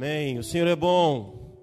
Amém. 0.00 0.38
O 0.38 0.42
Senhor 0.42 0.66
é 0.66 0.74
bom. 0.74 1.58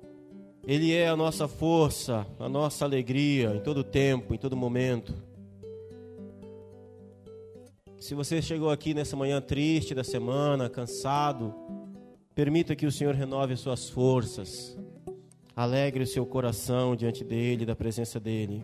Ele 0.64 0.93
é 0.93 1.07
a 1.07 1.16
nossa 1.16 1.47
força, 1.47 2.24
a 2.37 2.47
nossa 2.47 2.85
alegria 2.85 3.55
em 3.55 3.61
todo 3.61 3.83
tempo, 3.83 4.31
em 4.31 4.37
todo 4.37 4.55
momento. 4.55 5.11
Se 7.97 8.13
você 8.13 8.39
chegou 8.39 8.70
aqui 8.70 8.94
nessa 8.94 9.15
manhã 9.15 9.42
triste 9.42 9.96
da 9.96 10.04
semana, 10.04 10.70
cansado, 10.70 11.52
permita 12.36 12.76
que 12.76 12.86
o 12.86 12.92
Senhor 12.92 13.15
renove 13.15 13.58
suas 13.58 13.89
forças. 13.89 14.78
Alegre 15.56 16.04
o 16.04 16.08
seu 16.08 16.24
coração 16.24 16.96
diante 16.96 17.24
dele, 17.24 17.66
da 17.66 17.76
presença 17.76 18.20
dele. 18.20 18.64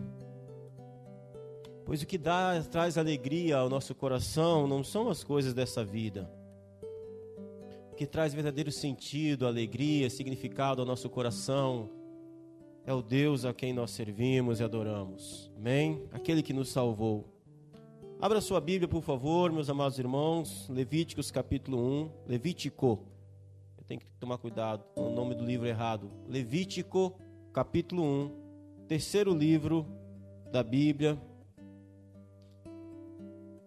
Pois 1.84 2.00
o 2.00 2.06
que 2.06 2.16
dá, 2.16 2.62
traz 2.70 2.96
alegria 2.96 3.56
ao 3.56 3.68
nosso 3.68 3.92
coração 3.92 4.68
não 4.68 4.84
são 4.84 5.10
as 5.10 5.24
coisas 5.24 5.52
dessa 5.52 5.84
vida. 5.84 6.30
Que 7.96 8.06
traz 8.06 8.34
verdadeiro 8.34 8.72
sentido, 8.72 9.46
alegria, 9.46 10.10
significado 10.10 10.80
ao 10.80 10.86
nosso 10.86 11.08
coração 11.08 11.90
é 12.84 12.92
o 12.92 13.00
Deus 13.00 13.44
a 13.44 13.54
quem 13.54 13.72
nós 13.72 13.92
servimos 13.92 14.60
e 14.60 14.64
adoramos. 14.64 15.50
Amém? 15.56 16.06
Aquele 16.12 16.42
que 16.42 16.52
nos 16.52 16.70
salvou. 16.70 17.24
Abra 18.20 18.40
sua 18.40 18.60
Bíblia, 18.60 18.88
por 18.88 19.02
favor, 19.02 19.52
meus 19.52 19.70
amados 19.70 19.98
irmãos. 19.98 20.68
Levíticos 20.68 21.30
capítulo 21.30 21.78
1. 21.78 22.10
Levítico. 22.26 22.98
Eu 23.78 23.84
tenho 23.84 24.00
que 24.00 24.06
tomar 24.18 24.38
cuidado 24.38 24.84
com 24.94 25.12
o 25.12 25.14
nome 25.14 25.34
do 25.34 25.44
livro 25.44 25.66
errado. 25.66 26.10
Levítico 26.28 27.18
capítulo 27.52 28.02
1. 28.02 28.86
Terceiro 28.88 29.32
livro 29.32 29.86
da 30.50 30.62
Bíblia 30.62 31.18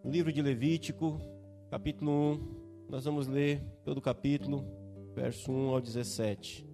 livro 0.07 0.31
de 0.31 0.41
Levítico, 0.41 1.19
capítulo 1.69 2.11
1. 2.11 2.56
Nós 2.89 3.03
vamos 3.03 3.27
ler 3.27 3.61
todo 3.83 3.97
o 3.97 4.01
capítulo, 4.01 4.65
verso 5.13 5.51
1 5.51 5.69
ao 5.69 5.81
17. 5.81 6.65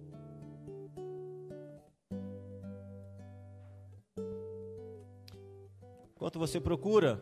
Enquanto 6.14 6.38
você 6.38 6.60
procura, 6.60 7.20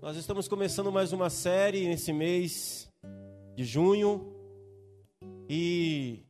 nós 0.00 0.16
estamos 0.16 0.46
começando 0.46 0.92
mais 0.92 1.12
uma 1.12 1.28
série 1.28 1.88
nesse 1.88 2.12
mês 2.12 2.88
de 3.56 3.64
junho. 3.64 4.32
E 5.48 6.24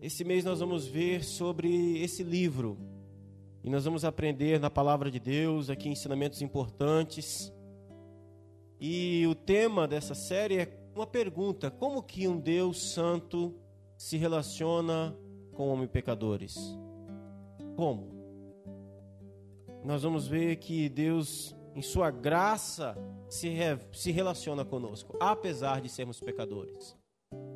esse 0.00 0.24
mês 0.24 0.44
nós 0.44 0.58
vamos 0.58 0.86
ver 0.86 1.22
sobre 1.22 2.02
esse 2.02 2.24
livro. 2.24 2.76
E 3.62 3.70
nós 3.70 3.84
vamos 3.84 4.04
aprender 4.04 4.58
na 4.58 4.68
palavra 4.68 5.08
de 5.08 5.20
Deus 5.20 5.70
aqui 5.70 5.88
ensinamentos 5.88 6.42
importantes 6.42 7.52
e 8.84 9.24
o 9.28 9.34
tema 9.36 9.86
dessa 9.86 10.12
série 10.12 10.56
é 10.56 10.66
uma 10.94 11.06
pergunta: 11.06 11.70
como 11.70 12.02
que 12.02 12.28
um 12.28 12.38
Deus 12.38 12.92
santo 12.92 13.54
se 13.96 14.16
relaciona 14.16 15.16
com 15.52 15.68
homens 15.68 15.90
pecadores? 15.90 16.56
Como? 17.76 18.12
Nós 19.84 20.02
vamos 20.02 20.28
ver 20.28 20.56
que 20.56 20.88
Deus, 20.88 21.56
em 21.74 21.82
sua 21.82 22.10
graça, 22.10 22.96
se, 23.28 23.48
re, 23.48 23.78
se 23.92 24.12
relaciona 24.12 24.64
conosco, 24.64 25.16
apesar 25.20 25.80
de 25.80 25.88
sermos 25.88 26.20
pecadores. 26.20 26.96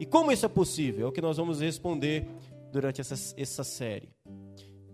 E 0.01 0.07
como 0.07 0.33
isso 0.33 0.45
é 0.45 0.49
possível? 0.49 1.07
É 1.07 1.09
o 1.09 1.13
que 1.13 1.21
nós 1.21 1.37
vamos 1.37 1.61
responder 1.61 2.27
durante 2.73 3.01
essa, 3.01 3.15
essa 3.37 3.63
série. 3.63 4.11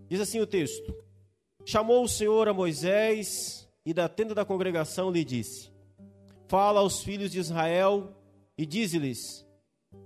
Diz 0.07 0.19
assim 0.19 0.39
o 0.39 0.47
texto: 0.47 0.93
Chamou 1.65 2.03
o 2.03 2.09
Senhor 2.09 2.47
a 2.47 2.53
Moisés 2.53 3.67
e 3.85 3.93
da 3.93 4.07
tenda 4.07 4.35
da 4.35 4.45
congregação 4.45 5.09
lhe 5.09 5.23
disse: 5.23 5.71
Fala 6.47 6.81
aos 6.81 7.01
filhos 7.01 7.31
de 7.31 7.39
Israel 7.39 8.13
e 8.57 8.65
dize-lhes: 8.65 9.45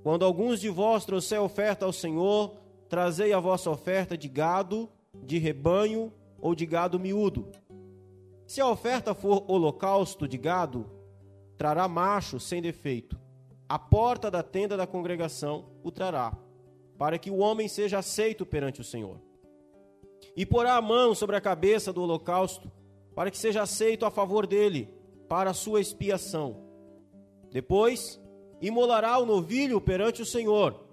Quando 0.03 0.25
alguns 0.25 0.59
de 0.59 0.69
vós 0.69 1.05
trouxer 1.05 1.41
oferta 1.41 1.85
ao 1.85 1.93
Senhor, 1.93 2.55
trazei 2.87 3.33
a 3.33 3.39
vossa 3.39 3.69
oferta 3.69 4.17
de 4.17 4.27
gado, 4.27 4.89
de 5.13 5.37
rebanho 5.37 6.13
ou 6.39 6.55
de 6.55 6.65
gado 6.65 6.99
miúdo. 6.99 7.47
Se 8.45 8.61
a 8.61 8.67
oferta 8.67 9.13
for 9.13 9.43
holocausto 9.51 10.27
de 10.27 10.37
gado, 10.37 10.89
trará 11.57 11.87
macho 11.87 12.39
sem 12.39 12.61
defeito. 12.61 13.19
A 13.67 13.77
porta 13.77 14.31
da 14.31 14.41
tenda 14.41 14.77
da 14.77 14.87
congregação 14.87 15.65
o 15.83 15.91
trará, 15.91 16.37
para 16.97 17.17
que 17.17 17.29
o 17.29 17.39
homem 17.39 17.67
seja 17.67 17.97
aceito 17.97 18.45
perante 18.45 18.79
o 18.79 18.83
Senhor. 18.83 19.19
E 20.35 20.45
porá 20.45 20.75
a 20.75 20.81
mão 20.81 21.13
sobre 21.13 21.35
a 21.35 21.41
cabeça 21.41 21.91
do 21.91 22.01
holocausto, 22.01 22.71
para 23.13 23.29
que 23.29 23.37
seja 23.37 23.63
aceito 23.63 24.05
a 24.05 24.11
favor 24.11 24.47
dele 24.47 24.87
para 25.27 25.49
a 25.49 25.53
sua 25.53 25.81
expiação. 25.81 26.63
Depois, 27.51 28.21
imolará 28.61 29.17
o 29.17 29.25
novilho 29.25 29.79
perante 29.79 30.21
o 30.21 30.25
Senhor. 30.25 30.87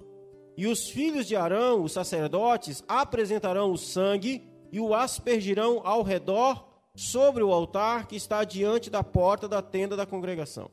E 0.56 0.66
os 0.66 0.88
filhos 0.88 1.26
de 1.26 1.34
Arão, 1.34 1.82
os 1.82 1.92
sacerdotes, 1.92 2.84
apresentarão 2.86 3.72
o 3.72 3.78
sangue 3.78 4.42
e 4.70 4.80
o 4.80 4.94
aspergirão 4.94 5.80
ao 5.84 6.02
redor 6.02 6.64
sobre 6.94 7.42
o 7.42 7.52
altar 7.52 8.06
que 8.06 8.16
está 8.16 8.44
diante 8.44 8.88
da 8.88 9.02
porta 9.02 9.48
da 9.48 9.60
tenda 9.60 9.96
da 9.96 10.06
congregação. 10.06 10.70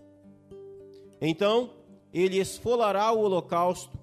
Então, 1.19 1.71
ele 2.13 2.37
esfolará 2.37 3.11
o 3.11 3.21
holocausto 3.21 3.97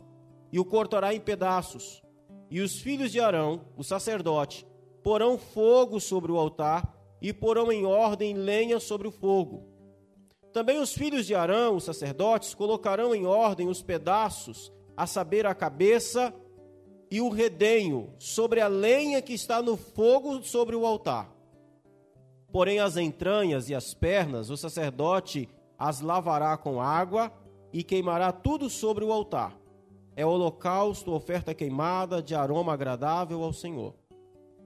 e 0.53 0.59
o 0.59 0.65
cortará 0.65 1.15
em 1.15 1.21
pedaços. 1.21 2.03
E 2.51 2.61
os 2.61 2.81
filhos 2.81 3.13
de 3.13 3.21
Arão, 3.21 3.61
o 3.77 3.85
sacerdote, 3.85 4.67
porão 5.03 5.39
fogo 5.39 6.01
sobre 6.01 6.33
o 6.33 6.39
altar 6.39 6.97
e 7.21 7.33
porão 7.33 7.71
em 7.71 7.85
ordem 7.85 8.35
lenha 8.35 8.81
sobre 8.81 9.07
o 9.07 9.13
fogo. 9.13 9.65
Também 10.53 10.79
os 10.79 10.93
filhos 10.93 11.27
de 11.27 11.35
Arão, 11.35 11.77
os 11.77 11.85
sacerdotes, 11.85 12.55
colocarão 12.55 13.15
em 13.15 13.27
ordem 13.27 13.69
os 13.69 13.83
pedaços, 13.83 14.73
a 14.97 15.07
saber, 15.07 15.47
a 15.47 15.55
cabeça 15.55 16.35
e 17.11 17.21
o 17.21 17.29
redenho, 17.29 18.13
sobre 18.19 18.61
a 18.61 18.69
lenha 18.69 19.23
que 19.23 19.33
está 19.33 19.63
no 19.63 19.77
fogo 19.77 20.43
sobre 20.43 20.75
o 20.75 20.85
altar. 20.85 21.35
Porém, 22.51 22.81
as 22.81 22.97
entranhas 22.97 23.69
e 23.69 23.75
as 23.75 23.95
pernas, 23.95 24.51
o 24.51 24.57
sacerdote 24.57 25.49
as 25.79 26.01
lavará 26.01 26.57
com 26.57 26.81
água 26.81 27.33
e 27.73 27.85
queimará 27.85 28.33
tudo 28.33 28.69
sobre 28.69 29.05
o 29.05 29.13
altar. 29.13 29.57
É 30.17 30.27
holocausto, 30.27 31.13
oferta 31.13 31.55
queimada, 31.55 32.21
de 32.21 32.35
aroma 32.35 32.73
agradável 32.73 33.45
ao 33.45 33.53
Senhor. 33.53 33.95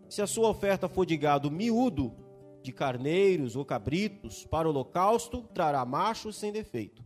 Se 0.09 0.23
a 0.23 0.27
sua 0.27 0.49
oferta 0.49 0.89
for 0.89 1.05
de 1.05 1.17
gado 1.17 1.51
miúdo, 1.51 2.15
de 2.63 2.73
carneiros 2.73 3.57
ou 3.57 3.65
cabritos 3.65 4.47
para 4.47 4.69
o 4.69 4.71
holocausto, 4.71 5.43
trará 5.55 5.85
macho 5.85 6.33
sem 6.33 6.53
defeito. 6.53 7.05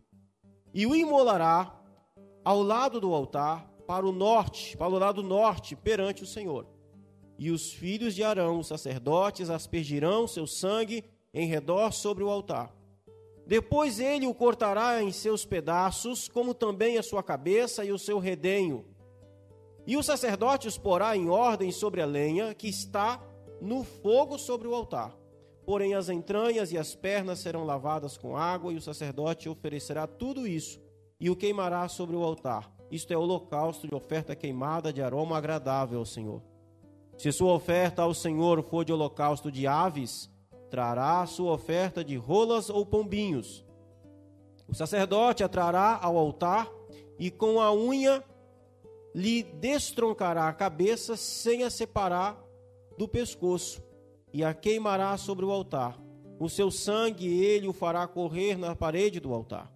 E 0.73 0.85
o 0.85 0.95
imolará 0.95 1.77
ao 2.45 2.61
lado 2.61 3.01
do 3.01 3.13
altar, 3.13 3.69
para 3.85 4.05
o 4.05 4.11
norte, 4.11 4.77
para 4.77 4.87
o 4.87 4.97
lado 4.97 5.23
norte, 5.23 5.75
perante 5.75 6.23
o 6.23 6.27
Senhor. 6.27 6.67
E 7.37 7.51
os 7.51 7.73
filhos 7.73 8.15
de 8.15 8.23
Arão, 8.23 8.59
os 8.59 8.67
sacerdotes, 8.67 9.49
aspergirão 9.49 10.27
seu 10.27 10.47
sangue 10.47 11.03
em 11.33 11.47
redor 11.47 11.91
sobre 11.91 12.23
o 12.23 12.29
altar. 12.29 12.73
Depois 13.45 13.99
ele 13.99 14.27
o 14.27 14.33
cortará 14.33 15.01
em 15.01 15.11
seus 15.11 15.45
pedaços, 15.45 16.27
como 16.27 16.53
também 16.53 16.97
a 16.97 17.03
sua 17.03 17.23
cabeça 17.23 17.83
e 17.83 17.91
o 17.91 17.99
seu 17.99 18.19
redenho. 18.19 18.85
E 19.85 19.95
o 19.95 20.03
sacerdote 20.03 20.67
os 20.67 20.77
porá 20.77 21.15
em 21.15 21.29
ordem 21.29 21.71
sobre 21.71 22.01
a 22.01 22.05
lenha 22.05 22.53
que 22.53 22.67
está 22.67 23.23
no 23.61 23.83
fogo 23.83 24.37
sobre 24.37 24.67
o 24.67 24.75
altar. 24.75 25.16
Porém, 25.67 25.95
as 25.95 26.07
entranhas 26.07 26.71
e 26.71 26.77
as 26.77 26.95
pernas 26.95 27.39
serão 27.39 27.65
lavadas 27.65 28.17
com 28.17 28.37
água, 28.37 28.71
e 28.71 28.77
o 28.77 28.81
sacerdote 28.81 29.49
oferecerá 29.49 30.07
tudo 30.07 30.47
isso 30.47 30.79
e 31.19 31.29
o 31.29 31.35
queimará 31.35 31.89
sobre 31.89 32.15
o 32.15 32.23
altar. 32.23 32.71
Isto 32.89 33.11
é 33.11 33.17
holocausto 33.17 33.85
de 33.85 33.93
oferta 33.93 34.33
queimada 34.33 34.93
de 34.93 35.01
aroma 35.01 35.37
agradável 35.37 35.99
ao 35.99 36.05
Senhor. 36.05 36.41
Se 37.17 37.33
sua 37.33 37.51
oferta 37.51 38.01
ao 38.01 38.13
Senhor 38.13 38.63
for 38.63 38.85
de 38.85 38.93
holocausto 38.93 39.51
de 39.51 39.67
aves, 39.67 40.31
trará 40.69 41.25
sua 41.25 41.51
oferta 41.51 42.01
de 42.01 42.15
rolas 42.15 42.69
ou 42.69 42.85
pombinhos. 42.85 43.65
O 44.69 44.73
sacerdote 44.73 45.43
a 45.43 45.49
trará 45.49 45.99
ao 46.01 46.17
altar 46.17 46.71
e 47.19 47.29
com 47.29 47.59
a 47.59 47.73
unha 47.73 48.23
lhe 49.13 49.43
destroncará 49.43 50.47
a 50.47 50.53
cabeça 50.53 51.17
sem 51.17 51.63
a 51.65 51.69
separar 51.69 52.41
do 52.97 53.05
pescoço 53.05 53.85
e 54.33 54.43
a 54.43 54.53
queimará 54.53 55.17
sobre 55.17 55.45
o 55.45 55.51
altar. 55.51 55.97
O 56.39 56.49
seu 56.49 56.69
sangue 56.69 57.27
ele 57.27 57.67
o 57.67 57.73
fará 57.73 58.07
correr 58.07 58.57
na 58.57 58.75
parede 58.75 59.19
do 59.19 59.33
altar. 59.33 59.71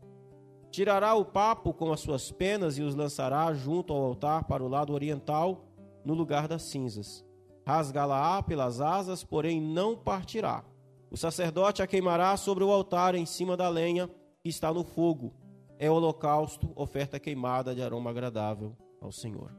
Tirará 0.69 1.15
o 1.15 1.25
papo 1.25 1.73
com 1.73 1.91
as 1.91 1.99
suas 1.99 2.31
penas 2.31 2.77
e 2.77 2.81
os 2.81 2.95
lançará 2.95 3.51
junto 3.53 3.91
ao 3.91 4.03
altar 4.03 4.45
para 4.45 4.63
o 4.63 4.67
lado 4.67 4.93
oriental, 4.93 5.65
no 6.05 6.13
lugar 6.13 6.47
das 6.47 6.63
cinzas. 6.63 7.25
Rasgá-la-á 7.65 8.41
pelas 8.41 8.79
asas, 8.79 9.23
porém 9.23 9.59
não 9.61 9.95
partirá. 9.95 10.63
O 11.09 11.17
sacerdote 11.17 11.81
a 11.81 11.87
queimará 11.87 12.37
sobre 12.37 12.63
o 12.63 12.71
altar 12.71 13.15
em 13.15 13.25
cima 13.25 13.57
da 13.57 13.67
lenha 13.67 14.09
que 14.41 14.49
está 14.49 14.73
no 14.73 14.83
fogo. 14.83 15.33
É 15.77 15.89
holocausto, 15.89 16.71
oferta 16.75 17.19
queimada 17.19 17.75
de 17.75 17.81
aroma 17.81 18.11
agradável 18.11 18.75
ao 19.01 19.11
Senhor. 19.11 19.51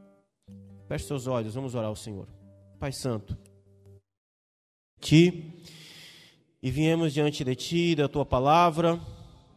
Feche 0.87 1.05
seus 1.05 1.27
olhos, 1.27 1.53
vamos 1.53 1.75
orar 1.75 1.89
ao 1.89 1.95
Senhor. 1.95 2.27
Pai 2.79 2.91
Santo 2.91 3.37
ti 5.03 5.53
e 6.61 6.71
viemos 6.71 7.13
diante 7.13 7.43
de 7.43 7.55
ti, 7.55 7.93
da 7.93 8.07
tua 8.07 8.25
palavra, 8.25 8.99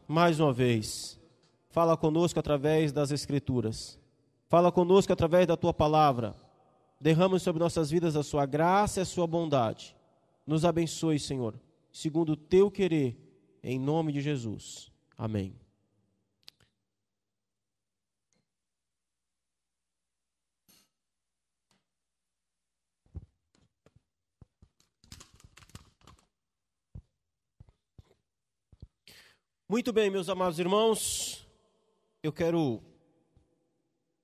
mais 0.08 0.40
uma 0.40 0.52
vez. 0.52 1.18
Fala 1.70 1.96
conosco 1.96 2.40
através 2.40 2.92
das 2.92 3.12
Escrituras. 3.12 3.98
Fala 4.48 4.72
conosco 4.72 5.12
através 5.12 5.46
da 5.46 5.56
tua 5.56 5.72
palavra. 5.72 6.34
Derrama 7.00 7.38
sobre 7.38 7.62
nossas 7.62 7.90
vidas 7.90 8.16
a 8.16 8.22
sua 8.22 8.44
graça 8.44 9.00
e 9.00 9.02
a 9.02 9.06
sua 9.06 9.26
bondade. 9.26 9.94
Nos 10.46 10.64
abençoe, 10.64 11.18
Senhor, 11.18 11.54
segundo 11.92 12.32
o 12.32 12.36
teu 12.36 12.70
querer, 12.70 13.16
em 13.62 13.78
nome 13.78 14.12
de 14.12 14.20
Jesus. 14.20 14.90
Amém. 15.16 15.65
Muito 29.68 29.92
bem, 29.92 30.08
meus 30.08 30.28
amados 30.28 30.60
irmãos, 30.60 31.44
eu 32.22 32.32
quero 32.32 32.80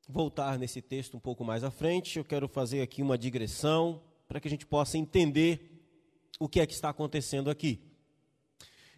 voltar 0.08 0.56
nesse 0.56 0.80
texto 0.80 1.16
um 1.16 1.20
pouco 1.20 1.42
mais 1.42 1.64
à 1.64 1.70
frente, 1.70 2.16
eu 2.16 2.24
quero 2.24 2.46
fazer 2.46 2.80
aqui 2.80 3.02
uma 3.02 3.18
digressão 3.18 4.00
para 4.28 4.38
que 4.38 4.46
a 4.46 4.50
gente 4.50 4.64
possa 4.64 4.96
entender 4.96 5.84
o 6.38 6.48
que 6.48 6.60
é 6.60 6.66
que 6.66 6.72
está 6.72 6.90
acontecendo 6.90 7.50
aqui. 7.50 7.80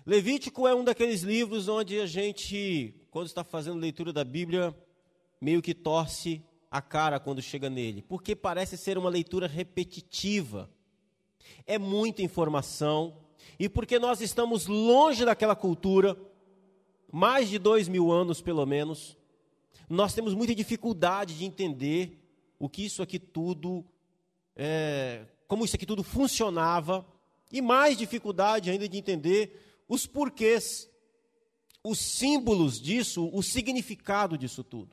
Levítico 0.04 0.68
é 0.68 0.74
um 0.74 0.84
daqueles 0.84 1.22
livros 1.22 1.66
onde 1.66 1.98
a 1.98 2.04
gente, 2.06 2.94
quando 3.10 3.26
está 3.26 3.42
fazendo 3.42 3.78
leitura 3.78 4.12
da 4.12 4.22
Bíblia, 4.22 4.76
meio 5.40 5.62
que 5.62 5.72
torce 5.72 6.44
a 6.70 6.82
cara 6.82 7.18
quando 7.18 7.40
chega 7.40 7.70
nele, 7.70 8.02
porque 8.02 8.36
parece 8.36 8.76
ser 8.76 8.98
uma 8.98 9.08
leitura 9.08 9.46
repetitiva. 9.46 10.68
É 11.66 11.78
muita 11.78 12.20
informação, 12.20 13.16
e 13.58 13.66
porque 13.66 13.98
nós 13.98 14.20
estamos 14.20 14.66
longe 14.66 15.24
daquela 15.24 15.56
cultura, 15.56 16.14
mais 17.14 17.48
de 17.48 17.60
dois 17.60 17.86
mil 17.86 18.10
anos 18.10 18.42
pelo 18.42 18.66
menos, 18.66 19.16
nós 19.88 20.14
temos 20.14 20.34
muita 20.34 20.52
dificuldade 20.52 21.38
de 21.38 21.44
entender 21.44 22.18
o 22.58 22.68
que 22.68 22.84
isso 22.84 23.04
aqui 23.04 23.20
tudo, 23.20 23.84
é, 24.56 25.24
como 25.46 25.64
isso 25.64 25.76
aqui 25.76 25.86
tudo 25.86 26.02
funcionava, 26.02 27.06
e 27.52 27.62
mais 27.62 27.96
dificuldade 27.96 28.68
ainda 28.68 28.88
de 28.88 28.98
entender 28.98 29.84
os 29.88 30.08
porquês, 30.08 30.90
os 31.84 32.00
símbolos 32.00 32.80
disso, 32.80 33.30
o 33.32 33.44
significado 33.44 34.36
disso 34.36 34.64
tudo. 34.64 34.90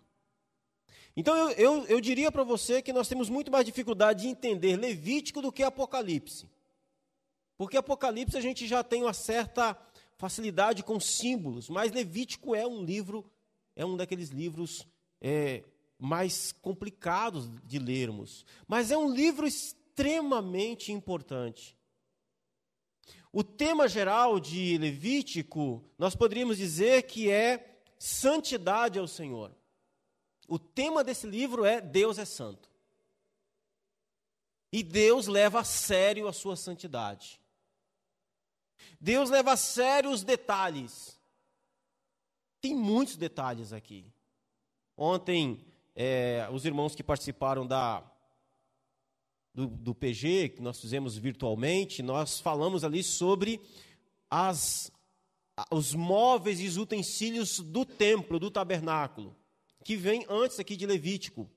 Então 1.17 1.35
eu, 1.35 1.49
eu, 1.53 1.85
eu 1.87 1.99
diria 1.99 2.31
para 2.31 2.43
você 2.43 2.83
que 2.83 2.93
nós 2.93 3.07
temos 3.07 3.29
muito 3.29 3.51
mais 3.51 3.65
dificuldade 3.65 4.21
de 4.21 4.27
entender 4.27 4.75
Levítico 4.75 5.41
do 5.41 5.51
que 5.51 5.63
Apocalipse. 5.63 6.47
Porque 7.57 7.77
Apocalipse 7.77 8.37
a 8.37 8.41
gente 8.41 8.67
já 8.67 8.83
tem 8.83 9.01
uma 9.01 9.13
certa 9.13 9.75
facilidade 10.21 10.83
com 10.83 10.99
símbolos, 10.99 11.67
mas 11.67 11.91
Levítico 11.91 12.53
é 12.53 12.65
um 12.65 12.83
livro, 12.83 13.25
é 13.75 13.83
um 13.83 13.97
daqueles 13.97 14.29
livros 14.29 14.87
é, 15.19 15.63
mais 15.97 16.51
complicados 16.51 17.49
de 17.63 17.79
lermos, 17.79 18.45
mas 18.67 18.91
é 18.91 18.97
um 18.97 19.11
livro 19.11 19.47
extremamente 19.47 20.91
importante. 20.91 21.75
O 23.33 23.43
tema 23.43 23.87
geral 23.87 24.39
de 24.39 24.77
Levítico, 24.77 25.83
nós 25.97 26.15
poderíamos 26.15 26.55
dizer 26.55 27.01
que 27.03 27.31
é 27.31 27.81
santidade 27.97 28.99
ao 28.99 29.07
Senhor. 29.07 29.51
O 30.47 30.59
tema 30.59 31.03
desse 31.03 31.25
livro 31.25 31.65
é 31.65 31.81
Deus 31.81 32.19
é 32.19 32.25
santo. 32.25 32.69
E 34.71 34.83
Deus 34.83 35.25
leva 35.25 35.61
a 35.61 35.63
sério 35.63 36.27
a 36.27 36.33
sua 36.33 36.55
santidade. 36.55 37.40
Deus 38.99 39.29
leva 39.29 39.53
a 39.53 39.57
sério 39.57 40.09
os 40.09 40.23
detalhes. 40.23 41.19
Tem 42.59 42.75
muitos 42.75 43.15
detalhes 43.15 43.73
aqui. 43.73 44.05
Ontem, 44.95 45.65
é, 45.95 46.47
os 46.51 46.65
irmãos 46.65 46.93
que 46.93 47.03
participaram 47.03 47.65
da, 47.65 48.03
do, 49.53 49.67
do, 49.67 49.95
PG, 49.95 50.49
que 50.49 50.61
nós 50.61 50.79
fizemos 50.79 51.17
virtualmente, 51.17 52.03
nós 52.03 52.39
falamos 52.39 52.83
ali 52.83 53.03
sobre 53.03 53.59
as, 54.29 54.91
os 55.71 55.93
móveis 55.93 56.59
e 56.59 56.67
os 56.67 56.77
utensílios 56.77 57.59
do 57.59 57.83
templo, 57.85 58.39
do 58.39 58.51
tabernáculo, 58.51 59.35
que 59.83 59.95
vem 59.95 60.25
antes 60.29 60.59
aqui 60.59 60.75
de 60.75 60.85
Levítico 60.85 61.49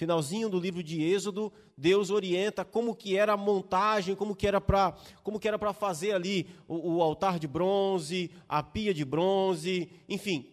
finalzinho 0.00 0.48
do 0.48 0.58
livro 0.58 0.82
de 0.82 1.02
Êxodo, 1.02 1.52
Deus 1.76 2.08
orienta 2.08 2.64
como 2.64 2.96
que 2.96 3.18
era 3.18 3.34
a 3.34 3.36
montagem, 3.36 4.16
como 4.16 4.34
que 4.34 4.46
era 4.46 4.58
para 4.58 4.96
como 5.22 5.38
que 5.38 5.46
era 5.46 5.58
para 5.58 5.74
fazer 5.74 6.12
ali 6.12 6.48
o, 6.66 6.94
o, 6.94 7.02
altar 7.02 7.38
de 7.38 7.46
bronze, 7.46 8.30
a 8.48 8.62
pia 8.62 8.94
de 8.94 9.04
bronze, 9.04 9.90
enfim, 10.08 10.50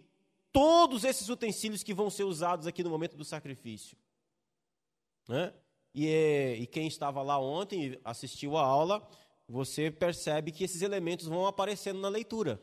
todos 0.51 1.05
esses 1.05 1.29
utensílios 1.29 1.81
que 1.81 1.93
vão 1.93 2.09
ser 2.09 2.25
usados 2.25 2.67
aqui 2.67 2.83
no 2.83 2.89
momento 2.89 3.15
do 3.15 3.23
sacrifício. 3.23 3.97
Né? 5.29 5.53
E, 5.95 6.09
é, 6.09 6.55
e 6.57 6.67
quem 6.67 6.85
estava 6.85 7.21
lá 7.21 7.39
ontem 7.39 7.93
e 7.93 7.99
assistiu 8.03 8.57
a 8.57 8.65
aula, 8.65 9.07
você 9.47 9.89
percebe 9.89 10.51
que 10.51 10.65
esses 10.65 10.81
elementos 10.81 11.25
vão 11.25 11.47
aparecendo 11.47 12.01
na 12.01 12.09
leitura. 12.09 12.61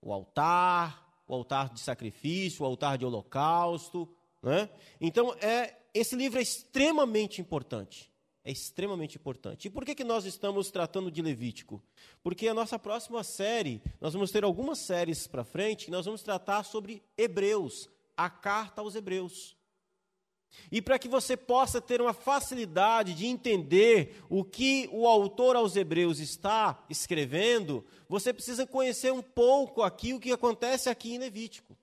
O 0.00 0.10
altar, 0.10 1.22
o 1.28 1.34
altar 1.34 1.68
de 1.68 1.80
sacrifício, 1.80 2.64
o 2.64 2.66
altar 2.66 2.96
de 2.96 3.04
holocausto, 3.04 4.08
né? 4.42 4.68
Então, 5.00 5.34
é, 5.40 5.76
esse 5.92 6.14
livro 6.14 6.38
é 6.38 6.42
extremamente 6.42 7.40
importante. 7.40 8.12
É 8.44 8.50
extremamente 8.50 9.16
importante. 9.16 9.66
E 9.66 9.70
por 9.70 9.84
que, 9.84 9.94
que 9.94 10.04
nós 10.04 10.24
estamos 10.24 10.70
tratando 10.70 11.10
de 11.10 11.20
Levítico? 11.20 11.82
Porque 12.22 12.48
a 12.48 12.54
nossa 12.54 12.78
próxima 12.78 13.22
série, 13.22 13.82
nós 14.00 14.14
vamos 14.14 14.30
ter 14.30 14.42
algumas 14.42 14.78
séries 14.78 15.26
para 15.26 15.44
frente, 15.44 15.90
nós 15.90 16.06
vamos 16.06 16.22
tratar 16.22 16.62
sobre 16.64 17.02
Hebreus, 17.16 17.90
a 18.16 18.30
carta 18.30 18.80
aos 18.80 18.94
Hebreus. 18.94 19.56
E 20.72 20.82
para 20.82 20.98
que 20.98 21.08
você 21.08 21.36
possa 21.36 21.80
ter 21.80 22.00
uma 22.00 22.12
facilidade 22.12 23.14
de 23.14 23.26
entender 23.26 24.24
o 24.28 24.42
que 24.42 24.88
o 24.92 25.06
autor 25.06 25.56
aos 25.56 25.76
Hebreus 25.76 26.18
está 26.18 26.84
escrevendo, 26.88 27.84
você 28.08 28.32
precisa 28.32 28.66
conhecer 28.66 29.12
um 29.12 29.22
pouco 29.22 29.82
aqui 29.82 30.14
o 30.14 30.20
que 30.20 30.32
acontece 30.32 30.88
aqui 30.88 31.14
em 31.14 31.18
Levítico. 31.18 31.76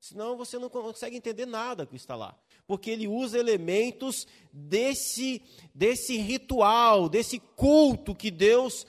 Senão 0.00 0.36
você 0.36 0.58
não 0.58 0.68
consegue 0.68 1.16
entender 1.16 1.46
nada 1.46 1.84
que 1.84 1.96
está 1.96 2.14
lá. 2.14 2.36
Porque 2.66 2.90
ele 2.90 3.08
usa 3.08 3.38
elementos 3.38 4.26
desse, 4.52 5.42
desse 5.74 6.16
ritual, 6.16 7.08
desse 7.08 7.38
culto 7.38 8.14
que 8.14 8.30
Deus 8.30 8.86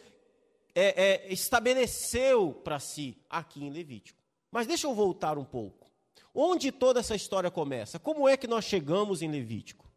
é, 0.75 1.27
é, 1.27 1.33
estabeleceu 1.33 2.53
para 2.53 2.79
si 2.79 3.17
aqui 3.29 3.63
em 3.63 3.69
Levítico. 3.69 4.19
Mas 4.51 4.67
deixa 4.67 4.87
eu 4.87 4.93
voltar 4.93 5.37
um 5.37 5.45
pouco. 5.45 5.89
Onde 6.33 6.71
toda 6.71 6.99
essa 6.99 7.15
história 7.15 7.49
começa? 7.49 7.99
Como 7.99 8.27
é 8.27 8.37
que 8.37 8.47
nós 8.47 8.65
chegamos 8.65 9.21
em 9.21 9.29
Levítico? 9.29 9.89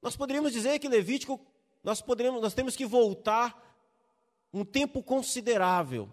Nós 0.00 0.16
poderíamos 0.16 0.52
dizer 0.52 0.78
que 0.78 0.88
Levítico, 0.88 1.40
nós, 1.82 2.00
poderíamos, 2.00 2.40
nós 2.40 2.54
temos 2.54 2.76
que 2.76 2.86
voltar 2.86 3.64
um 4.52 4.64
tempo 4.64 5.02
considerável. 5.02 6.08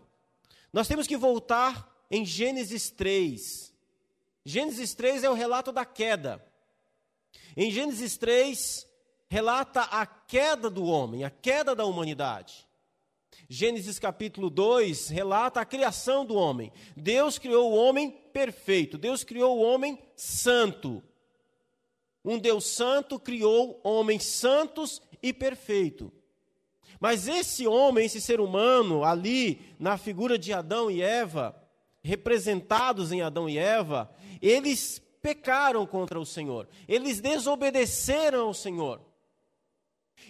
Nós 0.71 0.87
temos 0.87 1.05
que 1.05 1.15
voltar 1.15 2.05
em 2.09 2.25
Gênesis 2.25 2.89
3. 2.89 3.72
Gênesis 4.45 4.93
3 4.93 5.23
é 5.23 5.29
o 5.29 5.33
relato 5.33 5.71
da 5.71 5.85
queda. 5.85 6.43
Em 7.55 7.71
Gênesis 7.71 8.17
3, 8.17 8.87
relata 9.29 9.81
a 9.81 10.05
queda 10.05 10.69
do 10.69 10.85
homem, 10.85 11.23
a 11.23 11.29
queda 11.29 11.73
da 11.73 11.85
humanidade. 11.85 12.67
Gênesis 13.47 13.99
capítulo 13.99 14.49
2 14.49 15.09
relata 15.09 15.61
a 15.61 15.65
criação 15.65 16.25
do 16.25 16.35
homem. 16.35 16.71
Deus 16.95 17.37
criou 17.37 17.71
o 17.71 17.75
homem 17.75 18.11
perfeito, 18.11 18.97
Deus 18.97 19.23
criou 19.23 19.57
o 19.57 19.61
homem 19.61 19.97
santo. 20.15 21.03
Um 22.23 22.37
Deus 22.37 22.65
santo 22.65 23.19
criou 23.19 23.79
homens 23.83 24.23
santos 24.23 25.01
e 25.21 25.33
perfeito. 25.33 26.11
Mas 26.99 27.27
esse 27.27 27.67
homem, 27.67 28.05
esse 28.05 28.21
ser 28.21 28.39
humano, 28.39 29.03
ali 29.03 29.61
na 29.77 29.97
figura 29.97 30.37
de 30.37 30.53
Adão 30.53 30.89
e 30.89 31.01
Eva, 31.01 31.62
representados 32.03 33.11
em 33.11 33.21
Adão 33.21 33.49
e 33.49 33.57
Eva, 33.57 34.13
eles 34.41 35.01
pecaram 35.21 35.85
contra 35.87 36.19
o 36.19 36.25
Senhor, 36.25 36.67
eles 36.87 37.21
desobedeceram 37.21 38.47
ao 38.47 38.53
Senhor. 38.53 39.01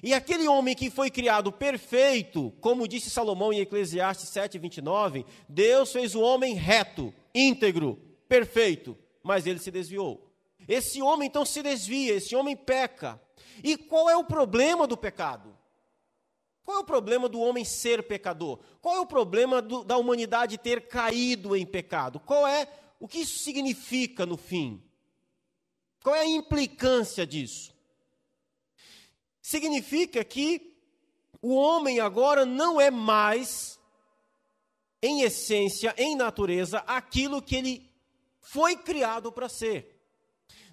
E 0.01 0.13
aquele 0.13 0.47
homem 0.47 0.75
que 0.75 0.89
foi 0.89 1.09
criado 1.09 1.51
perfeito, 1.51 2.51
como 2.61 2.87
disse 2.87 3.09
Salomão 3.09 3.51
em 3.51 3.59
Eclesiastes 3.59 4.29
7, 4.29 4.57
29, 4.59 5.25
Deus 5.47 5.91
fez 5.91 6.15
o 6.15 6.21
homem 6.21 6.55
reto, 6.55 7.13
íntegro, 7.33 7.99
perfeito, 8.27 8.97
mas 9.21 9.45
ele 9.45 9.59
se 9.59 9.71
desviou. 9.71 10.29
Esse 10.67 11.01
homem 11.01 11.27
então 11.27 11.45
se 11.45 11.61
desvia, 11.61 12.15
esse 12.15 12.35
homem 12.35 12.55
peca. 12.55 13.19
E 13.63 13.77
qual 13.77 14.09
é 14.09 14.15
o 14.15 14.23
problema 14.23 14.87
do 14.87 14.97
pecado? 14.97 15.52
Qual 16.63 16.77
é 16.77 16.79
o 16.79 16.85
problema 16.85 17.27
do 17.27 17.39
homem 17.39 17.65
ser 17.65 18.03
pecador? 18.03 18.59
Qual 18.81 18.95
é 18.95 18.99
o 18.99 19.05
problema 19.05 19.61
do, 19.61 19.83
da 19.83 19.97
humanidade 19.97 20.57
ter 20.57 20.87
caído 20.87 21.55
em 21.55 21.65
pecado? 21.65 22.19
Qual 22.19 22.47
é 22.47 22.67
o 22.99 23.07
que 23.07 23.19
isso 23.19 23.39
significa 23.39 24.25
no 24.25 24.37
fim? 24.37 24.81
Qual 26.01 26.15
é 26.15 26.21
a 26.21 26.25
implicância 26.25 27.27
disso? 27.27 27.73
Significa 29.41 30.23
que 30.23 30.73
o 31.41 31.55
homem 31.55 31.99
agora 31.99 32.45
não 32.45 32.79
é 32.79 32.89
mais, 32.89 33.77
em 35.01 35.21
essência, 35.21 35.93
em 35.97 36.15
natureza, 36.15 36.79
aquilo 36.87 37.41
que 37.41 37.55
ele 37.55 37.91
foi 38.39 38.77
criado 38.77 39.31
para 39.31 39.49
ser. 39.49 40.01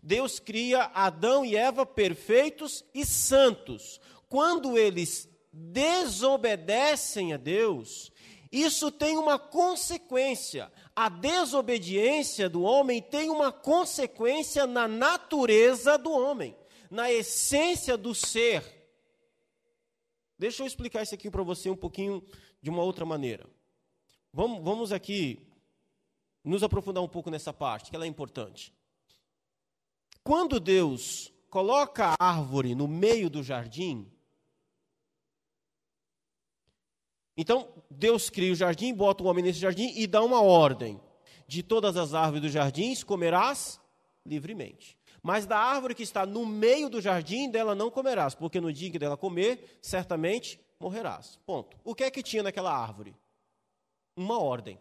Deus 0.02 0.38
cria 0.38 0.84
Adão 0.94 1.44
e 1.44 1.56
Eva 1.56 1.84
perfeitos 1.84 2.84
e 2.94 3.04
santos. 3.04 4.00
Quando 4.28 4.78
eles 4.78 5.28
desobedecem 5.52 7.32
a 7.32 7.36
Deus, 7.36 8.12
isso 8.52 8.90
tem 8.90 9.16
uma 9.16 9.38
consequência. 9.38 10.72
A 10.94 11.08
desobediência 11.08 12.48
do 12.48 12.62
homem 12.62 13.00
tem 13.00 13.30
uma 13.30 13.52
consequência 13.52 14.66
na 14.66 14.88
natureza 14.88 15.96
do 15.96 16.10
homem, 16.10 16.56
na 16.90 17.10
essência 17.12 17.96
do 17.96 18.14
ser. 18.14 18.64
Deixa 20.38 20.62
eu 20.62 20.66
explicar 20.66 21.02
isso 21.02 21.14
aqui 21.14 21.30
para 21.30 21.42
você 21.42 21.70
um 21.70 21.76
pouquinho 21.76 22.24
de 22.60 22.70
uma 22.70 22.82
outra 22.82 23.04
maneira. 23.04 23.46
Vamos, 24.32 24.62
vamos 24.62 24.92
aqui 24.92 25.46
nos 26.42 26.62
aprofundar 26.62 27.02
um 27.02 27.08
pouco 27.08 27.30
nessa 27.30 27.52
parte, 27.52 27.90
que 27.90 27.96
ela 27.96 28.04
é 28.04 28.08
importante. 28.08 28.72
Quando 30.24 30.58
Deus 30.58 31.32
coloca 31.50 32.14
a 32.18 32.28
árvore 32.28 32.74
no 32.74 32.88
meio 32.88 33.28
do 33.28 33.42
jardim, 33.42 34.10
então, 37.40 37.68
Deus 37.90 38.28
cria 38.28 38.52
o 38.52 38.54
jardim, 38.54 38.92
bota 38.92 39.24
o 39.24 39.26
homem 39.26 39.42
nesse 39.42 39.58
jardim 39.58 39.94
e 39.96 40.06
dá 40.06 40.22
uma 40.22 40.42
ordem: 40.42 41.00
de 41.48 41.62
todas 41.62 41.96
as 41.96 42.12
árvores 42.12 42.42
dos 42.42 42.52
jardins 42.52 43.02
comerás 43.02 43.80
livremente. 44.26 44.94
Mas 45.22 45.46
da 45.46 45.58
árvore 45.58 45.94
que 45.94 46.02
está 46.02 46.26
no 46.26 46.44
meio 46.44 46.90
do 46.90 47.00
jardim, 47.00 47.50
dela 47.50 47.74
não 47.74 47.90
comerás, 47.90 48.34
porque 48.34 48.60
no 48.60 48.70
dia 48.70 48.90
que 48.90 48.98
dela 48.98 49.16
comer, 49.16 49.78
certamente 49.80 50.60
morrerás. 50.78 51.38
Ponto. 51.46 51.78
O 51.82 51.94
que 51.94 52.04
é 52.04 52.10
que 52.10 52.22
tinha 52.22 52.42
naquela 52.42 52.74
árvore? 52.74 53.16
Uma 54.14 54.38
ordem. 54.38 54.78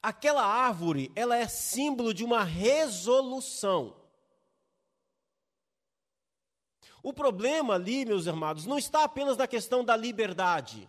Aquela 0.00 0.44
árvore, 0.44 1.10
ela 1.16 1.36
é 1.36 1.48
símbolo 1.48 2.14
de 2.14 2.22
uma 2.22 2.44
resolução. 2.44 3.96
O 7.02 7.12
problema 7.12 7.74
ali, 7.74 8.04
meus 8.04 8.28
amados, 8.28 8.64
não 8.64 8.78
está 8.78 9.02
apenas 9.02 9.36
na 9.36 9.46
questão 9.46 9.84
da 9.84 9.96
liberdade. 9.96 10.88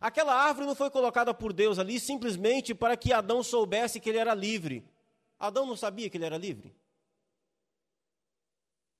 Aquela 0.00 0.34
árvore 0.34 0.66
não 0.66 0.74
foi 0.74 0.90
colocada 0.90 1.34
por 1.34 1.52
Deus 1.52 1.78
ali 1.78 1.98
simplesmente 1.98 2.74
para 2.74 2.96
que 2.96 3.12
Adão 3.12 3.42
soubesse 3.42 4.00
que 4.00 4.08
ele 4.08 4.18
era 4.18 4.32
livre. 4.32 4.88
Adão 5.38 5.66
não 5.66 5.76
sabia 5.76 6.08
que 6.08 6.16
ele 6.16 6.24
era 6.24 6.38
livre. 6.38 6.74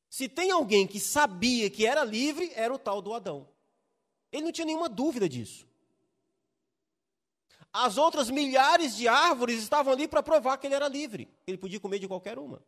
Se 0.08 0.28
tem 0.28 0.50
alguém 0.50 0.86
que 0.86 0.98
sabia 0.98 1.70
que 1.70 1.86
era 1.86 2.02
livre, 2.02 2.50
era 2.54 2.74
o 2.74 2.78
tal 2.78 3.00
do 3.00 3.14
Adão. 3.14 3.48
Ele 4.32 4.42
não 4.42 4.52
tinha 4.52 4.64
nenhuma 4.64 4.88
dúvida 4.88 5.28
disso. 5.28 5.66
As 7.72 7.96
outras 7.96 8.28
milhares 8.28 8.96
de 8.96 9.06
árvores 9.06 9.62
estavam 9.62 9.92
ali 9.92 10.08
para 10.08 10.22
provar 10.22 10.58
que 10.58 10.66
ele 10.66 10.74
era 10.74 10.88
livre. 10.88 11.32
Ele 11.46 11.56
podia 11.56 11.78
comer 11.78 12.00
de 12.00 12.08
qualquer 12.08 12.38
uma. 12.38 12.60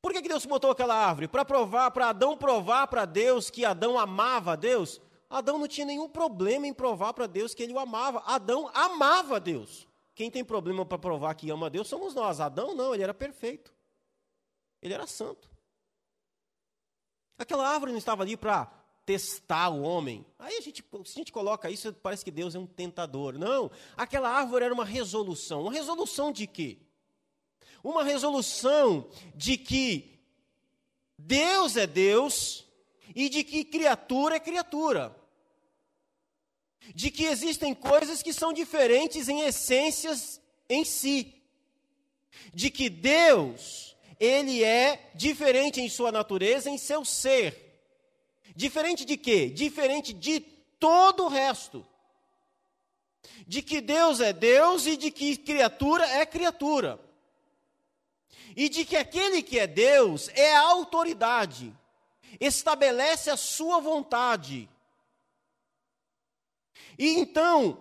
Por 0.00 0.12
que, 0.12 0.22
que 0.22 0.28
Deus 0.28 0.46
botou 0.46 0.70
aquela 0.70 0.94
árvore? 0.94 1.28
Para 1.28 1.44
provar, 1.44 1.90
para 1.90 2.08
Adão 2.08 2.36
provar 2.36 2.86
para 2.86 3.04
Deus 3.04 3.50
que 3.50 3.64
Adão 3.64 3.98
amava 3.98 4.52
a 4.52 4.56
Deus? 4.56 5.00
Adão 5.28 5.58
não 5.58 5.68
tinha 5.68 5.86
nenhum 5.86 6.08
problema 6.08 6.66
em 6.66 6.72
provar 6.72 7.12
para 7.12 7.26
Deus 7.26 7.54
que 7.54 7.62
ele 7.62 7.72
o 7.72 7.78
amava. 7.78 8.22
Adão 8.26 8.70
amava 8.74 9.38
Deus. 9.38 9.86
Quem 10.14 10.30
tem 10.30 10.44
problema 10.44 10.84
para 10.84 10.98
provar 10.98 11.34
que 11.34 11.50
ama 11.50 11.66
a 11.66 11.68
Deus 11.68 11.88
somos 11.88 12.14
nós. 12.14 12.40
Adão 12.40 12.74
não, 12.74 12.94
ele 12.94 13.02
era 13.02 13.14
perfeito. 13.14 13.72
Ele 14.82 14.94
era 14.94 15.06
santo. 15.06 15.50
Aquela 17.38 17.68
árvore 17.68 17.92
não 17.92 17.98
estava 17.98 18.22
ali 18.22 18.36
para 18.36 18.70
testar 19.04 19.68
o 19.68 19.82
homem. 19.82 20.26
Aí 20.38 20.56
a 20.56 20.60
gente, 20.60 20.84
se 21.04 21.12
a 21.12 21.18
gente 21.20 21.32
coloca 21.32 21.70
isso, 21.70 21.92
parece 21.94 22.24
que 22.24 22.30
Deus 22.30 22.54
é 22.54 22.58
um 22.58 22.66
tentador. 22.66 23.38
Não, 23.38 23.70
aquela 23.96 24.30
árvore 24.30 24.64
era 24.64 24.74
uma 24.74 24.84
resolução. 24.84 25.62
Uma 25.62 25.72
resolução 25.72 26.32
de 26.32 26.46
quê? 26.46 26.78
Uma 27.82 28.04
resolução 28.04 29.08
de 29.34 29.56
que 29.56 30.20
Deus 31.18 31.76
é 31.76 31.86
Deus 31.86 32.66
e 33.14 33.28
de 33.28 33.42
que 33.42 33.64
criatura 33.64 34.36
é 34.36 34.40
criatura. 34.40 35.16
De 36.94 37.10
que 37.10 37.24
existem 37.24 37.74
coisas 37.74 38.22
que 38.22 38.32
são 38.32 38.52
diferentes 38.52 39.28
em 39.28 39.42
essências 39.42 40.40
em 40.68 40.84
si. 40.84 41.42
De 42.54 42.70
que 42.70 42.88
Deus, 42.88 43.96
ele 44.18 44.62
é 44.64 45.10
diferente 45.14 45.80
em 45.80 45.88
sua 45.88 46.12
natureza, 46.12 46.70
em 46.70 46.78
seu 46.78 47.04
ser. 47.04 47.68
Diferente 48.54 49.04
de 49.04 49.16
quê? 49.16 49.48
Diferente 49.48 50.12
de 50.12 50.40
todo 50.40 51.24
o 51.24 51.28
resto. 51.28 51.86
De 53.46 53.62
que 53.62 53.80
Deus 53.80 54.20
é 54.20 54.32
Deus 54.32 54.86
e 54.86 54.96
de 54.96 55.10
que 55.10 55.36
criatura 55.36 56.06
é 56.06 56.24
criatura 56.24 57.09
e 58.56 58.68
de 58.68 58.84
que 58.84 58.96
aquele 58.96 59.42
que 59.42 59.58
é 59.58 59.66
Deus 59.66 60.28
é 60.34 60.54
a 60.56 60.60
autoridade, 60.62 61.74
estabelece 62.40 63.30
a 63.30 63.36
sua 63.36 63.80
vontade. 63.80 64.68
E 66.98 67.18
então, 67.18 67.78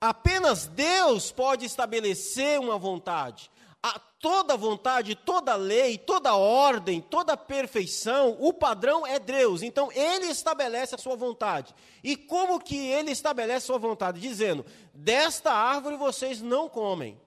apenas 0.00 0.66
Deus 0.66 1.30
pode 1.30 1.64
estabelecer 1.64 2.58
uma 2.60 2.76
vontade. 2.76 3.50
A 3.82 3.98
toda 3.98 4.56
vontade, 4.56 5.16
toda 5.16 5.56
lei, 5.56 5.98
toda 5.98 6.36
ordem, 6.36 7.00
toda 7.00 7.36
perfeição, 7.36 8.36
o 8.38 8.52
padrão 8.52 9.04
é 9.04 9.18
Deus. 9.18 9.62
Então 9.62 9.90
ele 9.92 10.26
estabelece 10.26 10.94
a 10.94 10.98
sua 10.98 11.16
vontade. 11.16 11.74
E 12.02 12.16
como 12.16 12.60
que 12.60 12.76
ele 12.76 13.10
estabelece 13.10 13.64
a 13.64 13.66
sua 13.66 13.78
vontade? 13.78 14.20
Dizendo: 14.20 14.64
"Desta 14.94 15.52
árvore 15.52 15.96
vocês 15.96 16.40
não 16.40 16.68
comem" 16.68 17.20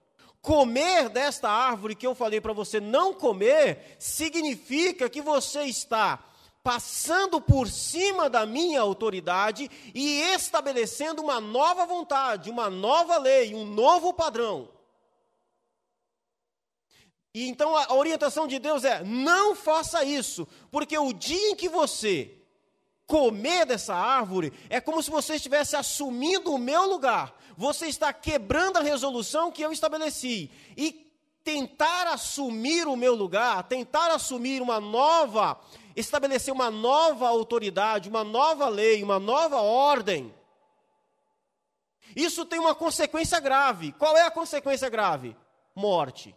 comer 0.46 1.10
desta 1.10 1.50
árvore 1.50 1.96
que 1.96 2.06
eu 2.06 2.14
falei 2.14 2.40
para 2.40 2.54
você 2.54 2.80
não 2.80 3.16
comer, 3.16 3.98
significa 3.98 5.10
que 5.10 5.20
você 5.20 5.64
está 5.64 6.24
passando 6.64 7.42
por 7.42 7.68
cima 7.68 8.30
da 8.30 8.46
minha 8.46 8.80
autoridade 8.80 9.70
e 9.94 10.22
estabelecendo 10.36 11.24
uma 11.24 11.42
nova 11.42 11.88
vontade, 11.88 12.52
uma 12.52 12.70
nova 12.70 13.18
lei, 13.18 13.56
um 13.56 13.66
novo 13.66 14.14
padrão. 14.14 14.70
E 17.34 17.50
então 17.50 17.76
a 17.76 17.96
orientação 17.96 18.46
de 18.46 18.60
Deus 18.60 18.84
é: 18.84 19.04
não 19.04 19.56
faça 19.56 20.04
isso, 20.04 20.48
porque 20.70 20.96
o 20.96 21.12
dia 21.12 21.50
em 21.50 21.56
que 21.56 21.68
você 21.68 22.46
comer 23.08 23.66
dessa 23.66 23.94
árvore, 23.96 24.52
é 24.70 24.82
como 24.82 25.02
se 25.02 25.10
você 25.10 25.36
estivesse 25.36 25.76
assumindo 25.76 26.54
o 26.54 26.58
meu 26.58 26.86
lugar. 26.86 27.35
Você 27.58 27.88
está 27.88 28.12
quebrando 28.12 28.78
a 28.78 28.82
resolução 28.82 29.52
que 29.52 29.62
eu 29.62 29.72
estabeleci. 29.72 30.50
E 30.76 31.06
tentar 31.44 32.08
assumir 32.08 32.88
o 32.88 32.96
meu 32.96 33.14
lugar, 33.14 33.64
tentar 33.64 34.12
assumir 34.12 34.62
uma 34.62 34.80
nova, 34.80 35.60
estabelecer 35.96 36.52
uma 36.54 36.72
nova 36.72 37.28
autoridade, 37.28 38.10
uma 38.10 38.24
nova 38.24 38.68
lei, 38.68 39.04
uma 39.04 39.20
nova 39.20 39.58
ordem. 39.58 40.34
Isso 42.16 42.46
tem 42.46 42.60
uma 42.60 42.74
consequência 42.74 43.40
grave. 43.40 43.92
Qual 43.94 44.18
é 44.18 44.24
a 44.24 44.32
consequência 44.32 44.90
grave? 44.90 45.36
Morte. 45.76 46.36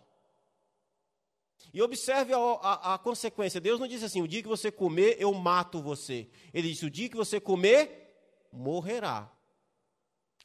E 1.73 1.81
observe 1.81 2.33
a, 2.35 2.39
a, 2.39 2.95
a, 2.95 2.99
consequência. 2.99 3.61
Deus 3.61 3.79
não 3.79 3.87
disse 3.87 4.05
assim: 4.05 4.23
o 4.23 4.29
dia 4.29 4.43
que 4.43 4.49
você 4.49 4.71
comer, 4.71 5.17
eu 5.19 5.33
mato 5.33 5.81
você. 5.81 6.29
Ele 6.53 6.69
disse: 6.71 6.87
o 6.87 6.91
dia 6.91 7.09
que 7.09 7.17
você 7.17 7.41
comer, 7.41 8.15
morrerá. 8.53 9.31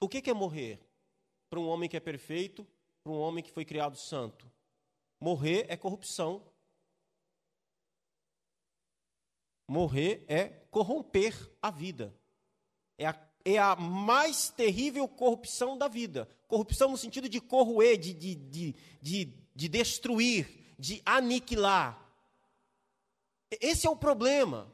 O 0.04 0.10
que, 0.10 0.30
é 0.30 0.34
morrer? 0.34 0.82
Para 1.50 1.62
um 1.62 1.68
homem 1.70 1.88
que 1.88 1.96
é 1.96 2.00
perfeito, 2.02 2.68
para 3.02 3.14
um 3.14 3.18
homem 3.18 3.42
que 3.42 3.50
foi 3.50 3.64
criado 3.64 3.96
santo. 3.96 4.52
Morrer 5.18 5.66
é 5.70 5.78
corrupção. 5.78 6.46
Morrer 9.66 10.26
é 10.28 10.50
corromper 10.70 11.34
a 11.62 11.72
vida. 11.72 12.14
É 12.98 13.08
a, 13.08 13.30
é 13.46 13.58
a 13.58 13.78
mais 13.78 14.50
terrível 14.50 15.08
corrupção 15.08 15.78
da 15.78 15.88
vida. 15.88 16.28
Corrupção 16.50 16.92
no 16.92 16.98
sentido 16.98 17.30
de 17.30 17.40
corroer, 17.40 17.98
de, 17.98 18.14
de, 18.14 18.36
de, 18.36 18.76
de, 19.02 19.26
de 19.56 19.70
destruir 19.70 20.76
de 20.78 21.02
aniquilar. 21.06 21.98
Esse 23.50 23.88
é 23.88 23.90
o 23.90 23.96
problema. 23.96 24.70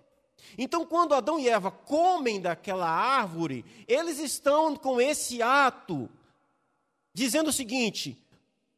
Então, 0.58 0.86
quando 0.86 1.14
Adão 1.14 1.40
e 1.40 1.48
Eva 1.48 1.72
comem 1.72 2.42
daquela 2.42 2.90
árvore, 2.90 3.66
eles 3.88 4.20
estão 4.20 4.76
com 4.76 5.00
esse 5.00 5.42
ato, 5.42 6.10
dizendo 7.14 7.50
o 7.50 7.54
seguinte: 7.54 8.18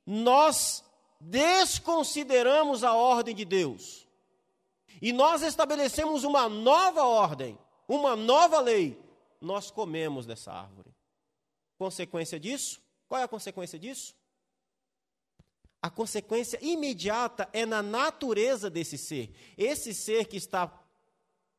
nós 0.06 0.84
desconsideramos 1.20 2.84
a 2.84 2.94
ordem 2.94 3.36
de 3.36 3.46
Deus, 3.46 4.08
e 5.02 5.12
nós 5.12 5.42
estabelecemos 5.42 6.24
uma 6.24 6.48
nova 6.48 7.04
ordem, 7.04 7.58
uma 7.88 8.16
nova 8.16 8.60
lei, 8.60 9.00
nós 9.40 9.72
comemos 9.72 10.26
dessa 10.26 10.52
árvore. 10.52 10.92
Consequência 11.78 12.40
disso? 12.40 12.80
Qual 13.08 13.20
é 13.20 13.24
a 13.24 13.28
consequência 13.28 13.80
disso? 13.80 14.16
a 15.82 15.90
consequência 15.90 16.60
imediata 16.62 17.50
é 17.52 17.66
na 17.66 17.82
natureza 17.82 18.70
desse 18.70 18.98
ser. 18.98 19.32
Esse 19.58 19.94
ser 19.94 20.28
que 20.28 20.38
está, 20.38 20.68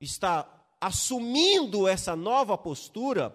está 0.04 0.48
assumindo 0.80 1.86
essa 1.86 2.16
nova 2.16 2.58
postura, 2.58 3.34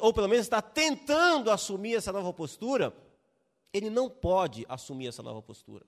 ou 0.00 0.12
pelo 0.12 0.28
menos 0.28 0.46
está 0.46 0.60
tentando 0.60 1.50
assumir 1.50 1.94
essa 1.94 2.12
nova 2.12 2.32
postura, 2.32 2.94
ele 3.72 3.88
não 3.88 4.10
pode 4.10 4.66
assumir 4.68 5.06
essa 5.06 5.22
nova 5.22 5.40
postura. 5.40 5.86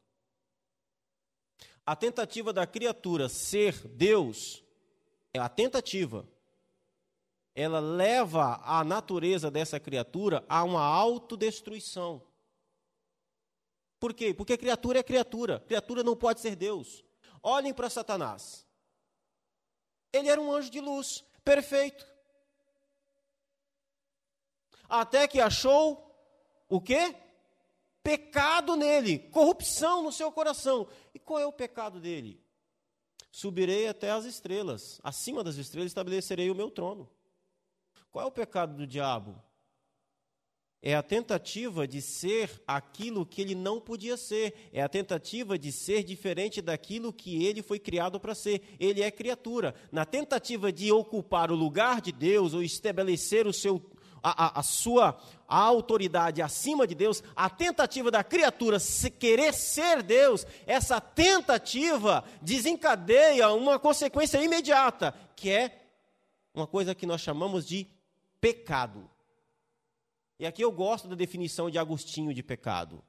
A 1.85 1.95
tentativa 1.95 2.53
da 2.53 2.67
criatura 2.67 3.29
ser 3.29 3.87
Deus 3.89 4.65
é 5.35 5.39
a 5.39 5.49
tentativa. 5.49 6.27
Ela 7.55 7.79
leva 7.79 8.61
a 8.65 8.83
natureza 8.83 9.51
dessa 9.51 9.79
criatura 9.79 10.45
a 10.49 10.65
uma 10.65 10.83
autodestruição. 10.83 12.23
Por 14.01 14.15
quê? 14.15 14.33
Porque 14.33 14.57
criatura 14.57 15.01
é 15.01 15.03
criatura. 15.03 15.61
Criatura 15.61 16.03
não 16.03 16.17
pode 16.17 16.41
ser 16.41 16.57
Deus. 16.57 17.05
Olhem 17.43 17.75
para 17.75 17.91
Satanás. 17.91 18.64
Ele 20.15 20.29
era 20.29 20.41
um 20.41 20.53
anjo 20.53 20.71
de 20.71 20.81
luz, 20.81 21.25
perfeito. 21.45 22.07
Até 24.89 25.27
que 25.27 25.41
achou 25.41 26.09
o 26.69 26.81
quê? 26.81 27.17
Pecado 28.01 28.77
nele, 28.77 29.19
corrupção 29.19 30.05
no 30.05 30.13
seu 30.13 30.31
coração. 30.31 30.87
E 31.13 31.19
qual 31.19 31.41
é 31.41 31.47
o 31.47 31.53
pecado 31.53 31.99
dele? 31.99 32.41
Subirei 33.33 33.89
até 33.89 34.13
as 34.13 34.25
estrelas, 34.25 35.01
acima 35.03 35.43
das 35.43 35.57
estrelas 35.57 35.91
estabelecerei 35.91 36.49
o 36.49 36.55
meu 36.55 36.71
trono. 36.71 37.11
Qual 38.13 38.25
é 38.25 38.29
o 38.29 38.31
pecado 38.31 38.77
do 38.77 38.87
diabo? 38.87 39.43
É 40.87 40.95
a 40.95 41.03
tentativa 41.03 41.89
de 41.89 42.03
ser 42.03 42.63
aquilo 42.67 43.25
que 43.25 43.41
ele 43.41 43.55
não 43.55 43.81
podia 43.81 44.19
ser. 44.19 44.69
É 44.71 44.83
a 44.83 44.89
tentativa 44.89 45.59
de 45.59 45.73
ser 45.73 46.05
diferente 46.05 46.61
daquilo 46.61 47.11
que 47.11 47.43
ele 47.43 47.63
foi 47.63 47.79
criado 47.79 48.21
para 48.21 48.35
ser. 48.35 48.77
Ele 48.79 49.01
é 49.01 49.11
criatura. 49.11 49.75
Na 49.91 50.05
tentativa 50.05 50.71
de 50.71 50.93
ocupar 50.93 51.51
o 51.51 51.55
lugar 51.55 52.03
de 52.03 52.13
Deus 52.13 52.53
ou 52.53 52.63
estabelecer 52.63 53.47
o 53.47 53.53
seu, 53.53 53.83
a, 54.23 54.45
a, 54.45 54.61
a 54.61 54.63
sua 54.63 55.19
a 55.49 55.59
autoridade 55.59 56.43
acima 56.43 56.87
de 56.87 56.95
Deus, 56.95 57.23
a 57.35 57.49
tentativa 57.49 58.11
da 58.11 58.23
criatura 58.23 58.79
se 58.79 59.11
querer 59.11 59.55
ser 59.55 60.03
Deus, 60.03 60.47
essa 60.67 61.01
tentativa 61.01 62.23
desencadeia 62.43 63.49
uma 63.53 63.79
consequência 63.79 64.43
imediata, 64.43 65.15
que 65.35 65.49
é 65.49 65.81
uma 66.55 66.67
coisa 66.67 66.95
que 66.95 67.07
nós 67.07 67.23
chamamos 67.23 67.67
de 67.67 67.87
pecado. 68.39 69.14
E 70.45 70.47
aqui 70.47 70.63
eu 70.63 70.71
gosto 70.71 71.09
da 71.09 71.15
definição 71.15 71.71
de 71.71 71.79
Agostinho 71.79 72.35
de 72.35 72.43
pecado. 72.43 73.03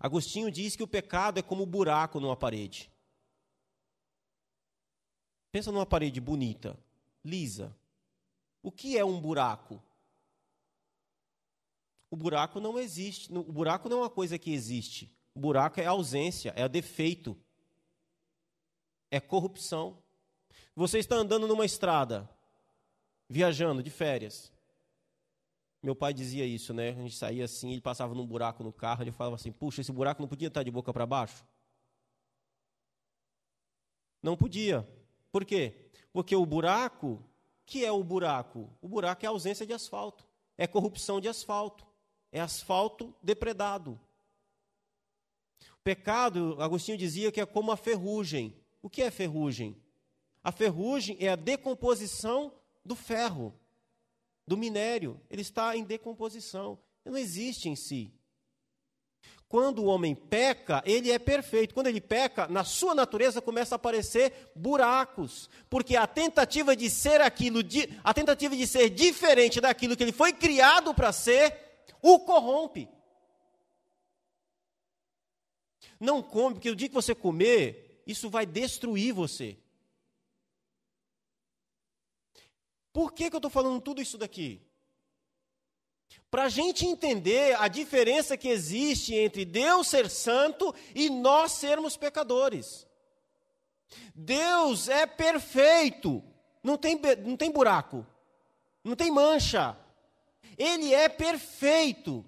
Agostinho 0.00 0.50
diz 0.50 0.74
que 0.74 0.82
o 0.82 0.88
pecado 0.88 1.38
é 1.38 1.42
como 1.42 1.64
um 1.64 1.66
buraco 1.66 2.18
numa 2.18 2.34
parede. 2.34 2.90
Pensa 5.52 5.70
numa 5.70 5.84
parede 5.84 6.18
bonita, 6.18 6.82
lisa. 7.22 7.76
O 8.62 8.72
que 8.72 8.96
é 8.96 9.04
um 9.04 9.20
buraco? 9.20 9.82
O 12.10 12.16
buraco 12.16 12.58
não 12.58 12.78
existe. 12.78 13.30
O 13.30 13.52
buraco 13.52 13.90
não 13.90 13.98
é 13.98 14.00
uma 14.04 14.10
coisa 14.10 14.38
que 14.38 14.50
existe. 14.50 15.14
O 15.34 15.40
buraco 15.40 15.78
é 15.78 15.84
ausência, 15.84 16.54
é 16.56 16.66
defeito, 16.66 17.36
é 19.10 19.20
corrupção. 19.20 20.02
Você 20.74 21.00
está 21.00 21.16
andando 21.16 21.46
numa 21.46 21.66
estrada, 21.66 22.26
viajando 23.28 23.82
de 23.82 23.90
férias. 23.90 24.50
Meu 25.82 25.94
pai 25.94 26.12
dizia 26.12 26.44
isso, 26.44 26.74
né? 26.74 26.90
A 26.90 26.94
gente 26.94 27.16
saía 27.16 27.44
assim, 27.44 27.70
ele 27.70 27.80
passava 27.80 28.14
num 28.14 28.26
buraco 28.26 28.64
no 28.64 28.72
carro, 28.72 29.02
ele 29.02 29.12
falava 29.12 29.36
assim: 29.36 29.52
puxa, 29.52 29.80
esse 29.80 29.92
buraco 29.92 30.20
não 30.20 30.28
podia 30.28 30.48
estar 30.48 30.62
de 30.62 30.70
boca 30.70 30.92
para 30.92 31.06
baixo? 31.06 31.44
Não 34.22 34.36
podia. 34.36 34.86
Por 35.30 35.44
quê? 35.44 35.90
Porque 36.12 36.34
o 36.34 36.44
buraco, 36.44 37.22
que 37.64 37.84
é 37.84 37.92
o 37.92 38.02
buraco? 38.02 38.68
O 38.80 38.88
buraco 38.88 39.24
é 39.24 39.28
a 39.28 39.30
ausência 39.30 39.64
de 39.64 39.72
asfalto, 39.72 40.26
é 40.56 40.66
corrupção 40.66 41.20
de 41.20 41.28
asfalto, 41.28 41.86
é 42.32 42.40
asfalto 42.40 43.14
depredado. 43.22 44.00
O 45.74 45.82
pecado, 45.84 46.56
Agostinho 46.60 46.98
dizia 46.98 47.30
que 47.30 47.40
é 47.40 47.46
como 47.46 47.70
a 47.70 47.76
ferrugem. 47.76 48.54
O 48.82 48.90
que 48.90 49.02
é 49.02 49.10
ferrugem? 49.10 49.80
A 50.42 50.50
ferrugem 50.50 51.16
é 51.20 51.28
a 51.28 51.36
decomposição 51.36 52.52
do 52.84 52.96
ferro, 52.96 53.54
do 54.48 54.56
minério. 54.56 55.20
Ele 55.30 55.42
está 55.42 55.76
em 55.76 55.84
decomposição. 55.84 56.78
Ele 57.04 57.12
não 57.12 57.20
existe 57.20 57.68
em 57.68 57.76
si. 57.76 58.12
Quando 59.48 59.82
o 59.82 59.86
homem 59.86 60.14
peca, 60.14 60.82
ele 60.84 61.10
é 61.10 61.18
perfeito. 61.18 61.72
Quando 61.72 61.86
ele 61.86 62.00
peca, 62.00 62.46
na 62.48 62.64
sua 62.64 62.94
natureza 62.94 63.40
começa 63.40 63.74
a 63.74 63.76
aparecer 63.76 64.50
buracos, 64.54 65.48
porque 65.70 65.96
a 65.96 66.06
tentativa 66.06 66.76
de 66.76 66.90
ser 66.90 67.20
aquilo, 67.20 67.60
a 68.04 68.12
tentativa 68.12 68.54
de 68.54 68.66
ser 68.66 68.90
diferente 68.90 69.60
daquilo 69.60 69.96
que 69.96 70.02
ele 70.02 70.12
foi 70.12 70.32
criado 70.32 70.92
para 70.92 71.12
ser, 71.12 71.84
o 72.02 72.20
corrompe. 72.20 72.88
Não 75.98 76.22
come, 76.22 76.56
porque 76.56 76.70
o 76.70 76.76
dia 76.76 76.88
que 76.88 76.94
você 76.94 77.14
comer, 77.14 78.02
isso 78.06 78.28
vai 78.28 78.44
destruir 78.44 79.14
você. 79.14 79.56
Por 82.98 83.12
que, 83.12 83.30
que 83.30 83.36
eu 83.36 83.38
estou 83.38 83.48
falando 83.48 83.80
tudo 83.80 84.02
isso 84.02 84.18
daqui? 84.18 84.60
Para 86.28 86.46
a 86.46 86.48
gente 86.48 86.84
entender 86.84 87.54
a 87.60 87.68
diferença 87.68 88.36
que 88.36 88.48
existe 88.48 89.14
entre 89.14 89.44
Deus 89.44 89.86
ser 89.86 90.10
santo 90.10 90.74
e 90.96 91.08
nós 91.08 91.52
sermos 91.52 91.96
pecadores. 91.96 92.88
Deus 94.12 94.88
é 94.88 95.06
perfeito, 95.06 96.20
não 96.60 96.76
tem, 96.76 97.00
não 97.24 97.36
tem 97.36 97.52
buraco, 97.52 98.04
não 98.82 98.96
tem 98.96 99.12
mancha. 99.12 99.78
Ele 100.58 100.92
é 100.92 101.08
perfeito. 101.08 102.26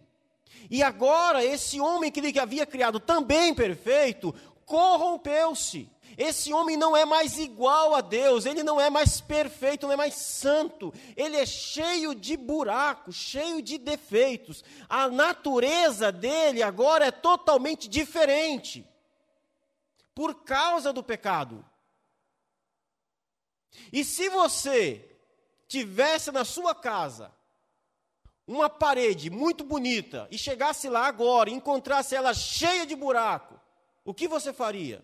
E 0.70 0.84
agora, 0.84 1.44
esse 1.44 1.80
homem 1.80 2.12
que 2.12 2.20
ele 2.20 2.38
havia 2.38 2.64
criado 2.64 3.00
também 3.00 3.52
perfeito, 3.52 4.32
corrompeu-se. 4.64 5.90
Esse 6.22 6.52
homem 6.52 6.76
não 6.76 6.94
é 6.94 7.06
mais 7.06 7.38
igual 7.38 7.94
a 7.94 8.02
Deus, 8.02 8.44
ele 8.44 8.62
não 8.62 8.78
é 8.78 8.90
mais 8.90 9.22
perfeito, 9.22 9.86
não 9.86 9.94
é 9.94 9.96
mais 9.96 10.16
santo, 10.16 10.92
ele 11.16 11.34
é 11.34 11.46
cheio 11.46 12.14
de 12.14 12.36
buracos, 12.36 13.16
cheio 13.16 13.62
de 13.62 13.78
defeitos. 13.78 14.62
A 14.86 15.08
natureza 15.08 16.12
dele 16.12 16.62
agora 16.62 17.06
é 17.06 17.10
totalmente 17.10 17.88
diferente, 17.88 18.86
por 20.14 20.44
causa 20.44 20.92
do 20.92 21.02
pecado. 21.02 21.64
E 23.90 24.04
se 24.04 24.28
você 24.28 25.18
tivesse 25.66 26.30
na 26.30 26.44
sua 26.44 26.74
casa 26.74 27.32
uma 28.46 28.68
parede 28.68 29.30
muito 29.30 29.64
bonita 29.64 30.28
e 30.30 30.36
chegasse 30.36 30.86
lá 30.86 31.06
agora 31.06 31.48
e 31.48 31.54
encontrasse 31.54 32.14
ela 32.14 32.34
cheia 32.34 32.84
de 32.84 32.94
buraco, 32.94 33.58
o 34.04 34.12
que 34.12 34.28
você 34.28 34.52
faria? 34.52 35.02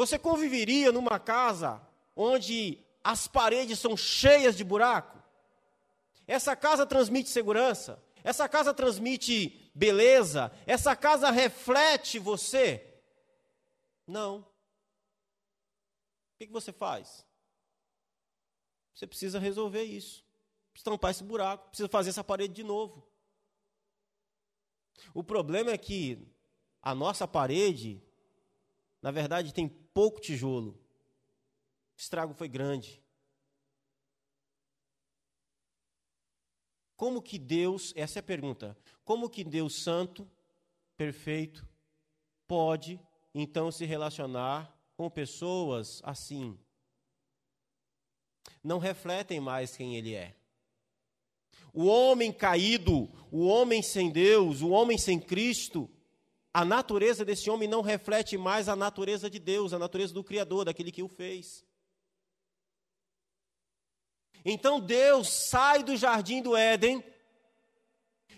Você 0.00 0.18
conviveria 0.18 0.90
numa 0.90 1.18
casa 1.20 1.78
onde 2.16 2.82
as 3.04 3.28
paredes 3.28 3.78
são 3.78 3.94
cheias 3.98 4.56
de 4.56 4.64
buraco? 4.64 5.22
Essa 6.26 6.56
casa 6.56 6.86
transmite 6.86 7.28
segurança? 7.28 8.02
Essa 8.24 8.48
casa 8.48 8.72
transmite 8.72 9.70
beleza? 9.74 10.50
Essa 10.66 10.96
casa 10.96 11.30
reflete 11.30 12.18
você? 12.18 12.98
Não. 14.06 14.38
O 14.38 14.46
que 16.38 16.46
você 16.46 16.72
faz? 16.72 17.26
Você 18.94 19.06
precisa 19.06 19.38
resolver 19.38 19.82
isso. 19.82 20.24
Precisa 20.72 20.92
tampar 20.92 21.10
esse 21.10 21.22
buraco, 21.22 21.68
precisa 21.68 21.90
fazer 21.90 22.08
essa 22.08 22.24
parede 22.24 22.54
de 22.54 22.64
novo. 22.64 23.06
O 25.12 25.22
problema 25.22 25.72
é 25.72 25.76
que 25.76 26.26
a 26.80 26.94
nossa 26.94 27.28
parede, 27.28 28.02
na 29.02 29.10
verdade, 29.10 29.52
tem 29.52 29.79
pouco 29.92 30.20
tijolo. 30.20 30.72
O 30.72 32.00
estrago 32.00 32.34
foi 32.34 32.48
grande. 32.48 33.02
Como 36.96 37.22
que 37.22 37.38
Deus, 37.38 37.94
essa 37.96 38.18
é 38.18 38.20
a 38.20 38.22
pergunta, 38.22 38.76
como 39.04 39.30
que 39.30 39.42
Deus 39.42 39.82
santo, 39.82 40.30
perfeito, 40.96 41.66
pode 42.46 43.00
então 43.34 43.72
se 43.72 43.86
relacionar 43.86 44.76
com 44.96 45.08
pessoas 45.08 46.02
assim? 46.04 46.58
Não 48.62 48.78
refletem 48.78 49.40
mais 49.40 49.74
quem 49.74 49.96
ele 49.96 50.14
é. 50.14 50.36
O 51.72 51.86
homem 51.86 52.32
caído, 52.32 53.08
o 53.30 53.46
homem 53.46 53.82
sem 53.82 54.10
Deus, 54.10 54.60
o 54.60 54.68
homem 54.68 54.98
sem 54.98 55.18
Cristo, 55.18 55.88
a 56.52 56.64
natureza 56.64 57.24
desse 57.24 57.48
homem 57.48 57.68
não 57.68 57.80
reflete 57.80 58.36
mais 58.36 58.68
a 58.68 58.74
natureza 58.74 59.30
de 59.30 59.38
Deus, 59.38 59.72
a 59.72 59.78
natureza 59.78 60.12
do 60.12 60.24
Criador, 60.24 60.64
daquele 60.64 60.90
que 60.90 61.02
o 61.02 61.08
fez. 61.08 61.64
Então 64.44 64.80
Deus 64.80 65.28
sai 65.28 65.82
do 65.82 65.96
jardim 65.96 66.42
do 66.42 66.56
Éden 66.56 67.04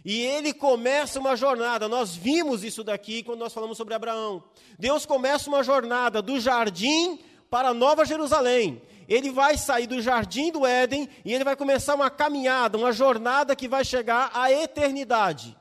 e 0.05 0.21
ele 0.21 0.53
começa 0.53 1.19
uma 1.19 1.37
jornada. 1.37 1.89
Nós 1.89 2.15
vimos 2.15 2.65
isso 2.65 2.83
daqui 2.83 3.23
quando 3.23 3.39
nós 3.39 3.53
falamos 3.53 3.77
sobre 3.77 3.95
Abraão. 3.95 4.43
Deus 4.79 5.07
começa 5.07 5.49
uma 5.49 5.63
jornada 5.63 6.21
do 6.21 6.41
jardim 6.41 7.19
para 7.49 7.73
Nova 7.73 8.05
Jerusalém. 8.05 8.83
Ele 9.09 9.31
vai 9.31 9.57
sair 9.57 9.87
do 9.87 10.03
jardim 10.03 10.51
do 10.51 10.67
Éden 10.67 11.09
e 11.25 11.33
ele 11.33 11.45
vai 11.45 11.57
começar 11.57 11.95
uma 11.95 12.11
caminhada, 12.11 12.79
uma 12.79 12.93
jornada 12.93 13.55
que 13.55 13.69
vai 13.69 13.85
chegar 13.85 14.31
à 14.35 14.51
eternidade. 14.53 15.57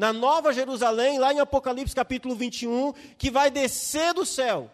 Na 0.00 0.14
Nova 0.14 0.50
Jerusalém, 0.50 1.18
lá 1.18 1.30
em 1.30 1.40
Apocalipse 1.40 1.94
capítulo 1.94 2.34
21, 2.34 2.94
que 3.18 3.30
vai 3.30 3.50
descer 3.50 4.14
do 4.14 4.24
céu. 4.24 4.70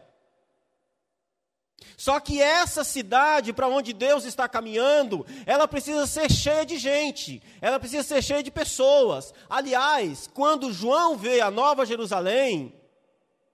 Só 1.97 2.21
que 2.21 2.41
essa 2.41 2.85
cidade 2.85 3.53
para 3.53 3.67
onde 3.67 3.93
Deus 3.93 4.25
está 4.25 4.49
caminhando, 4.49 5.27
ela 5.45 5.67
precisa 5.67 6.07
ser 6.07 6.31
cheia 6.31 6.65
de 6.65 6.79
gente, 6.79 7.43
ela 7.61 7.81
precisa 7.81 8.05
ser 8.05 8.23
cheia 8.23 8.41
de 8.41 8.53
pessoas. 8.53 9.35
Aliás, 9.51 10.31
quando 10.33 10.73
João 10.73 11.17
vê 11.17 11.41
a 11.41 11.51
Nova 11.51 11.85
Jerusalém, 11.85 12.73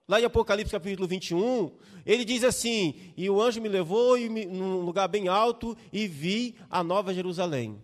lá 0.07 0.21
em 0.21 0.25
Apocalipse 0.25 0.73
capítulo 0.73 1.07
21, 1.07 1.71
ele 2.05 2.23
diz 2.23 2.43
assim: 2.43 3.11
E 3.17 3.27
o 3.31 3.41
anjo 3.41 3.59
me 3.59 3.67
levou 3.67 4.15
num 4.19 4.81
lugar 4.81 5.07
bem 5.07 5.27
alto 5.27 5.75
e 5.91 6.07
vi 6.07 6.55
a 6.69 6.83
Nova 6.83 7.15
Jerusalém. 7.15 7.81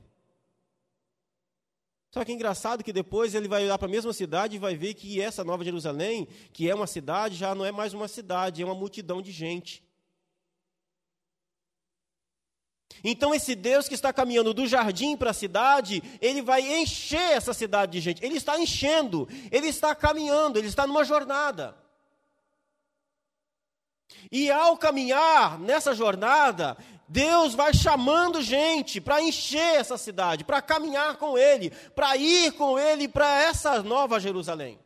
Só 2.11 2.25
que 2.25 2.31
é 2.31 2.35
engraçado 2.35 2.83
que 2.83 2.91
depois 2.91 3.35
ele 3.35 3.47
vai 3.47 3.63
olhar 3.63 3.77
para 3.77 3.87
a 3.87 3.91
mesma 3.91 4.11
cidade 4.13 4.55
e 4.55 4.59
vai 4.59 4.75
ver 4.75 4.95
que 4.95 5.21
essa 5.21 5.43
Nova 5.43 5.63
Jerusalém, 5.63 6.27
que 6.51 6.69
é 6.69 6.73
uma 6.73 6.87
cidade, 6.87 7.35
já 7.35 7.53
não 7.53 7.63
é 7.63 7.71
mais 7.71 7.93
uma 7.93 8.07
cidade, 8.07 8.61
é 8.61 8.65
uma 8.65 8.73
multidão 8.73 9.21
de 9.21 9.31
gente. 9.31 9.83
Então, 13.03 13.33
esse 13.33 13.55
Deus 13.55 13.87
que 13.87 13.93
está 13.93 14.11
caminhando 14.11 14.53
do 14.53 14.67
jardim 14.67 15.15
para 15.15 15.29
a 15.29 15.33
cidade, 15.33 16.03
ele 16.19 16.41
vai 16.41 16.61
encher 16.81 17.31
essa 17.31 17.53
cidade 17.53 17.93
de 17.93 18.01
gente. 18.01 18.25
Ele 18.25 18.35
está 18.35 18.59
enchendo, 18.59 19.27
ele 19.51 19.67
está 19.67 19.95
caminhando, 19.95 20.57
ele 20.57 20.67
está 20.67 20.85
numa 20.87 21.03
jornada. 21.03 21.77
E 24.31 24.51
ao 24.51 24.77
caminhar 24.77 25.59
nessa 25.59 25.93
jornada, 25.93 26.75
Deus 27.09 27.55
vai 27.55 27.73
chamando 27.73 28.39
gente 28.39 29.01
para 29.01 29.19
encher 29.19 29.75
essa 29.75 29.97
cidade, 29.97 30.43
para 30.43 30.61
caminhar 30.61 31.17
com 31.17 31.35
Ele, 31.35 31.71
para 31.95 32.15
ir 32.15 32.51
com 32.51 32.77
Ele 32.77 33.07
para 33.07 33.41
essa 33.41 33.81
nova 33.81 34.19
Jerusalém. 34.19 34.79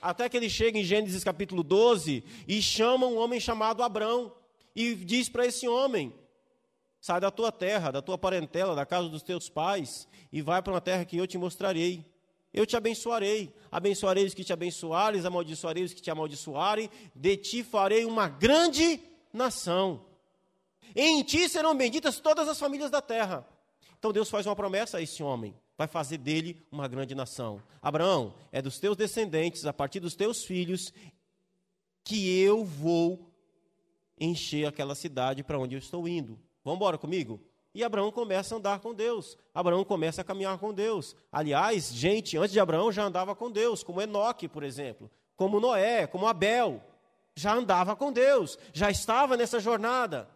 Até 0.00 0.28
que 0.28 0.36
ele 0.36 0.50
chega 0.50 0.78
em 0.78 0.84
Gênesis 0.84 1.22
capítulo 1.22 1.62
12 1.62 2.24
e 2.48 2.60
chama 2.60 3.06
um 3.06 3.18
homem 3.18 3.38
chamado 3.38 3.84
Abrão 3.84 4.32
e 4.74 4.96
diz 4.96 5.28
para 5.28 5.46
esse 5.46 5.68
homem: 5.68 6.12
sai 7.00 7.20
da 7.20 7.30
tua 7.30 7.52
terra, 7.52 7.92
da 7.92 8.02
tua 8.02 8.18
parentela, 8.18 8.74
da 8.74 8.84
casa 8.84 9.08
dos 9.08 9.22
teus 9.22 9.48
pais, 9.48 10.08
e 10.32 10.42
vai 10.42 10.60
para 10.60 10.72
uma 10.72 10.80
terra 10.80 11.04
que 11.04 11.16
eu 11.16 11.26
te 11.26 11.38
mostrarei. 11.38 12.04
Eu 12.52 12.66
te 12.66 12.76
abençoarei, 12.76 13.54
abençoarei 13.70 14.24
os 14.24 14.34
que 14.34 14.44
te 14.44 14.52
abençoarem, 14.52 15.24
amaldiçoarei 15.24 15.84
os 15.84 15.94
que 15.94 16.02
te 16.02 16.10
amaldiçoarem, 16.10 16.90
de 17.14 17.36
ti 17.36 17.62
farei 17.62 18.04
uma 18.04 18.28
grande 18.28 19.00
nação. 19.32 20.11
Em 20.94 21.22
ti 21.22 21.48
serão 21.48 21.76
benditas 21.76 22.20
todas 22.20 22.48
as 22.48 22.58
famílias 22.58 22.90
da 22.90 23.00
terra. 23.00 23.46
Então 23.98 24.12
Deus 24.12 24.28
faz 24.28 24.46
uma 24.46 24.56
promessa 24.56 24.98
a 24.98 25.02
esse 25.02 25.22
homem: 25.22 25.54
vai 25.78 25.86
fazer 25.86 26.18
dele 26.18 26.60
uma 26.70 26.88
grande 26.88 27.14
nação. 27.14 27.62
Abraão, 27.80 28.34
é 28.50 28.60
dos 28.60 28.78
teus 28.78 28.96
descendentes, 28.96 29.64
a 29.64 29.72
partir 29.72 30.00
dos 30.00 30.14
teus 30.14 30.44
filhos, 30.44 30.92
que 32.04 32.40
eu 32.40 32.64
vou 32.64 33.32
encher 34.18 34.66
aquela 34.66 34.94
cidade 34.94 35.42
para 35.42 35.58
onde 35.58 35.74
eu 35.74 35.78
estou 35.78 36.06
indo. 36.08 36.38
Vamos 36.64 36.78
embora 36.78 36.98
comigo? 36.98 37.40
E 37.74 37.82
Abraão 37.82 38.12
começa 38.12 38.54
a 38.54 38.58
andar 38.58 38.80
com 38.80 38.92
Deus. 38.92 39.36
Abraão 39.54 39.84
começa 39.84 40.20
a 40.20 40.24
caminhar 40.24 40.58
com 40.58 40.74
Deus. 40.74 41.16
Aliás, 41.30 41.92
gente, 41.92 42.36
antes 42.36 42.52
de 42.52 42.60
Abraão 42.60 42.92
já 42.92 43.04
andava 43.04 43.34
com 43.34 43.50
Deus, 43.50 43.82
como 43.82 44.02
Enoque, 44.02 44.46
por 44.46 44.62
exemplo, 44.62 45.10
como 45.36 45.58
Noé, 45.58 46.06
como 46.06 46.26
Abel. 46.26 46.82
Já 47.34 47.54
andava 47.54 47.96
com 47.96 48.12
Deus, 48.12 48.58
já 48.74 48.90
estava 48.90 49.38
nessa 49.38 49.58
jornada. 49.58 50.28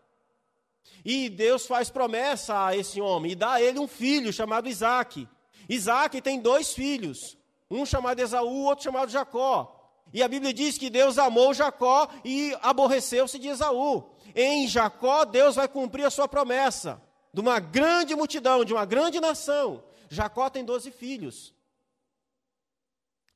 E 1.05 1.29
Deus 1.29 1.67
faz 1.67 1.91
promessa 1.91 2.67
a 2.67 2.77
esse 2.77 3.01
homem 3.01 3.33
e 3.33 3.37
dá 3.37 3.55
a 3.55 3.63
ele 3.63 3.79
um 3.79 3.87
filho 3.87 4.33
chamado 4.33 4.69
Isaac. 4.69 5.29
Isaac 5.69 6.21
tem 6.21 6.41
dois 6.41 6.73
filhos, 6.73 7.37
um 7.71 7.87
chamado 7.87 8.21
Esaú, 8.21 8.65
outro 8.65 8.85
chamado 8.85 9.11
Jacó. 9.11 9.73
E 10.13 10.23
a 10.23 10.29
Bíblia 10.29 10.53
diz 10.53 10.79
que 10.79 10.89
Deus 10.89 11.19
amou 11.19 11.53
Jacó 11.53 12.09
e 12.25 12.57
aborreceu-se 12.63 13.39
de 13.39 13.49
Esaú. 13.49 14.05
Em 14.35 14.69
Jacó, 14.69 15.25
Deus 15.25 15.57
vai 15.57 15.69
cumprir 15.69 16.05
a 16.05 16.11
sua 16.11 16.29
promessa 16.29 17.03
de 17.33 17.41
uma 17.41 17.59
grande 17.59 18.15
multidão, 18.15 18.65
de 18.65 18.73
uma 18.73 18.85
grande 18.85 19.21
nação. 19.21 19.83
Jacó 20.09 20.49
tem 20.49 20.65
doze 20.65 20.91
filhos. 20.91 21.55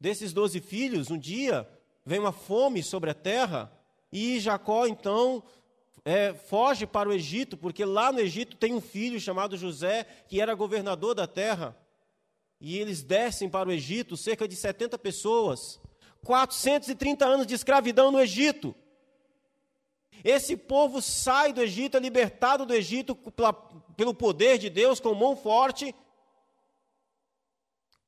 Desses 0.00 0.32
doze 0.32 0.60
filhos, 0.60 1.10
um 1.10 1.18
dia 1.18 1.68
vem 2.04 2.18
uma 2.18 2.32
fome 2.32 2.82
sobre 2.82 3.10
a 3.10 3.14
terra 3.14 3.70
e 4.12 4.40
Jacó 4.40 4.86
então 4.86 5.42
é, 6.04 6.32
foge 6.34 6.86
para 6.86 7.08
o 7.08 7.12
Egito, 7.12 7.56
porque 7.56 7.84
lá 7.84 8.12
no 8.12 8.20
Egito 8.20 8.56
tem 8.56 8.74
um 8.74 8.80
filho 8.80 9.20
chamado 9.20 9.56
José, 9.56 10.04
que 10.28 10.40
era 10.40 10.54
governador 10.54 11.14
da 11.14 11.26
terra. 11.26 11.76
E 12.60 12.78
eles 12.78 13.02
descem 13.02 13.48
para 13.48 13.68
o 13.68 13.72
Egito, 13.72 14.16
cerca 14.16 14.46
de 14.46 14.56
70 14.56 14.98
pessoas. 14.98 15.80
430 16.24 17.24
anos 17.24 17.46
de 17.46 17.54
escravidão 17.54 18.10
no 18.10 18.20
Egito. 18.20 18.74
Esse 20.22 20.56
povo 20.56 21.00
sai 21.00 21.52
do 21.52 21.62
Egito, 21.62 21.96
é 21.96 22.00
libertado 22.00 22.66
do 22.66 22.74
Egito 22.74 23.16
pelo 23.96 24.14
poder 24.14 24.58
de 24.58 24.68
Deus, 24.68 25.00
com 25.00 25.14
mão 25.14 25.34
forte. 25.34 25.94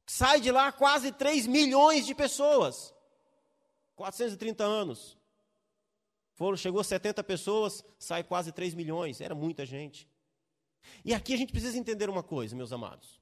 Sai 0.07 0.41
de 0.41 0.51
lá 0.51 0.71
quase 0.71 1.11
3 1.11 1.47
milhões 1.47 2.05
de 2.05 2.15
pessoas. 2.15 2.95
430 3.97 4.63
anos. 4.63 5.17
Foram, 6.35 6.57
chegou 6.57 6.81
a 6.81 6.85
70 6.85 7.23
pessoas, 7.25 7.85
sai 7.99 8.25
quase 8.25 8.53
3 8.53 8.75
milhões. 8.75 9.21
Era 9.21 9.35
muita 9.35 9.67
gente. 9.67 10.09
E 11.05 11.15
aqui 11.15 11.35
a 11.35 11.37
gente 11.37 11.53
precisa 11.53 11.79
entender 11.79 12.09
uma 12.09 12.23
coisa, 12.23 12.57
meus 12.57 12.73
amados. 12.73 13.21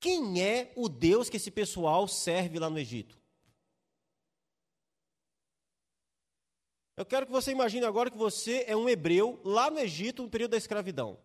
Quem 0.00 0.42
é 0.42 0.72
o 0.76 0.88
Deus 0.88 1.28
que 1.28 1.36
esse 1.36 1.50
pessoal 1.50 2.06
serve 2.06 2.58
lá 2.58 2.70
no 2.70 2.78
Egito? 2.78 3.18
Eu 6.96 7.06
quero 7.06 7.26
que 7.26 7.32
você 7.32 7.52
imagine 7.52 7.84
agora 7.84 8.10
que 8.10 8.16
você 8.16 8.64
é 8.66 8.76
um 8.76 8.88
hebreu 8.88 9.40
lá 9.44 9.70
no 9.70 9.78
Egito 9.78 10.22
no 10.22 10.30
período 10.30 10.52
da 10.52 10.56
escravidão. 10.56 11.18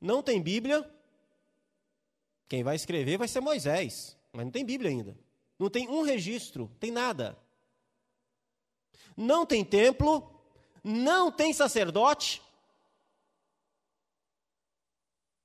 Não 0.00 0.22
tem 0.22 0.40
Bíblia. 0.40 0.88
Quem 2.48 2.62
vai 2.62 2.74
escrever 2.76 3.18
vai 3.18 3.28
ser 3.28 3.40
Moisés, 3.40 4.16
mas 4.32 4.44
não 4.44 4.50
tem 4.50 4.64
Bíblia 4.64 4.90
ainda. 4.90 5.16
Não 5.60 5.70
tem 5.70 5.88
um 5.88 6.02
registro, 6.02 6.68
tem 6.80 6.90
nada. 6.90 7.38
Não 9.16 9.46
tem 9.46 9.64
templo, 9.64 10.28
não 10.82 11.30
tem 11.30 11.52
sacerdote, 11.52 12.42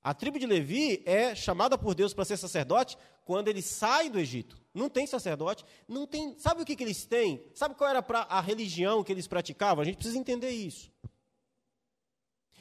a 0.06 0.14
tribo 0.14 0.38
de 0.38 0.46
Levi 0.46 1.02
é 1.04 1.34
chamada 1.34 1.76
por 1.76 1.92
Deus 1.92 2.14
para 2.14 2.24
ser 2.24 2.36
sacerdote 2.36 2.96
quando 3.24 3.48
ele 3.48 3.60
sai 3.60 4.08
do 4.08 4.20
Egito. 4.20 4.56
Não 4.72 4.88
tem 4.88 5.04
sacerdote, 5.04 5.64
não 5.88 6.06
tem. 6.06 6.38
Sabe 6.38 6.62
o 6.62 6.64
que, 6.64 6.76
que 6.76 6.84
eles 6.84 7.04
têm? 7.04 7.44
Sabe 7.52 7.74
qual 7.74 7.90
era 7.90 7.98
a 8.28 8.40
religião 8.40 9.02
que 9.02 9.10
eles 9.10 9.26
praticavam? 9.26 9.82
A 9.82 9.84
gente 9.84 9.96
precisa 9.96 10.16
entender 10.16 10.50
isso. 10.50 10.92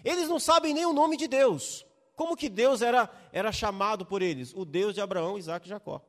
Eles 0.04 0.28
não 0.28 0.40
sabem 0.40 0.74
nem 0.74 0.88
o 0.88 0.94
nome 0.94 1.18
de 1.18 1.28
Deus. 1.28 1.86
Como 2.16 2.36
que 2.36 2.50
Deus 2.50 2.82
era, 2.82 3.08
era 3.32 3.52
chamado 3.52 4.08
por 4.08 4.24
eles? 4.24 4.52
O 4.56 4.66
Deus 4.66 4.96
de 4.96 5.02
Abraão, 5.02 5.38
Isaac 5.38 5.68
e 5.68 5.70
Jacó. 5.70 6.04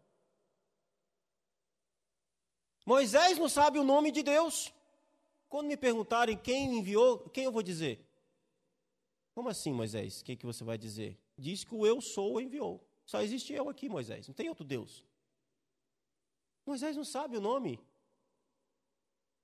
Moisés 2.87 3.37
não 3.37 3.49
sabe 3.49 3.79
o 3.79 3.85
nome 3.85 4.11
de 4.11 4.22
Deus. 4.22 4.72
Quando 5.49 5.66
me 5.66 5.77
perguntarem 5.77 6.38
quem 6.38 6.79
enviou, 6.79 7.18
quem 7.31 7.44
eu 7.44 7.53
vou 7.53 7.62
dizer? 7.62 8.01
Como 9.35 9.51
assim, 9.51 9.72
Moisés? 9.72 10.22
O 10.22 10.25
que, 10.25 10.37
que 10.37 10.46
você 10.46 10.64
vai 10.64 10.79
dizer? 10.79 11.18
diz 11.38 11.64
que 11.64 11.75
o 11.75 11.87
eu 11.87 12.01
sou 12.01 12.40
enviou. 12.40 12.83
Só 13.05 13.20
existe 13.22 13.53
eu 13.53 13.68
aqui, 13.68 13.88
Moisés, 13.88 14.27
não 14.27 14.35
tem 14.35 14.49
outro 14.49 14.64
Deus. 14.64 15.05
Moisés 16.64 16.96
não 16.96 17.05
sabe 17.05 17.37
o 17.37 17.40
nome. 17.40 17.79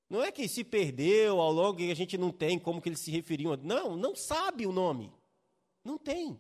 Não 0.09 0.23
é 0.23 0.33
que 0.33 0.49
se 0.49 0.65
perdeu 0.65 1.41
ao 1.41 1.53
longo 1.53 1.81
e 1.81 1.91
a 1.91 1.95
gente 1.95 2.19
não 2.19 2.31
tem 2.31 2.59
como 2.59 2.83
que 2.83 2.89
eles 2.89 3.01
se 3.01 3.11
referiam. 3.11 3.57
Não, 3.57 3.97
não 3.97 4.15
sabe 4.15 4.67
o 4.67 4.73
nome. 4.73 5.13
Não 5.85 5.97
tem. 5.97 6.39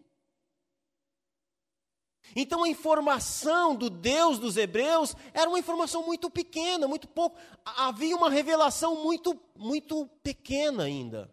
Então 2.34 2.64
a 2.64 2.68
informação 2.68 3.74
do 3.74 3.90
Deus 3.90 4.38
dos 4.38 4.56
hebreus 4.56 5.14
era 5.34 5.48
uma 5.48 5.58
informação 5.58 6.04
muito 6.04 6.30
pequena, 6.30 6.88
muito 6.88 7.08
pouco. 7.08 7.36
Havia 7.64 8.16
uma 8.16 8.30
revelação 8.30 9.02
muito, 9.02 9.38
muito 9.56 10.06
pequena 10.22 10.84
ainda. 10.84 11.30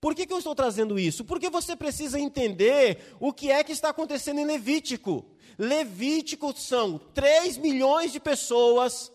Por 0.00 0.14
que, 0.14 0.26
que 0.26 0.32
eu 0.32 0.38
estou 0.38 0.54
trazendo 0.54 0.98
isso? 0.98 1.24
Porque 1.24 1.50
você 1.50 1.74
precisa 1.74 2.20
entender 2.20 3.16
o 3.18 3.32
que 3.32 3.50
é 3.50 3.64
que 3.64 3.72
está 3.72 3.88
acontecendo 3.88 4.38
em 4.38 4.44
Levítico. 4.44 5.24
Levítico 5.58 6.56
são 6.56 6.98
3 6.98 7.56
milhões 7.56 8.12
de 8.12 8.20
pessoas 8.20 9.10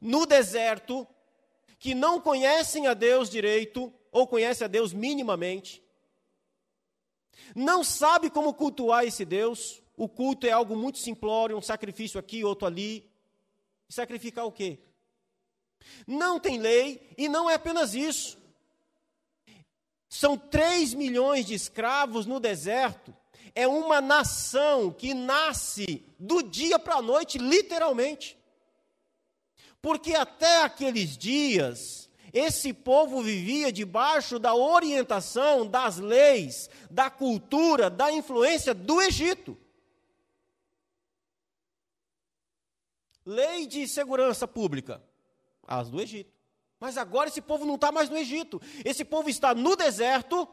no 0.00 0.26
deserto 0.26 1.06
que 1.78 1.94
não 1.94 2.20
conhecem 2.20 2.86
a 2.86 2.94
Deus 2.94 3.30
direito, 3.30 3.92
ou 4.10 4.26
conhecem 4.26 4.64
a 4.64 4.68
Deus 4.68 4.92
minimamente, 4.92 5.82
não 7.54 7.84
sabe 7.84 8.30
como 8.30 8.54
cultuar 8.54 9.04
esse 9.04 9.24
Deus, 9.24 9.82
o 9.96 10.08
culto 10.08 10.46
é 10.46 10.50
algo 10.50 10.76
muito 10.76 10.98
simplório, 10.98 11.56
um 11.56 11.62
sacrifício 11.62 12.20
aqui, 12.20 12.44
outro 12.44 12.66
ali. 12.66 13.10
Sacrificar 13.88 14.44
o 14.44 14.52
quê? 14.52 14.78
Não 16.06 16.38
tem 16.38 16.58
lei 16.58 17.14
e 17.16 17.28
não 17.28 17.48
é 17.48 17.54
apenas 17.54 17.94
isso. 17.94 18.36
São 20.08 20.36
3 20.36 20.94
milhões 20.94 21.46
de 21.46 21.54
escravos 21.54 22.26
no 22.26 22.40
deserto. 22.40 23.14
É 23.54 23.66
uma 23.66 24.00
nação 24.00 24.92
que 24.92 25.14
nasce 25.14 26.04
do 26.18 26.42
dia 26.42 26.78
para 26.78 26.96
a 26.96 27.02
noite, 27.02 27.38
literalmente. 27.38 28.36
Porque 29.80 30.14
até 30.14 30.62
aqueles 30.62 31.16
dias, 31.16 32.05
esse 32.32 32.72
povo 32.72 33.22
vivia 33.22 33.72
debaixo 33.72 34.38
da 34.38 34.54
orientação 34.54 35.66
das 35.66 35.98
leis, 35.98 36.68
da 36.90 37.10
cultura, 37.10 37.88
da 37.88 38.12
influência 38.12 38.74
do 38.74 39.00
Egito. 39.00 39.56
Lei 43.24 43.66
de 43.66 43.88
segurança 43.88 44.46
pública, 44.46 45.02
as 45.66 45.90
do 45.90 46.00
Egito. 46.00 46.32
Mas 46.78 46.96
agora 46.96 47.28
esse 47.28 47.40
povo 47.40 47.64
não 47.64 47.74
está 47.74 47.90
mais 47.90 48.08
no 48.08 48.16
Egito. 48.16 48.60
Esse 48.84 49.04
povo 49.04 49.28
está 49.28 49.54
no 49.54 49.74
deserto. 49.74 50.48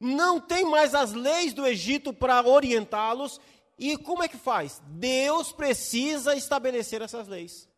Não 0.00 0.40
tem 0.40 0.64
mais 0.64 0.94
as 0.94 1.12
leis 1.12 1.52
do 1.52 1.66
Egito 1.66 2.12
para 2.12 2.44
orientá-los. 2.46 3.38
E 3.78 3.96
como 3.96 4.22
é 4.22 4.28
que 4.28 4.36
faz? 4.36 4.82
Deus 4.86 5.52
precisa 5.52 6.34
estabelecer 6.34 7.00
essas 7.02 7.28
leis. 7.28 7.69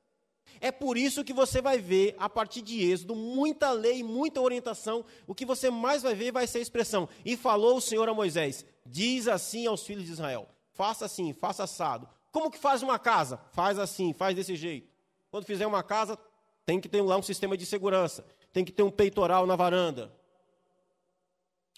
É 0.65 0.71
por 0.71 0.97
isso 0.97 1.25
que 1.25 1.33
você 1.33 1.61
vai 1.61 1.79
ver, 1.81 2.15
a 2.17 2.31
partir 2.31 2.63
de 2.63 2.89
Êxodo, 2.89 3.17
muita 3.17 3.73
lei, 3.73 4.05
muita 4.05 4.41
orientação. 4.41 5.05
O 5.27 5.35
que 5.35 5.45
você 5.45 5.69
mais 5.71 6.05
vai 6.05 6.15
ver 6.15 6.31
vai 6.31 6.47
ser 6.47 6.59
a 6.59 6.63
expressão. 6.63 7.09
E 7.25 7.37
falou 7.37 7.79
o 7.79 7.81
Senhor 7.81 8.09
a 8.09 8.15
Moisés: 8.15 8.65
Diz 8.87 9.27
assim 9.27 9.67
aos 9.67 9.83
filhos 9.83 10.05
de 10.05 10.13
Israel: 10.13 10.49
Faça 10.71 11.05
assim, 11.05 11.33
faça 11.33 11.65
assado. 11.65 12.09
Como 12.31 12.49
que 12.49 12.59
faz 12.59 12.81
uma 12.81 12.97
casa? 12.97 13.41
Faz 13.51 13.77
assim, 13.77 14.13
faz 14.13 14.37
desse 14.37 14.55
jeito. 14.55 14.89
Quando 15.33 15.47
fizer 15.47 15.67
uma 15.67 15.83
casa, 15.83 16.17
tem 16.65 16.81
que 16.81 16.89
ter 16.89 17.03
lá 17.03 17.17
um 17.17 17.23
sistema 17.23 17.57
de 17.57 17.67
segurança, 17.67 18.25
tem 18.53 18.65
que 18.65 18.71
ter 18.71 18.85
um 18.85 18.91
peitoral 18.91 19.49
na 19.49 19.57
varanda. 19.57 20.15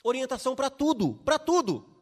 Orientação 0.03 0.55
para 0.55 0.69
tudo, 0.69 1.15
para 1.25 1.39
tudo. 1.39 1.94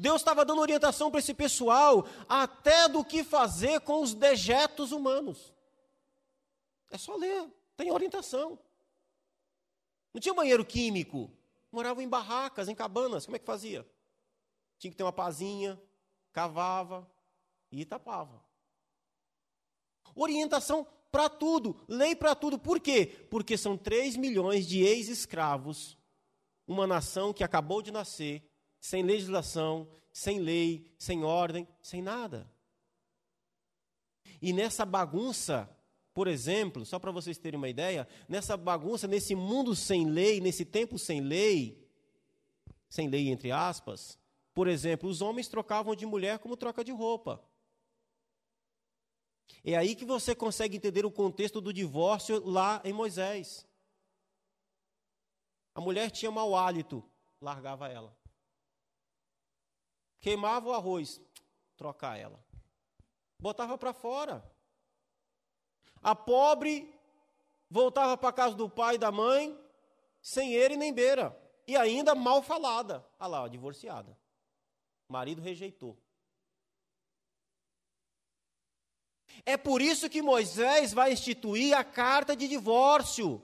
Deus 0.00 0.22
estava 0.22 0.46
dando 0.46 0.62
orientação 0.62 1.10
para 1.10 1.20
esse 1.20 1.34
pessoal 1.34 2.06
até 2.26 2.88
do 2.88 3.04
que 3.04 3.22
fazer 3.22 3.80
com 3.80 4.00
os 4.00 4.14
dejetos 4.14 4.92
humanos. 4.92 5.52
É 6.90 6.96
só 6.96 7.14
ler, 7.16 7.46
tem 7.76 7.92
orientação. 7.92 8.58
Não 10.14 10.20
tinha 10.20 10.32
banheiro 10.32 10.64
químico, 10.64 11.30
moravam 11.70 12.02
em 12.02 12.08
barracas, 12.08 12.66
em 12.66 12.74
cabanas, 12.74 13.26
como 13.26 13.36
é 13.36 13.38
que 13.38 13.44
fazia? 13.44 13.86
Tinha 14.78 14.90
que 14.90 14.96
ter 14.96 15.04
uma 15.04 15.12
pazinha, 15.12 15.78
cavava 16.32 17.06
e 17.70 17.84
tapava. 17.84 18.42
Orientação 20.14 20.86
para 21.12 21.28
tudo, 21.28 21.78
lei 21.86 22.16
para 22.16 22.34
tudo. 22.34 22.58
Por 22.58 22.80
quê? 22.80 23.04
Porque 23.30 23.58
são 23.58 23.76
3 23.76 24.16
milhões 24.16 24.66
de 24.66 24.82
ex-escravos, 24.82 25.98
uma 26.66 26.86
nação 26.86 27.34
que 27.34 27.44
acabou 27.44 27.82
de 27.82 27.90
nascer, 27.90 28.49
sem 28.80 29.02
legislação, 29.02 29.88
sem 30.12 30.38
lei, 30.38 30.90
sem 30.98 31.22
ordem, 31.22 31.68
sem 31.82 32.00
nada. 32.00 32.50
E 34.40 34.52
nessa 34.52 34.86
bagunça, 34.86 35.68
por 36.14 36.26
exemplo, 36.26 36.84
só 36.84 36.98
para 36.98 37.10
vocês 37.10 37.38
terem 37.38 37.58
uma 37.58 37.68
ideia, 37.68 38.08
nessa 38.28 38.56
bagunça, 38.56 39.06
nesse 39.06 39.34
mundo 39.34 39.76
sem 39.76 40.08
lei, 40.08 40.40
nesse 40.40 40.64
tempo 40.64 40.98
sem 40.98 41.20
lei, 41.20 41.86
sem 42.88 43.08
lei 43.08 43.28
entre 43.28 43.52
aspas, 43.52 44.18
por 44.52 44.66
exemplo, 44.66 45.08
os 45.08 45.20
homens 45.20 45.48
trocavam 45.48 45.94
de 45.94 46.06
mulher 46.06 46.38
como 46.38 46.56
troca 46.56 46.82
de 46.82 46.90
roupa. 46.90 47.42
É 49.62 49.76
aí 49.76 49.94
que 49.94 50.04
você 50.04 50.34
consegue 50.34 50.76
entender 50.76 51.04
o 51.04 51.10
contexto 51.10 51.60
do 51.60 51.72
divórcio 51.72 52.42
lá 52.48 52.80
em 52.84 52.92
Moisés. 52.92 53.66
A 55.74 55.80
mulher 55.80 56.10
tinha 56.10 56.30
mau 56.30 56.56
hálito, 56.56 57.04
largava 57.40 57.88
ela. 57.88 58.19
Queimava 60.20 60.68
o 60.68 60.74
arroz, 60.74 61.20
trocar 61.76 62.18
ela. 62.18 62.38
Botava 63.38 63.78
para 63.78 63.94
fora. 63.94 64.44
A 66.02 66.14
pobre 66.14 66.94
voltava 67.70 68.16
para 68.16 68.32
casa 68.32 68.54
do 68.54 68.68
pai 68.68 68.96
e 68.96 68.98
da 68.98 69.10
mãe, 69.10 69.58
sem 70.20 70.52
ele 70.52 70.76
nem 70.76 70.92
beira. 70.92 71.36
E 71.66 71.76
ainda 71.76 72.14
mal 72.14 72.42
falada. 72.42 73.06
Olha 73.18 73.28
lá, 73.28 73.48
divorciada. 73.48 74.16
O 75.08 75.12
marido 75.12 75.40
rejeitou. 75.40 75.96
É 79.46 79.56
por 79.56 79.80
isso 79.80 80.10
que 80.10 80.20
Moisés 80.20 80.92
vai 80.92 81.12
instituir 81.12 81.74
a 81.74 81.82
carta 81.82 82.36
de 82.36 82.46
divórcio. 82.46 83.42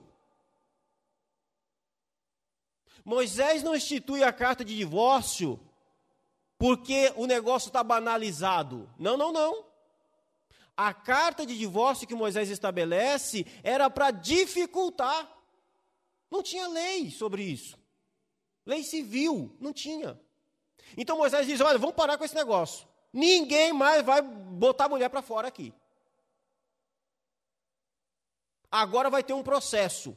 Moisés 3.03 3.63
não 3.63 3.75
institui 3.75 4.23
a 4.23 4.31
carta 4.31 4.63
de 4.63 4.75
divórcio 4.75 5.66
porque 6.57 7.13
o 7.15 7.25
negócio 7.25 7.67
está 7.67 7.83
banalizado. 7.83 8.89
Não, 8.97 9.15
não, 9.15 9.31
não. 9.31 9.65
A 10.75 10.93
carta 10.93 11.45
de 11.45 11.57
divórcio 11.57 12.07
que 12.07 12.15
Moisés 12.15 12.49
estabelece 12.49 13.45
era 13.63 13.89
para 13.89 14.11
dificultar. 14.11 15.27
Não 16.29 16.43
tinha 16.43 16.67
lei 16.67 17.09
sobre 17.09 17.43
isso. 17.43 17.77
Lei 18.65 18.83
civil, 18.83 19.55
não 19.59 19.71
tinha. 19.71 20.19
Então 20.95 21.17
Moisés 21.17 21.47
diz: 21.47 21.61
olha, 21.61 21.79
vamos 21.79 21.95
parar 21.95 22.17
com 22.17 22.23
esse 22.23 22.35
negócio. 22.35 22.87
Ninguém 23.11 23.73
mais 23.73 24.05
vai 24.05 24.21
botar 24.21 24.85
a 24.85 24.89
mulher 24.89 25.09
para 25.09 25.21
fora 25.21 25.47
aqui. 25.47 25.73
Agora 28.69 29.09
vai 29.09 29.23
ter 29.23 29.33
um 29.33 29.43
processo. 29.43 30.15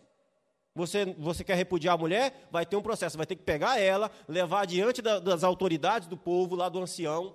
Você, 0.75 1.05
você 1.19 1.43
quer 1.43 1.57
repudiar 1.57 1.95
a 1.95 1.99
mulher? 1.99 2.49
Vai 2.51 2.65
ter 2.65 2.77
um 2.77 2.83
processo. 2.83 3.17
Vai 3.17 3.27
ter 3.27 3.37
que 3.37 3.43
pegar 3.43 3.81
ela, 3.81 4.11
levar 4.29 4.67
diante 4.67 5.03
da, 5.03 5.19
das 5.19 5.43
autoridades 5.43 6.09
do 6.09 6.17
povo, 6.17 6.55
lá 6.55 6.69
do 6.69 6.79
ancião, 6.79 7.35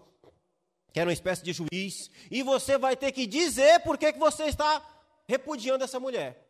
que 0.94 1.00
era 1.00 1.10
uma 1.10 1.14
espécie 1.14 1.44
de 1.44 1.52
juiz, 1.52 2.10
e 2.32 2.42
você 2.42 2.78
vai 2.78 2.96
ter 2.96 3.12
que 3.12 3.28
dizer 3.28 3.82
por 3.82 3.98
que, 3.98 4.14
que 4.14 4.20
você 4.20 4.46
está 4.46 4.82
repudiando 5.28 5.84
essa 5.84 6.00
mulher. 6.00 6.46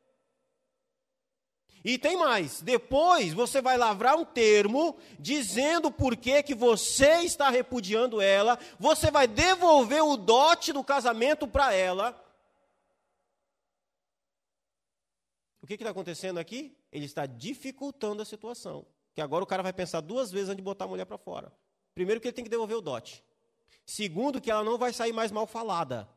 E 1.83 1.99
tem 1.99 2.17
mais, 2.17 2.61
depois 2.61 3.31
você 3.31 3.61
vai 3.61 3.77
lavrar 3.77 4.15
um 4.15 4.25
termo 4.25 4.97
dizendo 5.19 5.91
por 5.91 6.15
que, 6.15 6.41
que 6.41 6.55
você 6.55 7.21
está 7.21 7.49
repudiando 7.49 8.19
ela, 8.19 8.57
você 8.79 9.11
vai 9.11 9.27
devolver 9.27 10.03
o 10.03 10.17
dote 10.17 10.73
do 10.73 10.83
casamento 10.83 11.47
para 11.47 11.73
ela, 11.73 12.19
O 15.65 15.67
que 15.67 15.73
está 15.73 15.89
acontecendo 15.89 16.37
aqui? 16.37 16.77
Ele 16.91 17.05
está 17.05 17.25
dificultando 17.25 18.21
a 18.21 18.25
situação. 18.25 18.85
Que 19.15 19.19
agora 19.19 19.43
o 19.43 19.47
cara 19.47 19.63
vai 19.63 19.73
pensar 19.73 19.99
duas 19.99 20.31
vezes 20.31 20.49
antes 20.49 20.57
de 20.57 20.61
botar 20.61 20.85
a 20.85 20.87
mulher 20.87 21.05
para 21.05 21.17
fora. 21.17 21.51
Primeiro, 21.95 22.21
que 22.21 22.27
ele 22.27 22.35
tem 22.35 22.43
que 22.43 22.51
devolver 22.51 22.77
o 22.77 22.81
dote. 22.81 23.23
Segundo, 23.83 24.39
que 24.39 24.51
ela 24.51 24.63
não 24.63 24.77
vai 24.77 24.93
sair 24.93 25.11
mais 25.11 25.31
mal 25.31 25.47
falada. 25.47 26.07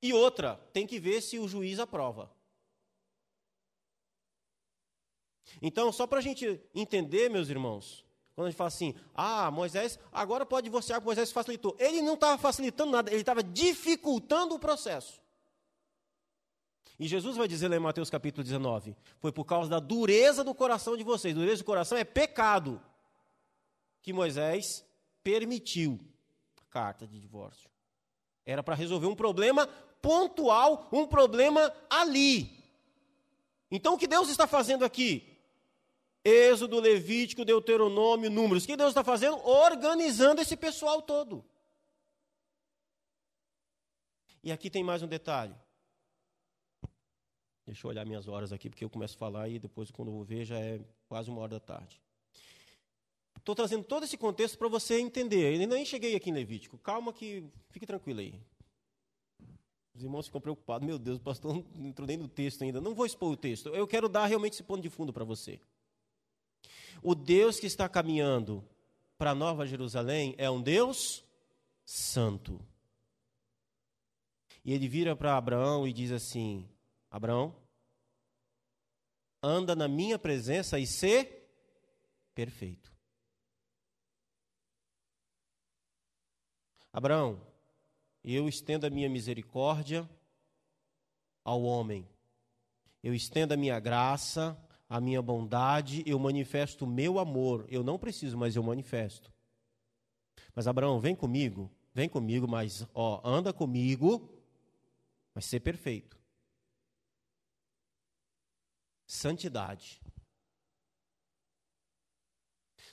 E 0.00 0.14
outra, 0.14 0.56
tem 0.72 0.86
que 0.86 0.98
ver 0.98 1.20
se 1.20 1.38
o 1.38 1.46
juiz 1.46 1.78
aprova. 1.78 2.34
Então, 5.60 5.92
só 5.92 6.06
para 6.06 6.20
a 6.20 6.22
gente 6.22 6.58
entender, 6.74 7.28
meus 7.28 7.50
irmãos, 7.50 8.06
quando 8.34 8.46
a 8.46 8.50
gente 8.50 8.56
fala 8.56 8.68
assim, 8.68 8.94
ah, 9.14 9.50
Moisés, 9.50 9.98
agora 10.10 10.46
pode 10.46 10.64
divorciar, 10.64 11.02
Moisés 11.02 11.30
facilitou. 11.30 11.76
Ele 11.78 12.00
não 12.00 12.14
estava 12.14 12.38
facilitando 12.38 12.92
nada, 12.92 13.10
ele 13.10 13.20
estava 13.20 13.42
dificultando 13.42 14.54
o 14.54 14.58
processo. 14.58 15.25
E 16.98 17.06
Jesus 17.06 17.36
vai 17.36 17.46
dizer 17.46 17.68
lá 17.68 17.76
em 17.76 17.80
Mateus 17.80 18.08
capítulo 18.08 18.42
19: 18.42 18.96
Foi 19.18 19.30
por 19.30 19.44
causa 19.44 19.68
da 19.68 19.78
dureza 19.78 20.42
do 20.42 20.54
coração 20.54 20.96
de 20.96 21.04
vocês. 21.04 21.34
Dureza 21.34 21.62
do 21.62 21.66
coração 21.66 21.98
é 21.98 22.04
pecado. 22.04 22.80
Que 24.00 24.12
Moisés 24.12 24.84
permitiu 25.22 26.00
a 26.60 26.64
carta 26.72 27.06
de 27.06 27.20
divórcio. 27.20 27.68
Era 28.44 28.62
para 28.62 28.74
resolver 28.74 29.06
um 29.06 29.14
problema 29.14 29.66
pontual, 30.00 30.88
um 30.92 31.06
problema 31.06 31.72
ali. 31.90 32.64
Então 33.70 33.94
o 33.94 33.98
que 33.98 34.06
Deus 34.06 34.28
está 34.28 34.46
fazendo 34.46 34.84
aqui? 34.84 35.36
Êxodo, 36.24 36.80
Levítico, 36.80 37.44
Deuteronômio, 37.44 38.30
Números. 38.30 38.64
O 38.64 38.66
que 38.66 38.76
Deus 38.76 38.90
está 38.90 39.04
fazendo? 39.04 39.36
Organizando 39.46 40.40
esse 40.40 40.56
pessoal 40.56 41.02
todo. 41.02 41.44
E 44.42 44.50
aqui 44.50 44.70
tem 44.70 44.82
mais 44.82 45.02
um 45.02 45.08
detalhe. 45.08 45.54
Deixa 47.66 47.84
eu 47.84 47.90
olhar 47.90 48.06
minhas 48.06 48.28
horas 48.28 48.52
aqui, 48.52 48.70
porque 48.70 48.84
eu 48.84 48.90
começo 48.90 49.16
a 49.16 49.18
falar 49.18 49.48
e 49.48 49.58
depois, 49.58 49.90
quando 49.90 50.08
eu 50.08 50.14
vou 50.14 50.24
ver, 50.24 50.44
já 50.44 50.58
é 50.58 50.80
quase 51.08 51.28
uma 51.28 51.40
hora 51.40 51.50
da 51.50 51.60
tarde. 51.60 52.00
Estou 53.36 53.54
trazendo 53.54 53.84
todo 53.84 54.04
esse 54.04 54.16
contexto 54.16 54.56
para 54.56 54.68
você 54.68 55.00
entender. 55.00 55.60
Eu 55.60 55.68
nem 55.68 55.84
cheguei 55.84 56.14
aqui 56.14 56.30
em 56.30 56.32
Levítico. 56.32 56.78
Calma 56.78 57.12
que 57.12 57.44
fique 57.70 57.86
tranquilo 57.86 58.20
aí. 58.20 58.40
Os 59.94 60.02
irmãos 60.02 60.26
ficam 60.26 60.40
preocupados. 60.40 60.86
Meu 60.86 60.98
Deus, 60.98 61.18
o 61.18 61.22
pastor 61.22 61.54
não 61.54 61.86
entrou 61.88 62.06
nem 62.06 62.16
no 62.16 62.28
texto 62.28 62.62
ainda. 62.62 62.80
Não 62.80 62.94
vou 62.94 63.06
expor 63.06 63.32
o 63.32 63.36
texto. 63.36 63.68
Eu 63.70 63.86
quero 63.86 64.08
dar 64.08 64.26
realmente 64.26 64.54
esse 64.54 64.62
ponto 64.62 64.82
de 64.82 64.90
fundo 64.90 65.12
para 65.12 65.24
você. 65.24 65.60
O 67.02 67.14
Deus 67.14 67.58
que 67.58 67.66
está 67.66 67.88
caminhando 67.88 68.64
para 69.16 69.34
Nova 69.34 69.66
Jerusalém 69.66 70.34
é 70.38 70.50
um 70.50 70.60
Deus 70.60 71.24
santo. 71.84 72.60
E 74.64 74.72
ele 74.72 74.88
vira 74.88 75.14
para 75.14 75.36
Abraão 75.36 75.86
e 75.86 75.92
diz 75.92 76.10
assim: 76.10 76.68
Abraão, 77.16 77.56
anda 79.42 79.74
na 79.74 79.88
minha 79.88 80.18
presença 80.18 80.78
e 80.78 80.86
ser 80.86 81.50
perfeito. 82.34 82.92
Abraão, 86.92 87.40
eu 88.22 88.46
estendo 88.46 88.86
a 88.86 88.90
minha 88.90 89.08
misericórdia 89.08 90.06
ao 91.42 91.62
homem, 91.62 92.06
eu 93.02 93.14
estendo 93.14 93.54
a 93.54 93.56
minha 93.56 93.80
graça, 93.80 94.54
a 94.86 95.00
minha 95.00 95.22
bondade, 95.22 96.02
eu 96.04 96.18
manifesto 96.18 96.84
o 96.84 96.88
meu 96.88 97.18
amor. 97.18 97.64
Eu 97.70 97.82
não 97.82 97.98
preciso, 97.98 98.36
mas 98.36 98.56
eu 98.56 98.62
manifesto. 98.62 99.32
Mas 100.54 100.66
Abraão, 100.66 101.00
vem 101.00 101.16
comigo, 101.16 101.70
vem 101.94 102.10
comigo, 102.10 102.46
mas 102.46 102.86
ó, 102.92 103.22
anda 103.24 103.54
comigo, 103.54 104.38
mas 105.34 105.46
ser 105.46 105.60
perfeito. 105.60 106.15
Santidade. 109.06 110.00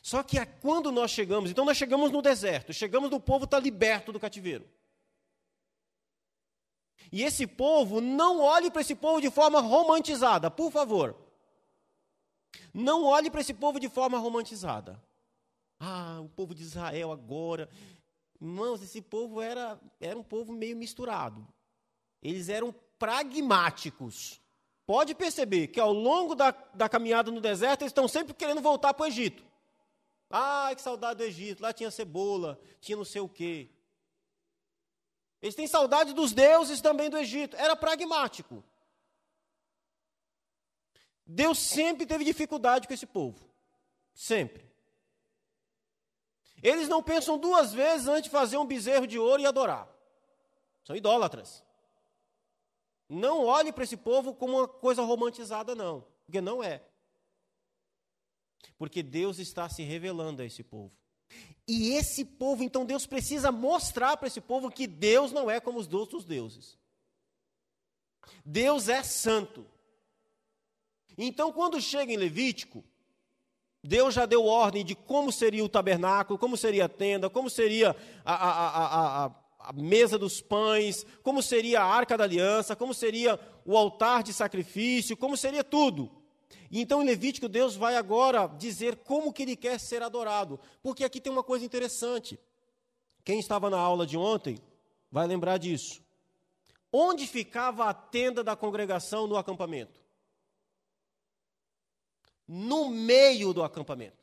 Só 0.01 0.21
que 0.21 0.37
é 0.37 0.45
quando 0.45 0.91
nós 0.91 1.11
chegamos, 1.11 1.49
então 1.49 1.63
nós 1.63 1.77
chegamos 1.77 2.11
no 2.11 2.21
deserto, 2.21 2.73
chegamos 2.73 3.09
no 3.09 3.19
povo 3.19 3.45
está 3.45 3.57
liberto 3.57 4.11
do 4.11 4.19
cativeiro. 4.19 4.69
E 7.11 7.23
esse 7.23 7.47
povo, 7.47 8.01
não 8.01 8.41
olhe 8.41 8.69
para 8.69 8.81
esse 8.81 8.95
povo 8.95 9.21
de 9.21 9.29
forma 9.29 9.61
romantizada, 9.61 10.51
por 10.51 10.71
favor. 10.71 11.15
Não 12.73 13.05
olhe 13.05 13.29
para 13.29 13.41
esse 13.41 13.53
povo 13.53 13.79
de 13.79 13.87
forma 13.87 14.17
romantizada. 14.17 15.01
Ah, 15.79 16.19
o 16.21 16.29
povo 16.29 16.53
de 16.53 16.63
Israel 16.63 17.11
agora. 17.11 17.69
Irmãos, 18.41 18.81
esse 18.81 19.01
povo 19.01 19.41
era, 19.41 19.79
era 20.01 20.17
um 20.17 20.23
povo 20.23 20.51
meio 20.51 20.75
misturado. 20.75 21.47
Eles 22.21 22.49
eram 22.49 22.73
pragmáticos. 22.97 24.41
Pode 24.85 25.15
perceber 25.15 25.67
que 25.67 25.79
ao 25.79 25.93
longo 25.93 26.35
da, 26.35 26.51
da 26.73 26.89
caminhada 26.89 27.31
no 27.31 27.39
deserto, 27.39 27.81
eles 27.81 27.91
estão 27.91 28.07
sempre 28.07 28.33
querendo 28.33 28.61
voltar 28.61 28.93
para 28.93 29.03
o 29.03 29.07
Egito. 29.07 29.43
Ah, 30.29 30.71
que 30.75 30.81
saudade 30.81 31.19
do 31.19 31.23
Egito. 31.23 31.61
Lá 31.61 31.71
tinha 31.71 31.89
cebola, 31.89 32.59
tinha 32.81 32.97
não 32.97 33.05
sei 33.05 33.21
o 33.21 33.29
quê. 33.29 33.69
Eles 35.41 35.55
têm 35.55 35.67
saudade 35.67 36.13
dos 36.13 36.33
deuses 36.33 36.81
também 36.81 37.09
do 37.09 37.17
Egito. 37.17 37.55
Era 37.55 37.75
pragmático. 37.75 38.63
Deus 41.25 41.59
sempre 41.59 42.05
teve 42.05 42.25
dificuldade 42.25 42.87
com 42.87 42.93
esse 42.93 43.05
povo. 43.05 43.49
Sempre. 44.13 44.69
Eles 46.61 46.87
não 46.87 47.03
pensam 47.03 47.37
duas 47.37 47.73
vezes 47.73 48.07
antes 48.07 48.23
de 48.23 48.29
fazer 48.29 48.57
um 48.57 48.65
bezerro 48.65 49.05
de 49.07 49.19
ouro 49.19 49.41
e 49.41 49.45
adorar. 49.45 49.87
São 50.83 50.95
idólatras. 50.95 51.63
Não 53.09 53.45
olhe 53.45 53.71
para 53.71 53.83
esse 53.83 53.97
povo 53.97 54.33
como 54.33 54.59
uma 54.59 54.67
coisa 54.67 55.01
romantizada, 55.01 55.75
não. 55.75 56.05
Porque 56.25 56.41
não 56.41 56.63
é. 56.63 56.81
Porque 58.77 59.03
Deus 59.03 59.39
está 59.39 59.69
se 59.69 59.83
revelando 59.83 60.41
a 60.41 60.45
esse 60.45 60.63
povo. 60.63 60.91
E 61.67 61.91
esse 61.93 62.25
povo, 62.25 62.63
então 62.63 62.85
Deus 62.85 63.05
precisa 63.05 63.51
mostrar 63.51 64.17
para 64.17 64.27
esse 64.27 64.41
povo 64.41 64.69
que 64.69 64.85
Deus 64.85 65.31
não 65.31 65.49
é 65.49 65.59
como 65.59 65.79
os 65.79 65.91
outros 65.93 66.25
deuses. 66.25 66.77
Deus 68.45 68.89
é 68.89 69.01
santo. 69.03 69.65
Então, 71.17 71.53
quando 71.53 71.79
chega 71.79 72.11
em 72.11 72.17
Levítico, 72.17 72.83
Deus 73.83 74.13
já 74.13 74.25
deu 74.25 74.45
ordem 74.45 74.83
de 74.83 74.95
como 74.95 75.31
seria 75.31 75.63
o 75.63 75.69
tabernáculo, 75.69 76.39
como 76.39 76.55
seria 76.57 76.85
a 76.85 76.89
tenda, 76.89 77.29
como 77.29 77.49
seria 77.49 77.95
a, 78.25 78.33
a, 78.33 78.69
a, 78.69 79.25
a, 79.25 79.31
mesa 79.71 80.17
dos 80.17 80.41
pães, 80.41 81.05
como 81.21 81.41
seria 81.41 81.81
a 81.81 81.85
arca 81.85 82.17
da 82.17 82.23
aliança, 82.23 82.75
como 82.75 82.93
seria 82.93 83.39
o 83.65 83.77
altar 83.77 84.23
de 84.23 84.33
sacrifício, 84.33 85.15
como 85.15 85.37
seria 85.37 85.63
tudo. 85.63 86.11
E 86.69 86.81
então 86.81 87.01
em 87.01 87.05
Levítico 87.05 87.47
Deus 87.47 87.75
vai 87.75 87.95
agora 87.95 88.47
dizer 88.47 88.97
como 88.97 89.31
que 89.31 89.43
ele 89.43 89.55
quer 89.55 89.79
ser 89.79 90.01
adorado, 90.01 90.59
porque 90.81 91.03
aqui 91.03 91.21
tem 91.21 91.31
uma 91.31 91.43
coisa 91.43 91.63
interessante. 91.63 92.39
Quem 93.23 93.39
estava 93.39 93.69
na 93.69 93.77
aula 93.77 94.05
de 94.05 94.17
ontem 94.17 94.57
vai 95.11 95.27
lembrar 95.27 95.57
disso. 95.57 96.01
Onde 96.91 97.25
ficava 97.27 97.85
a 97.85 97.93
tenda 97.93 98.43
da 98.43 98.55
congregação 98.55 99.27
no 99.27 99.37
acampamento? 99.37 100.01
No 102.47 102.89
meio 102.89 103.53
do 103.53 103.63
acampamento. 103.63 104.22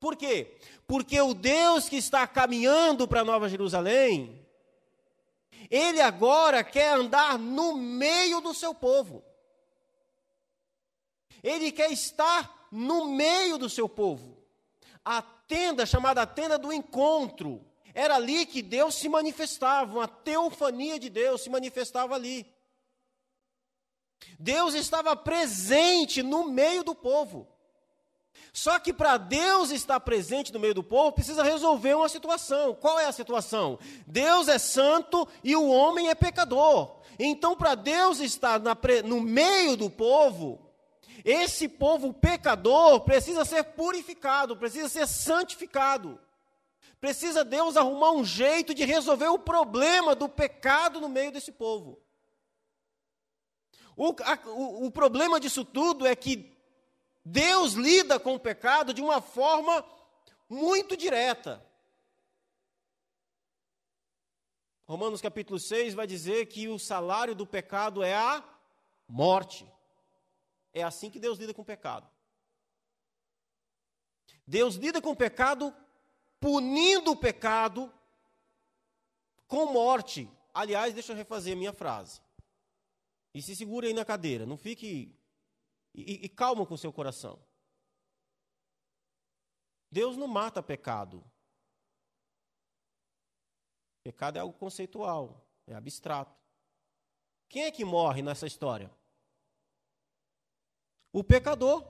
Por 0.00 0.16
quê? 0.16 0.56
Porque 0.86 1.20
o 1.20 1.34
Deus 1.34 1.88
que 1.88 1.96
está 1.96 2.26
caminhando 2.26 3.06
para 3.06 3.22
Nova 3.22 3.48
Jerusalém, 3.48 4.44
ele 5.70 6.00
agora 6.00 6.64
quer 6.64 6.94
andar 6.94 7.38
no 7.38 7.76
meio 7.76 8.40
do 8.40 8.54
seu 8.54 8.74
povo. 8.74 9.22
Ele 11.42 11.70
quer 11.70 11.92
estar 11.92 12.68
no 12.72 13.06
meio 13.06 13.58
do 13.58 13.68
seu 13.68 13.88
povo. 13.88 14.38
A 15.04 15.20
tenda, 15.20 15.84
chamada 15.84 16.26
tenda 16.26 16.58
do 16.58 16.72
encontro, 16.72 17.64
era 17.92 18.16
ali 18.16 18.46
que 18.46 18.62
Deus 18.62 18.94
se 18.94 19.08
manifestava, 19.08 19.98
uma 19.98 20.08
teofania 20.08 20.98
de 20.98 21.10
Deus 21.10 21.42
se 21.42 21.50
manifestava 21.50 22.14
ali. 22.14 22.46
Deus 24.38 24.74
estava 24.74 25.14
presente 25.14 26.22
no 26.22 26.44
meio 26.44 26.82
do 26.82 26.94
povo. 26.94 27.49
Só 28.52 28.78
que 28.78 28.92
para 28.92 29.16
Deus 29.16 29.70
estar 29.70 30.00
presente 30.00 30.52
no 30.52 30.58
meio 30.58 30.74
do 30.74 30.82
povo, 30.82 31.12
precisa 31.12 31.42
resolver 31.42 31.94
uma 31.94 32.08
situação. 32.08 32.74
Qual 32.74 32.98
é 32.98 33.06
a 33.06 33.12
situação? 33.12 33.78
Deus 34.06 34.48
é 34.48 34.58
santo 34.58 35.26
e 35.44 35.54
o 35.54 35.68
homem 35.68 36.08
é 36.08 36.14
pecador. 36.14 36.96
Então, 37.18 37.54
para 37.54 37.74
Deus 37.74 38.18
estar 38.18 38.58
na, 38.58 38.76
no 39.04 39.20
meio 39.20 39.76
do 39.76 39.88
povo, 39.88 40.58
esse 41.24 41.68
povo 41.68 42.12
pecador 42.12 43.00
precisa 43.00 43.44
ser 43.44 43.62
purificado, 43.64 44.56
precisa 44.56 44.88
ser 44.88 45.06
santificado. 45.06 46.18
Precisa 47.00 47.44
Deus 47.44 47.76
arrumar 47.76 48.12
um 48.12 48.24
jeito 48.24 48.74
de 48.74 48.84
resolver 48.84 49.28
o 49.28 49.38
problema 49.38 50.14
do 50.14 50.28
pecado 50.28 51.00
no 51.00 51.08
meio 51.08 51.32
desse 51.32 51.52
povo. 51.52 51.98
O, 53.96 54.14
a, 54.22 54.38
o, 54.48 54.86
o 54.86 54.90
problema 54.90 55.40
disso 55.40 55.64
tudo 55.64 56.06
é 56.06 56.14
que 56.14 56.50
Deus 57.24 57.74
lida 57.74 58.18
com 58.18 58.34
o 58.34 58.40
pecado 58.40 58.94
de 58.94 59.02
uma 59.02 59.20
forma 59.20 59.84
muito 60.48 60.96
direta. 60.96 61.64
Romanos 64.86 65.20
capítulo 65.20 65.60
6 65.60 65.94
vai 65.94 66.06
dizer 66.06 66.46
que 66.46 66.66
o 66.68 66.78
salário 66.78 67.34
do 67.34 67.46
pecado 67.46 68.02
é 68.02 68.14
a 68.14 68.42
morte. 69.06 69.64
É 70.72 70.82
assim 70.82 71.10
que 71.10 71.20
Deus 71.20 71.38
lida 71.38 71.54
com 71.54 71.62
o 71.62 71.64
pecado. 71.64 72.08
Deus 74.46 74.74
lida 74.74 75.00
com 75.00 75.10
o 75.10 75.16
pecado 75.16 75.72
punindo 76.40 77.12
o 77.12 77.16
pecado 77.16 77.92
com 79.46 79.66
morte. 79.66 80.28
Aliás, 80.52 80.92
deixa 80.92 81.12
eu 81.12 81.16
refazer 81.16 81.52
a 81.52 81.56
minha 81.56 81.72
frase. 81.72 82.20
E 83.32 83.40
se 83.40 83.54
segure 83.54 83.86
aí 83.86 83.94
na 83.94 84.04
cadeira, 84.04 84.44
não 84.44 84.56
fique. 84.56 85.16
E, 85.94 86.24
e 86.24 86.28
calma 86.28 86.64
com 86.64 86.74
o 86.74 86.78
seu 86.78 86.92
coração. 86.92 87.38
Deus 89.90 90.16
não 90.16 90.28
mata 90.28 90.62
pecado. 90.62 91.24
Pecado 94.02 94.36
é 94.36 94.40
algo 94.40 94.56
conceitual, 94.56 95.44
é 95.66 95.74
abstrato. 95.74 96.38
Quem 97.48 97.64
é 97.64 97.70
que 97.70 97.84
morre 97.84 98.22
nessa 98.22 98.46
história? 98.46 98.90
O 101.12 101.24
pecador. 101.24 101.84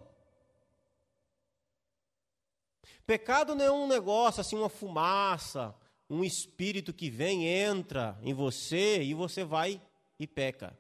Pecado 3.07 3.55
não 3.55 3.65
é 3.65 3.71
um 3.71 3.87
negócio 3.87 4.41
assim, 4.41 4.57
uma 4.57 4.69
fumaça, 4.69 5.77
um 6.09 6.25
espírito 6.25 6.93
que 6.93 7.11
vem, 7.11 7.47
entra 7.47 8.19
em 8.23 8.33
você 8.33 9.03
e 9.03 9.15
você 9.15 9.45
vai 9.45 9.81
e 10.19 10.27
peca. 10.27 10.79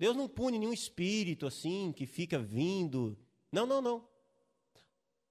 Deus 0.00 0.16
não 0.16 0.26
pune 0.26 0.58
nenhum 0.58 0.72
espírito 0.72 1.46
assim 1.46 1.92
que 1.92 2.06
fica 2.06 2.38
vindo. 2.38 3.18
Não, 3.52 3.66
não, 3.66 3.82
não. 3.82 4.08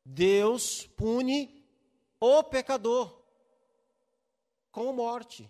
Deus 0.05 0.85
pune 0.95 1.65
o 2.19 2.43
pecador 2.43 3.19
com 4.71 4.93
morte. 4.93 5.49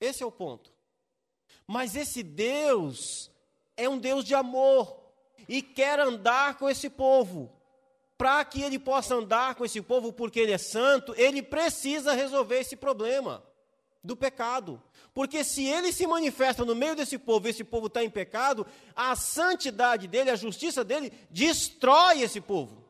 Esse 0.00 0.24
é 0.24 0.26
o 0.26 0.32
ponto. 0.32 0.74
Mas 1.64 1.94
esse 1.94 2.24
Deus 2.24 3.30
é 3.76 3.88
um 3.88 3.96
Deus 3.96 4.24
de 4.24 4.34
amor 4.34 5.00
e 5.48 5.62
quer 5.62 6.00
andar 6.00 6.58
com 6.58 6.68
esse 6.68 6.90
povo. 6.90 7.56
Para 8.18 8.44
que 8.44 8.62
ele 8.62 8.80
possa 8.80 9.14
andar 9.14 9.54
com 9.54 9.64
esse 9.64 9.80
povo, 9.80 10.12
porque 10.12 10.40
ele 10.40 10.50
é 10.50 10.58
santo, 10.58 11.14
ele 11.16 11.40
precisa 11.40 12.14
resolver 12.14 12.58
esse 12.58 12.74
problema 12.74 13.46
do 14.02 14.16
pecado. 14.16 14.82
Porque 15.14 15.44
se 15.44 15.64
ele 15.64 15.92
se 15.92 16.08
manifesta 16.08 16.64
no 16.64 16.74
meio 16.74 16.96
desse 16.96 17.16
povo, 17.16 17.46
esse 17.46 17.62
povo 17.62 17.86
está 17.86 18.02
em 18.02 18.10
pecado, 18.10 18.66
a 18.96 19.14
santidade 19.14 20.08
dele, 20.08 20.28
a 20.28 20.36
justiça 20.36 20.84
dele, 20.84 21.12
destrói 21.30 22.22
esse 22.22 22.40
povo. 22.40 22.84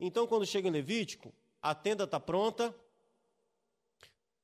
Então, 0.00 0.26
quando 0.26 0.44
chega 0.44 0.66
em 0.66 0.72
Levítico, 0.72 1.32
a 1.62 1.76
tenda 1.76 2.02
está 2.02 2.18
pronta, 2.18 2.74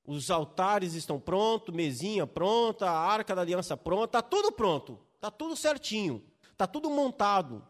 os 0.07 0.31
altares 0.31 0.95
estão 0.95 1.19
prontos, 1.19 1.75
mesinha 1.75 2.25
pronta, 2.25 2.89
a 2.89 2.97
arca 2.97 3.35
da 3.35 3.43
aliança 3.43 3.77
pronta, 3.77 4.19
está 4.19 4.23
tudo 4.23 4.53
pronto, 4.53 5.01
está 5.17 5.33
tudo 5.33 5.57
certinho, 5.57 6.25
está 6.53 6.65
tudo 6.65 6.89
montado. 6.89 7.67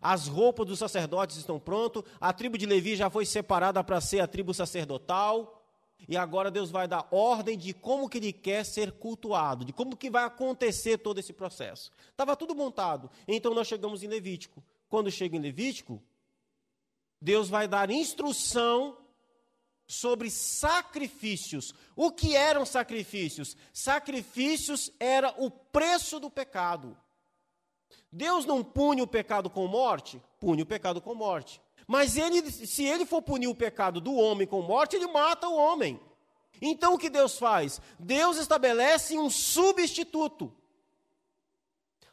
As 0.00 0.26
roupas 0.26 0.66
dos 0.66 0.80
sacerdotes 0.80 1.36
estão 1.36 1.60
prontas, 1.60 2.02
a 2.20 2.32
tribo 2.32 2.58
de 2.58 2.66
Levi 2.66 2.96
já 2.96 3.08
foi 3.08 3.24
separada 3.24 3.84
para 3.84 4.00
ser 4.00 4.18
a 4.18 4.26
tribo 4.26 4.52
sacerdotal. 4.52 5.59
E 6.08 6.16
agora 6.16 6.50
Deus 6.50 6.70
vai 6.70 6.88
dar 6.88 7.06
ordem 7.10 7.56
de 7.56 7.72
como 7.72 8.08
que 8.08 8.18
ele 8.18 8.32
quer 8.32 8.64
ser 8.64 8.92
cultuado, 8.92 9.64
de 9.64 9.72
como 9.72 9.96
que 9.96 10.10
vai 10.10 10.24
acontecer 10.24 10.98
todo 10.98 11.18
esse 11.18 11.32
processo. 11.32 11.90
Estava 12.10 12.36
tudo 12.36 12.54
montado. 12.54 13.10
Então 13.26 13.54
nós 13.54 13.66
chegamos 13.66 14.02
em 14.02 14.08
Levítico. 14.08 14.62
Quando 14.88 15.10
chega 15.10 15.36
em 15.36 15.40
Levítico, 15.40 16.02
Deus 17.20 17.48
vai 17.48 17.68
dar 17.68 17.90
instrução 17.90 18.96
sobre 19.86 20.30
sacrifícios. 20.30 21.74
O 21.96 22.10
que 22.10 22.36
eram 22.36 22.64
sacrifícios? 22.64 23.56
Sacrifícios 23.72 24.92
era 24.98 25.34
o 25.36 25.50
preço 25.50 26.20
do 26.20 26.30
pecado. 26.30 26.96
Deus 28.10 28.44
não 28.44 28.62
pune 28.62 29.02
o 29.02 29.06
pecado 29.06 29.50
com 29.50 29.66
morte? 29.66 30.20
Pune 30.38 30.62
o 30.62 30.66
pecado 30.66 31.00
com 31.00 31.14
morte. 31.14 31.60
Mas 31.90 32.16
ele, 32.16 32.48
se 32.52 32.84
ele 32.84 33.04
for 33.04 33.20
punir 33.20 33.48
o 33.48 33.54
pecado 33.54 34.00
do 34.00 34.14
homem 34.14 34.46
com 34.46 34.62
morte, 34.62 34.94
ele 34.94 35.08
mata 35.08 35.48
o 35.48 35.56
homem. 35.56 35.98
Então 36.62 36.94
o 36.94 36.98
que 36.98 37.10
Deus 37.10 37.36
faz? 37.36 37.80
Deus 37.98 38.36
estabelece 38.36 39.18
um 39.18 39.28
substituto. 39.28 40.54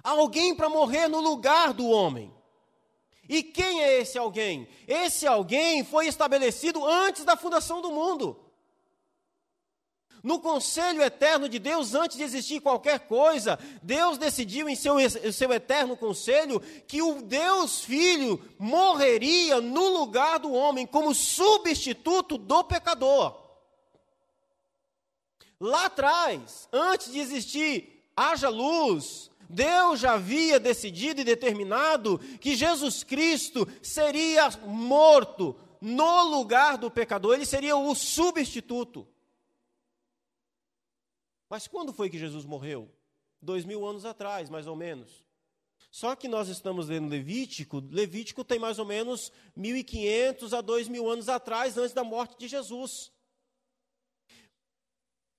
Alguém 0.04 0.56
para 0.56 0.68
morrer 0.68 1.08
no 1.08 1.20
lugar 1.20 1.76
do 1.76 1.88
homem. 1.88 2.34
E 3.30 3.44
quem 3.44 3.84
é 3.84 4.00
esse 4.00 4.18
alguém? 4.18 4.68
Esse 4.88 5.28
alguém 5.28 5.84
foi 5.84 6.08
estabelecido 6.08 6.84
antes 6.84 7.24
da 7.24 7.38
fundação 7.38 7.80
do 7.80 7.92
mundo. 7.92 8.36
No 10.24 10.40
conselho 10.40 11.02
eterno 11.02 11.48
de 11.48 11.60
Deus, 11.60 11.94
antes 11.94 12.18
de 12.18 12.24
existir 12.24 12.60
qualquer 12.60 13.02
coisa, 13.02 13.60
Deus 13.82 14.18
decidiu 14.18 14.68
em 14.68 14.76
seu, 14.76 14.96
seu 15.32 15.54
eterno 15.54 15.96
conselho 15.96 16.60
que 16.88 17.02
o 17.02 17.22
Deus 17.22 17.82
Filho 17.82 18.44
morreria 18.58 19.62
no 19.62 19.88
lugar 19.90 20.40
do 20.40 20.52
homem, 20.52 20.86
como 20.86 21.14
substituto 21.14 22.38
do 22.38 22.64
pecador. 22.64 23.48
Lá 25.60 25.86
atrás, 25.86 26.68
antes 26.72 27.12
de 27.12 27.20
existir 27.20 28.04
haja 28.16 28.50
luz, 28.50 29.30
Deus 29.50 30.00
já 30.00 30.14
havia 30.14 30.60
decidido 30.60 31.22
e 31.22 31.24
determinado 31.24 32.20
que 32.40 32.56
Jesus 32.56 33.04
Cristo 33.04 33.68
seria 33.82 34.50
morto 34.66 35.56
no 35.80 36.24
lugar 36.24 36.78
do 36.78 36.90
pecador, 36.90 37.36
ele 37.36 37.46
seria 37.46 37.78
o 37.78 37.96
substituto. 37.96 39.08
Mas 41.50 41.68
quando 41.68 41.94
foi 41.94 42.10
que 42.10 42.18
Jesus 42.18 42.46
morreu? 42.46 42.92
Dois 43.42 43.64
mil 43.66 43.86
anos 43.86 44.06
atrás, 44.06 44.50
mais 44.50 44.68
ou 44.68 44.76
menos. 44.76 45.26
Só 45.90 46.16
que 46.16 46.28
nós 46.28 46.50
estamos 46.50 46.90
lendo 46.90 47.10
Levítico, 47.10 47.82
Levítico 47.90 48.44
tem 48.44 48.60
mais 48.60 48.78
ou 48.78 48.86
menos 48.86 49.32
1.500 49.58 50.58
a 50.58 50.62
2.000 50.62 51.12
anos 51.12 51.30
atrás, 51.30 51.78
antes 51.78 51.94
da 51.94 52.04
morte 52.04 52.38
de 52.38 52.48
Jesus. 52.48 53.12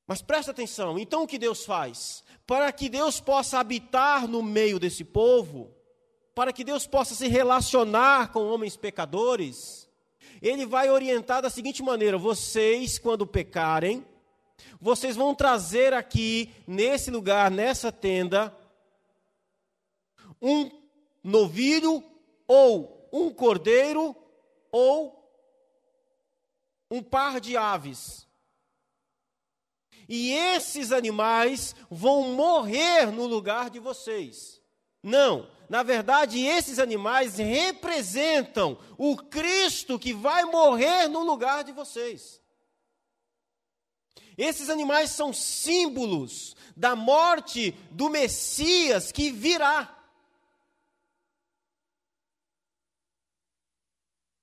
Mas 0.06 0.22
presta 0.22 0.52
atenção, 0.52 0.98
então 0.98 1.22
o 1.22 1.26
que 1.26 1.38
Deus 1.38 1.66
faz? 1.66 2.24
Para 2.46 2.72
que 2.72 2.88
Deus 2.88 3.20
possa 3.20 3.58
habitar 3.58 4.26
no 4.26 4.42
meio 4.42 4.78
desse 4.78 5.04
povo, 5.04 5.70
para 6.34 6.52
que 6.52 6.64
Deus 6.64 6.86
possa 6.86 7.14
se 7.14 7.28
relacionar 7.28 8.32
com 8.32 8.48
homens 8.48 8.74
pecadores, 8.74 9.86
Ele 10.40 10.64
vai 10.64 10.88
orientar 10.88 11.42
da 11.42 11.50
seguinte 11.50 11.82
maneira: 11.82 12.16
vocês, 12.16 12.98
quando 12.98 13.26
pecarem, 13.26 14.06
vocês 14.80 15.16
vão 15.16 15.34
trazer 15.34 15.92
aqui, 15.92 16.52
nesse 16.66 17.10
lugar, 17.10 17.50
nessa 17.50 17.90
tenda, 17.90 18.56
um 20.40 20.70
novilho, 21.22 22.02
ou 22.46 23.08
um 23.12 23.30
cordeiro, 23.30 24.16
ou 24.70 25.18
um 26.90 27.02
par 27.02 27.40
de 27.40 27.56
aves. 27.56 28.26
E 30.08 30.32
esses 30.32 30.90
animais 30.90 31.74
vão 31.90 32.32
morrer 32.32 33.12
no 33.12 33.26
lugar 33.26 33.68
de 33.68 33.78
vocês. 33.78 34.58
Não, 35.02 35.50
na 35.68 35.82
verdade, 35.82 36.40
esses 36.40 36.78
animais 36.78 37.36
representam 37.36 38.78
o 38.96 39.16
Cristo 39.16 39.98
que 39.98 40.14
vai 40.14 40.44
morrer 40.44 41.08
no 41.08 41.22
lugar 41.22 41.62
de 41.62 41.72
vocês. 41.72 42.40
Esses 44.38 44.70
animais 44.70 45.10
são 45.10 45.32
símbolos 45.32 46.56
da 46.76 46.94
morte 46.94 47.72
do 47.90 48.08
Messias 48.08 49.10
que 49.10 49.32
virá. 49.32 49.96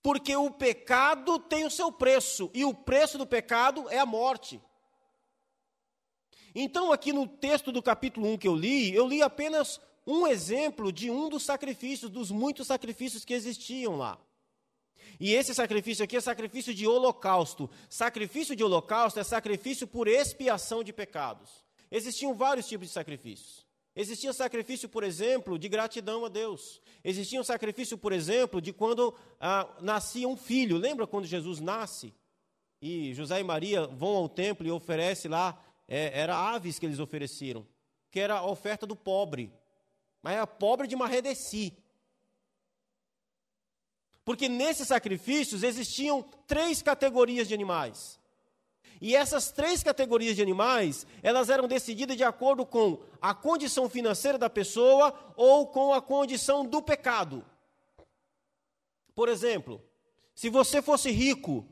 Porque 0.03 0.35
o 0.35 0.51
pecado 0.51 1.39
tem 1.39 1.65
o 1.65 1.71
seu 1.71 1.93
preço, 1.93 2.51
e 2.53 2.65
o 2.65 2.73
preço 2.73 3.17
do 3.17 3.25
pecado 3.25 3.89
é 3.89 3.97
a 3.97 4.05
morte. 4.05 4.61
Então, 6.53 6.91
aqui 6.91 7.13
no 7.13 7.25
texto 7.25 7.71
do 7.71 7.81
capítulo 7.81 8.27
1 8.33 8.37
que 8.37 8.47
eu 8.49 8.55
li, 8.55 8.93
eu 8.93 9.07
li 9.07 9.21
apenas 9.21 9.79
um 10.05 10.27
exemplo 10.27 10.91
de 10.91 11.09
um 11.09 11.29
dos 11.29 11.43
sacrifícios, 11.43 12.11
dos 12.11 12.31
muitos 12.31 12.67
sacrifícios 12.67 13.23
que 13.23 13.33
existiam 13.33 13.95
lá. 13.95 14.19
E 15.20 15.34
esse 15.34 15.53
sacrifício 15.53 16.03
aqui 16.03 16.18
é 16.18 16.22
sacrifício 16.22 16.74
de 16.74 16.88
holocausto. 16.88 17.70
Sacrifício 17.89 18.55
de 18.55 18.63
holocausto 18.63 19.20
é 19.20 19.24
sacrifício 19.24 19.88
por 19.88 20.07
expiação 20.07 20.84
de 20.84 20.91
pecados. 20.91 21.63
Existiam 21.89 22.34
vários 22.34 22.68
tipos 22.68 22.88
de 22.88 22.93
sacrifícios. 22.93 23.66
Existia 23.95 24.34
sacrifício, 24.34 24.89
por 24.89 25.03
exemplo, 25.03 25.57
de 25.57 25.70
gratidão 25.70 26.26
a 26.26 26.30
Deus. 26.30 26.82
Existia 27.01 27.39
um 27.39 27.43
sacrifício, 27.45 27.97
por 27.97 28.11
exemplo, 28.11 28.61
de 28.61 28.74
quando 28.74 29.16
ah, 29.39 29.70
nascia 29.82 30.28
um 30.28 30.36
filho. 30.36 30.78
Lembra 30.78 31.07
quando 31.07 31.26
Jesus 31.26 31.61
nasce? 31.61 32.13
E 32.82 33.13
José 33.13 33.39
e 33.39 33.43
Maria 33.43 33.88
vão 33.88 34.16
ao 34.18 34.28
templo 34.28 34.68
e 34.68 34.72
oferecem 34.72 35.32
lá, 35.32 35.57
é, 35.88 36.20
era 36.20 36.36
aves 36.36 36.78
que 36.78 36.86
eles 36.86 36.99
ofereceram, 36.99 37.66
que 38.11 38.20
era 38.20 38.36
a 38.36 38.45
oferta 38.45 38.86
do 38.86 38.97
pobre. 38.97 39.49
Mas 40.22 40.36
era 40.36 40.45
pobre 40.45 40.88
de 40.88 40.95
Marredeci. 40.95 41.74
Porque 44.26 44.49
nesses 44.49 44.88
sacrifícios 44.88 45.61
existiam 45.61 46.26
três 46.47 46.82
categorias 46.82 47.47
de 47.47 47.53
animais. 47.53 48.19
E 48.99 49.15
essas 49.15 49.51
três 49.51 49.84
categorias 49.84 50.36
de 50.36 50.41
animais, 50.41 51.05
elas 51.21 51.49
eram 51.49 51.67
decididas 51.67 52.17
de 52.17 52.23
acordo 52.23 52.65
com 52.65 52.99
a 53.21 53.36
condição 53.36 53.88
financeira 53.88 54.38
da 54.38 54.49
pessoa 54.49 55.13
ou 55.38 55.67
com 55.67 55.93
a 55.93 56.01
condição 56.01 56.65
do 56.65 56.82
pecado. 56.82 57.45
Por 59.13 59.30
exemplo, 59.30 59.82
se 60.34 60.49
você 60.49 60.82
fosse 60.82 61.11
rico, 61.11 61.65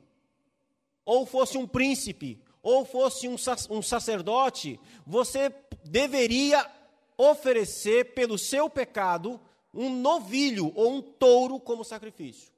ou 1.06 1.26
fosse 1.26 1.58
um 1.58 1.68
príncipe, 1.68 2.41
ou 2.62 2.86
fosse 2.86 3.28
um, 3.28 3.36
um 3.70 3.82
sacerdote, 3.82 4.80
você 5.06 5.54
deveria 5.84 6.66
oferecer 7.18 8.14
pelo 8.14 8.38
seu 8.38 8.70
pecado 8.70 9.39
um 9.74 9.89
novilho 9.89 10.71
ou 10.76 10.93
um 10.93 11.01
touro 11.01 11.59
como 11.59 11.84
sacrifício. 11.84 12.51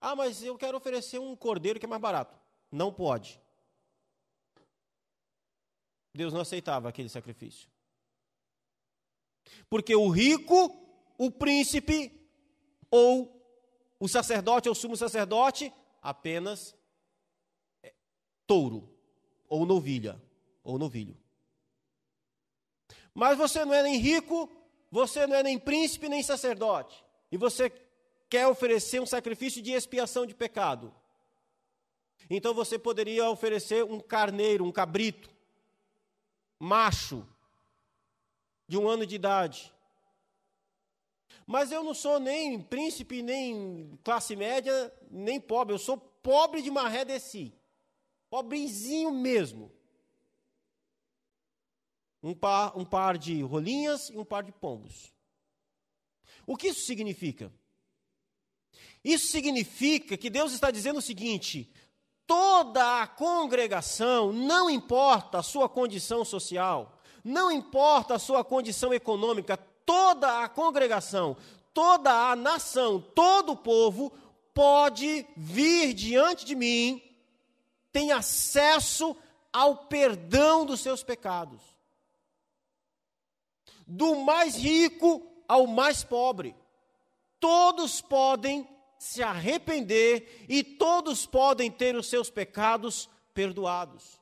Ah, 0.00 0.16
mas 0.16 0.42
eu 0.42 0.56
quero 0.56 0.76
oferecer 0.76 1.18
um 1.18 1.36
cordeiro 1.36 1.78
que 1.78 1.86
é 1.86 1.88
mais 1.88 2.02
barato. 2.02 2.38
Não 2.70 2.92
pode. 2.92 3.40
Deus 6.14 6.32
não 6.32 6.40
aceitava 6.40 6.88
aquele 6.88 7.08
sacrifício. 7.08 7.68
Porque 9.68 9.94
o 9.94 10.08
rico, 10.08 10.76
o 11.16 11.30
príncipe, 11.30 12.12
ou 12.90 13.38
o 14.00 14.08
sacerdote 14.08 14.68
ou 14.68 14.74
sumo 14.74 14.96
sacerdote, 14.96 15.72
apenas 16.00 16.74
é, 17.82 17.92
touro, 18.46 18.88
ou 19.48 19.66
novilha, 19.66 20.20
ou 20.62 20.78
novilho. 20.78 21.16
Mas 23.18 23.36
você 23.36 23.64
não 23.64 23.74
é 23.74 23.82
nem 23.82 23.96
rico, 23.96 24.48
você 24.92 25.26
não 25.26 25.34
é 25.34 25.42
nem 25.42 25.58
príncipe, 25.58 26.08
nem 26.08 26.22
sacerdote. 26.22 27.04
E 27.32 27.36
você 27.36 27.68
quer 28.30 28.46
oferecer 28.46 29.00
um 29.00 29.06
sacrifício 29.06 29.60
de 29.60 29.72
expiação 29.72 30.24
de 30.24 30.36
pecado. 30.36 30.94
Então 32.30 32.54
você 32.54 32.78
poderia 32.78 33.28
oferecer 33.28 33.82
um 33.82 33.98
carneiro, 33.98 34.64
um 34.64 34.70
cabrito, 34.70 35.28
macho, 36.60 37.26
de 38.68 38.78
um 38.78 38.88
ano 38.88 39.04
de 39.04 39.16
idade. 39.16 39.74
Mas 41.44 41.72
eu 41.72 41.82
não 41.82 41.94
sou 41.94 42.20
nem 42.20 42.62
príncipe, 42.62 43.20
nem 43.20 43.98
classe 44.04 44.36
média, 44.36 44.94
nem 45.10 45.40
pobre. 45.40 45.74
Eu 45.74 45.80
sou 45.80 45.96
pobre 45.98 46.62
de 46.62 46.70
maré 46.70 47.04
de 47.04 47.18
si. 47.18 47.52
Pobrezinho 48.30 49.10
mesmo 49.10 49.76
um 52.22 52.34
par, 52.34 52.76
um 52.76 52.84
par 52.84 53.16
de 53.16 53.42
rolinhas 53.42 54.10
e 54.10 54.18
um 54.18 54.24
par 54.24 54.42
de 54.42 54.52
pombos. 54.52 55.12
O 56.46 56.56
que 56.56 56.68
isso 56.68 56.86
significa? 56.86 57.52
Isso 59.04 59.28
significa 59.28 60.16
que 60.16 60.30
Deus 60.30 60.52
está 60.52 60.70
dizendo 60.70 60.98
o 60.98 61.02
seguinte: 61.02 61.70
toda 62.26 63.02
a 63.02 63.06
congregação, 63.06 64.32
não 64.32 64.68
importa 64.68 65.38
a 65.38 65.42
sua 65.42 65.68
condição 65.68 66.24
social, 66.24 67.00
não 67.22 67.50
importa 67.50 68.14
a 68.14 68.18
sua 68.18 68.44
condição 68.44 68.92
econômica, 68.92 69.56
toda 69.56 70.42
a 70.42 70.48
congregação, 70.48 71.36
toda 71.72 72.30
a 72.30 72.36
nação, 72.36 73.00
todo 73.00 73.52
o 73.52 73.56
povo 73.56 74.12
pode 74.52 75.24
vir 75.36 75.94
diante 75.94 76.44
de 76.44 76.54
mim, 76.54 77.02
tem 77.92 78.10
acesso 78.10 79.16
ao 79.52 79.86
perdão 79.86 80.66
dos 80.66 80.80
seus 80.80 81.02
pecados. 81.02 81.77
Do 83.88 84.16
mais 84.16 84.54
rico 84.54 85.26
ao 85.48 85.66
mais 85.66 86.04
pobre. 86.04 86.54
Todos 87.40 88.02
podem 88.02 88.68
se 88.98 89.22
arrepender 89.22 90.44
e 90.48 90.62
todos 90.62 91.24
podem 91.24 91.70
ter 91.70 91.96
os 91.96 92.08
seus 92.08 92.28
pecados 92.28 93.08
perdoados. 93.32 94.20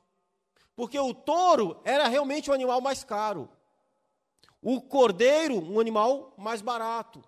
Porque 0.75 0.97
o 0.97 1.13
touro 1.13 1.81
era 1.83 2.07
realmente 2.07 2.49
o 2.49 2.53
animal 2.53 2.79
mais 2.79 3.03
caro. 3.03 3.49
O 4.61 4.79
cordeiro, 4.79 5.59
um 5.59 5.79
animal 5.79 6.33
mais 6.37 6.61
barato. 6.61 7.23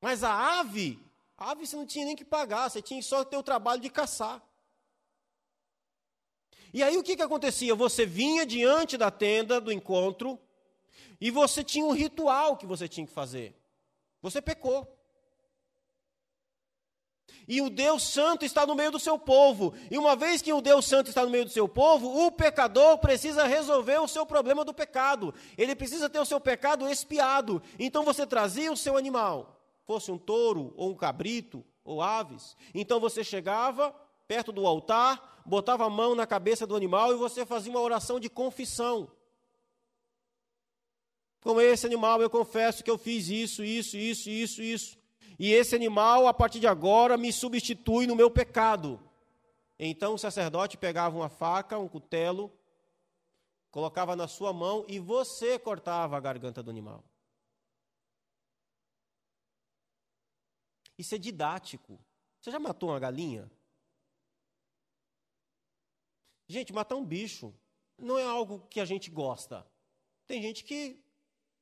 Mas 0.00 0.24
a 0.24 0.60
ave, 0.60 0.98
a 1.36 1.50
ave 1.50 1.66
você 1.66 1.76
não 1.76 1.86
tinha 1.86 2.06
nem 2.06 2.16
que 2.16 2.24
pagar, 2.24 2.70
você 2.70 2.80
tinha 2.80 3.02
só 3.02 3.24
ter 3.24 3.36
o 3.36 3.42
trabalho 3.42 3.80
de 3.80 3.90
caçar. 3.90 4.42
E 6.72 6.82
aí 6.82 6.96
o 6.96 7.02
que, 7.02 7.16
que 7.16 7.22
acontecia? 7.22 7.74
Você 7.74 8.04
vinha 8.04 8.44
diante 8.44 8.96
da 8.96 9.10
tenda 9.10 9.60
do 9.60 9.72
encontro 9.72 10.38
e 11.20 11.30
você 11.30 11.64
tinha 11.64 11.84
um 11.84 11.92
ritual 11.92 12.56
que 12.56 12.66
você 12.66 12.88
tinha 12.88 13.06
que 13.06 13.12
fazer. 13.12 13.54
Você 14.22 14.40
pecou. 14.40 14.86
E 17.46 17.62
o 17.62 17.70
Deus 17.70 18.02
Santo 18.02 18.44
está 18.44 18.66
no 18.66 18.74
meio 18.74 18.90
do 18.90 18.98
seu 18.98 19.18
povo. 19.18 19.72
E 19.90 19.96
uma 19.96 20.14
vez 20.14 20.42
que 20.42 20.52
o 20.52 20.60
Deus 20.60 20.86
Santo 20.86 21.08
está 21.08 21.24
no 21.24 21.30
meio 21.30 21.46
do 21.46 21.50
seu 21.50 21.66
povo, 21.66 22.26
o 22.26 22.30
pecador 22.30 22.98
precisa 22.98 23.46
resolver 23.46 23.98
o 23.98 24.06
seu 24.08 24.26
problema 24.26 24.64
do 24.64 24.74
pecado. 24.74 25.34
Ele 25.56 25.74
precisa 25.74 26.10
ter 26.10 26.18
o 26.18 26.26
seu 26.26 26.38
pecado 26.38 26.88
expiado. 26.88 27.62
Então 27.78 28.04
você 28.04 28.26
trazia 28.26 28.70
o 28.70 28.76
seu 28.76 28.98
animal, 28.98 29.62
fosse 29.86 30.12
um 30.12 30.18
touro, 30.18 30.74
ou 30.76 30.90
um 30.90 30.94
cabrito, 30.94 31.64
ou 31.82 32.02
aves. 32.02 32.54
Então 32.74 33.00
você 33.00 33.24
chegava 33.24 33.94
perto 34.26 34.52
do 34.52 34.66
altar, 34.66 35.42
botava 35.46 35.86
a 35.86 35.90
mão 35.90 36.14
na 36.14 36.26
cabeça 36.26 36.66
do 36.66 36.76
animal 36.76 37.12
e 37.12 37.16
você 37.16 37.46
fazia 37.46 37.72
uma 37.72 37.80
oração 37.80 38.20
de 38.20 38.28
confissão. 38.28 39.10
Com 41.40 41.60
esse 41.60 41.86
animal 41.86 42.20
eu 42.20 42.28
confesso 42.30 42.82
que 42.82 42.90
eu 42.90 42.98
fiz 42.98 43.28
isso, 43.28 43.64
isso, 43.64 43.96
isso, 43.96 44.28
isso, 44.28 44.62
isso 44.62 44.98
e 45.38 45.52
esse 45.52 45.76
animal, 45.76 46.26
a 46.26 46.34
partir 46.34 46.58
de 46.58 46.66
agora, 46.66 47.16
me 47.16 47.32
substitui 47.32 48.08
no 48.08 48.16
meu 48.16 48.28
pecado. 48.28 49.00
Então 49.78 50.14
o 50.14 50.18
sacerdote 50.18 50.76
pegava 50.76 51.16
uma 51.16 51.28
faca, 51.28 51.78
um 51.78 51.88
cutelo, 51.88 52.52
colocava 53.70 54.16
na 54.16 54.26
sua 54.26 54.52
mão 54.52 54.84
e 54.88 54.98
você 54.98 55.56
cortava 55.56 56.16
a 56.16 56.20
garganta 56.20 56.60
do 56.60 56.70
animal. 56.70 57.04
Isso 60.98 61.14
é 61.14 61.18
didático. 61.18 62.00
Você 62.40 62.50
já 62.50 62.58
matou 62.58 62.88
uma 62.88 62.98
galinha? 62.98 63.48
Gente, 66.48 66.72
matar 66.72 66.96
um 66.96 67.04
bicho 67.04 67.54
não 67.96 68.18
é 68.18 68.24
algo 68.24 68.66
que 68.68 68.80
a 68.80 68.84
gente 68.84 69.08
gosta. 69.08 69.64
Tem 70.26 70.42
gente 70.42 70.64
que 70.64 71.00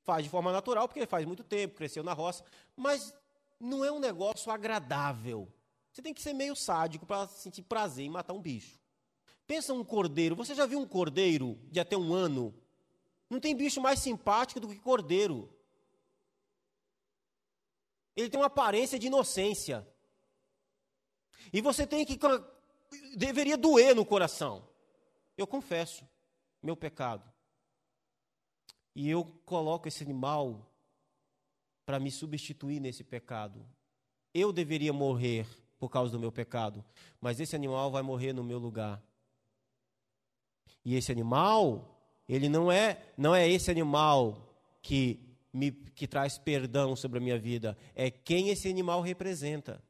faz 0.06 0.24
de 0.24 0.30
forma 0.30 0.52
natural, 0.52 0.86
porque 0.86 1.04
faz 1.04 1.26
muito 1.26 1.42
tempo, 1.42 1.74
cresceu 1.74 2.04
na 2.04 2.12
roça, 2.12 2.44
mas 2.76 3.12
não 3.58 3.84
é 3.84 3.90
um 3.90 3.98
negócio 3.98 4.50
agradável. 4.52 5.52
Você 5.92 6.00
tem 6.00 6.14
que 6.14 6.22
ser 6.22 6.32
meio 6.32 6.54
sádico 6.54 7.04
para 7.04 7.26
sentir 7.26 7.62
prazer 7.62 8.06
em 8.06 8.10
matar 8.10 8.32
um 8.32 8.40
bicho. 8.40 8.78
Pensa 9.46 9.74
um 9.74 9.84
cordeiro. 9.84 10.36
Você 10.36 10.54
já 10.54 10.64
viu 10.64 10.78
um 10.78 10.86
cordeiro 10.86 11.58
de 11.70 11.80
até 11.80 11.96
um 11.96 12.14
ano? 12.14 12.54
Não 13.28 13.40
tem 13.40 13.56
bicho 13.56 13.80
mais 13.80 13.98
simpático 13.98 14.60
do 14.60 14.68
que 14.68 14.76
cordeiro. 14.76 15.52
Ele 18.14 18.30
tem 18.30 18.38
uma 18.38 18.46
aparência 18.46 18.98
de 18.98 19.08
inocência. 19.08 19.86
E 21.52 21.60
você 21.60 21.86
tem 21.86 22.04
que. 22.04 22.18
Deveria 23.16 23.56
doer 23.56 23.94
no 23.94 24.04
coração. 24.04 24.68
Eu 25.36 25.46
confesso 25.46 26.06
meu 26.62 26.76
pecado. 26.76 27.35
E 28.96 29.10
eu 29.10 29.26
coloco 29.44 29.86
esse 29.86 30.02
animal 30.02 30.72
para 31.84 32.00
me 32.00 32.10
substituir 32.10 32.80
nesse 32.80 33.04
pecado. 33.04 33.62
Eu 34.32 34.50
deveria 34.50 34.90
morrer 34.90 35.46
por 35.78 35.90
causa 35.90 36.10
do 36.10 36.18
meu 36.18 36.32
pecado, 36.32 36.82
mas 37.20 37.38
esse 37.38 37.54
animal 37.54 37.90
vai 37.90 38.00
morrer 38.00 38.32
no 38.32 38.42
meu 38.42 38.58
lugar. 38.58 39.02
E 40.82 40.94
esse 40.94 41.12
animal, 41.12 42.00
ele 42.26 42.48
não 42.48 42.72
é, 42.72 43.12
não 43.18 43.34
é 43.34 43.46
esse 43.46 43.70
animal 43.70 44.56
que 44.80 45.20
me 45.52 45.70
que 45.70 46.06
traz 46.06 46.38
perdão 46.38 46.96
sobre 46.96 47.18
a 47.18 47.20
minha 47.20 47.38
vida, 47.38 47.76
é 47.94 48.10
quem 48.10 48.48
esse 48.48 48.66
animal 48.66 49.02
representa. 49.02 49.84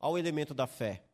Ao 0.00 0.18
elemento 0.18 0.52
da 0.52 0.66
fé. 0.66 1.04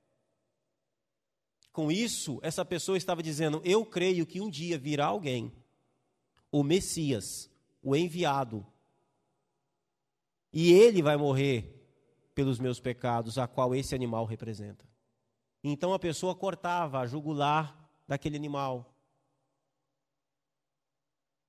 Com 1.73 1.93
isso, 1.93 2.39
essa 2.43 2.65
pessoa 2.65 2.97
estava 2.97 3.23
dizendo: 3.23 3.61
Eu 3.65 3.85
creio 3.85 4.25
que 4.25 4.41
um 4.41 4.49
dia 4.49 4.79
virá 4.79 5.07
alguém, 5.07 5.53
o 6.55 6.63
Messias, 6.63 7.51
o 7.83 7.97
enviado, 7.97 8.65
e 10.53 10.73
ele 10.73 11.03
vai 11.03 11.17
morrer 11.17 11.85
pelos 12.33 12.61
meus 12.61 12.79
pecados, 12.79 13.39
a 13.39 13.49
qual 13.49 13.75
esse 13.75 13.93
animal 13.93 14.25
representa. 14.25 14.89
Então 15.65 15.93
a 15.93 15.99
pessoa 15.99 16.33
cortava 16.33 17.01
a 17.01 17.07
jugular 17.09 17.91
daquele 18.07 18.37
animal. 18.37 18.97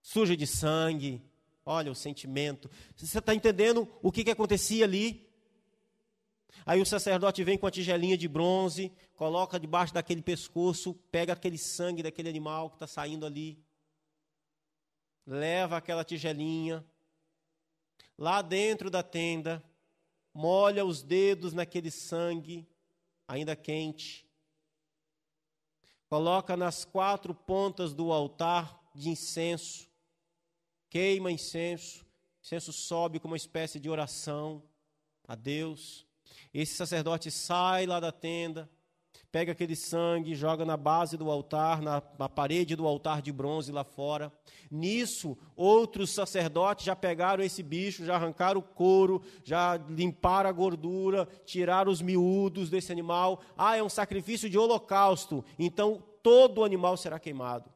Suja 0.01 0.35
de 0.35 0.47
sangue, 0.47 1.21
olha 1.63 1.91
o 1.91 1.95
sentimento. 1.95 2.67
Você 2.95 3.19
está 3.19 3.35
entendendo 3.35 3.87
o 4.01 4.11
que, 4.11 4.23
que 4.23 4.31
acontecia 4.31 4.85
ali? 4.85 5.29
Aí 6.65 6.81
o 6.81 6.85
sacerdote 6.85 7.43
vem 7.43 7.59
com 7.59 7.67
a 7.67 7.71
tigelinha 7.71 8.17
de 8.17 8.27
bronze, 8.27 8.91
coloca 9.15 9.59
debaixo 9.59 9.93
daquele 9.93 10.23
pescoço, 10.23 10.95
pega 11.11 11.33
aquele 11.33 11.59
sangue 11.59 12.01
daquele 12.01 12.27
animal 12.27 12.71
que 12.71 12.77
está 12.77 12.87
saindo 12.87 13.23
ali, 13.23 13.63
leva 15.25 15.77
aquela 15.77 16.03
tigelinha, 16.03 16.85
lá 18.17 18.41
dentro 18.41 18.89
da 18.89 19.01
tenda, 19.01 19.63
molha 20.33 20.85
os 20.85 21.01
dedos 21.01 21.53
naquele 21.53 21.89
sangue 21.89 22.67
ainda 23.27 23.55
quente, 23.55 24.25
coloca 26.07 26.55
nas 26.55 26.85
quatro 26.85 27.33
pontas 27.33 27.93
do 27.93 28.11
altar 28.11 28.79
de 28.93 29.09
incenso, 29.09 29.89
queima 30.89 31.31
incenso, 31.31 32.05
incenso 32.41 32.71
sobe 32.71 33.19
como 33.19 33.33
uma 33.33 33.37
espécie 33.37 33.79
de 33.79 33.89
oração 33.89 34.63
a 35.27 35.35
Deus. 35.35 36.05
Esse 36.53 36.75
sacerdote 36.75 37.31
sai 37.31 37.85
lá 37.85 37.99
da 37.99 38.11
tenda, 38.11 38.69
pega 39.35 39.51
aquele 39.51 39.75
sangue, 39.75 40.33
joga 40.33 40.63
na 40.63 40.77
base 40.77 41.17
do 41.17 41.29
altar, 41.29 41.81
na, 41.81 42.01
na, 42.17 42.29
parede 42.29 42.73
do 42.73 42.87
altar 42.87 43.21
de 43.21 43.33
bronze 43.33 43.69
lá 43.69 43.83
fora. 43.83 44.31
Nisso, 44.71 45.37
outros 45.57 46.11
sacerdotes 46.11 46.85
já 46.85 46.95
pegaram 46.95 47.43
esse 47.43 47.61
bicho, 47.61 48.05
já 48.05 48.15
arrancaram 48.15 48.61
o 48.61 48.63
couro, 48.63 49.21
já 49.43 49.75
limparam 49.89 50.49
a 50.49 50.53
gordura, 50.53 51.27
tiraram 51.45 51.91
os 51.91 52.01
miúdos 52.01 52.69
desse 52.69 52.93
animal. 52.93 53.41
Ah, 53.57 53.75
é 53.75 53.83
um 53.83 53.89
sacrifício 53.89 54.49
de 54.49 54.57
holocausto, 54.57 55.43
então 55.59 56.01
todo 56.23 56.59
o 56.59 56.63
animal 56.63 56.95
será 56.95 57.19
queimado. 57.19 57.69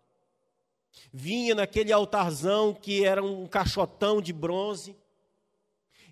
Vinha 1.12 1.54
naquele 1.54 1.92
altarzão 1.92 2.74
que 2.74 3.04
era 3.04 3.22
um 3.22 3.46
caixotão 3.46 4.22
de 4.22 4.32
bronze. 4.32 4.96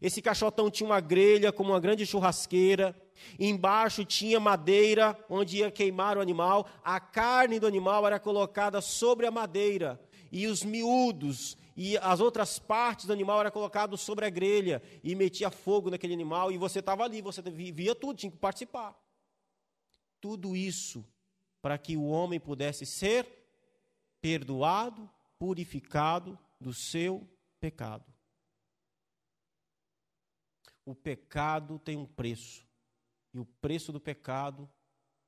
Esse 0.01 0.21
caixotão 0.21 0.69
tinha 0.69 0.87
uma 0.87 0.99
grelha 0.99 1.51
como 1.51 1.71
uma 1.71 1.79
grande 1.79 2.05
churrasqueira 2.05 2.95
Embaixo 3.39 4.05
tinha 4.05 4.39
madeira 4.39 5.17
onde 5.29 5.57
ia 5.57 5.71
queimar 5.71 6.17
o 6.17 6.21
animal. 6.21 6.67
A 6.83 6.99
carne 6.99 7.59
do 7.59 7.67
animal 7.67 8.05
era 8.05 8.19
colocada 8.19 8.81
sobre 8.81 9.25
a 9.25 9.31
madeira. 9.31 9.99
E 10.31 10.47
os 10.47 10.63
miúdos 10.63 11.57
e 11.75 11.97
as 11.97 12.19
outras 12.19 12.57
partes 12.57 13.05
do 13.05 13.13
animal 13.13 13.39
eram 13.39 13.51
colocadas 13.51 14.01
sobre 14.01 14.25
a 14.25 14.29
grelha. 14.29 14.81
E 15.03 15.15
metia 15.15 15.49
fogo 15.49 15.89
naquele 15.89 16.13
animal. 16.13 16.51
E 16.51 16.57
você 16.57 16.79
estava 16.79 17.03
ali, 17.03 17.21
você 17.21 17.41
via 17.41 17.95
tudo, 17.95 18.17
tinha 18.17 18.31
que 18.31 18.37
participar. 18.37 18.95
Tudo 20.19 20.55
isso 20.55 21.05
para 21.61 21.77
que 21.77 21.97
o 21.97 22.07
homem 22.07 22.39
pudesse 22.39 22.85
ser 22.85 23.27
perdoado, 24.21 25.09
purificado 25.37 26.37
do 26.59 26.73
seu 26.73 27.27
pecado. 27.59 28.05
O 30.87 30.95
pecado 30.95 31.77
tem 31.79 31.97
um 31.97 32.05
preço. 32.05 32.65
E 33.33 33.39
o 33.39 33.45
preço 33.45 33.91
do 33.91 33.99
pecado 33.99 34.71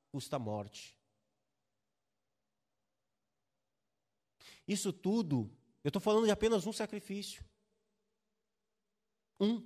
custa 0.10 0.40
morte. 0.40 0.96
Isso 4.66 4.94
tudo, 4.94 5.52
eu 5.84 5.90
estou 5.90 6.02
falando 6.02 6.24
de 6.24 6.32
apenas 6.32 6.66
um 6.66 6.72
sacrifício. 6.72 7.44
Um. 9.38 9.62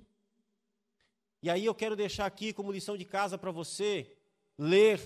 E 1.40 1.48
aí 1.48 1.64
eu 1.64 1.74
quero 1.76 1.94
deixar 1.94 2.26
aqui 2.26 2.52
como 2.52 2.72
lição 2.72 2.96
de 2.96 3.04
casa 3.04 3.38
para 3.38 3.52
você 3.52 4.16
ler 4.58 5.00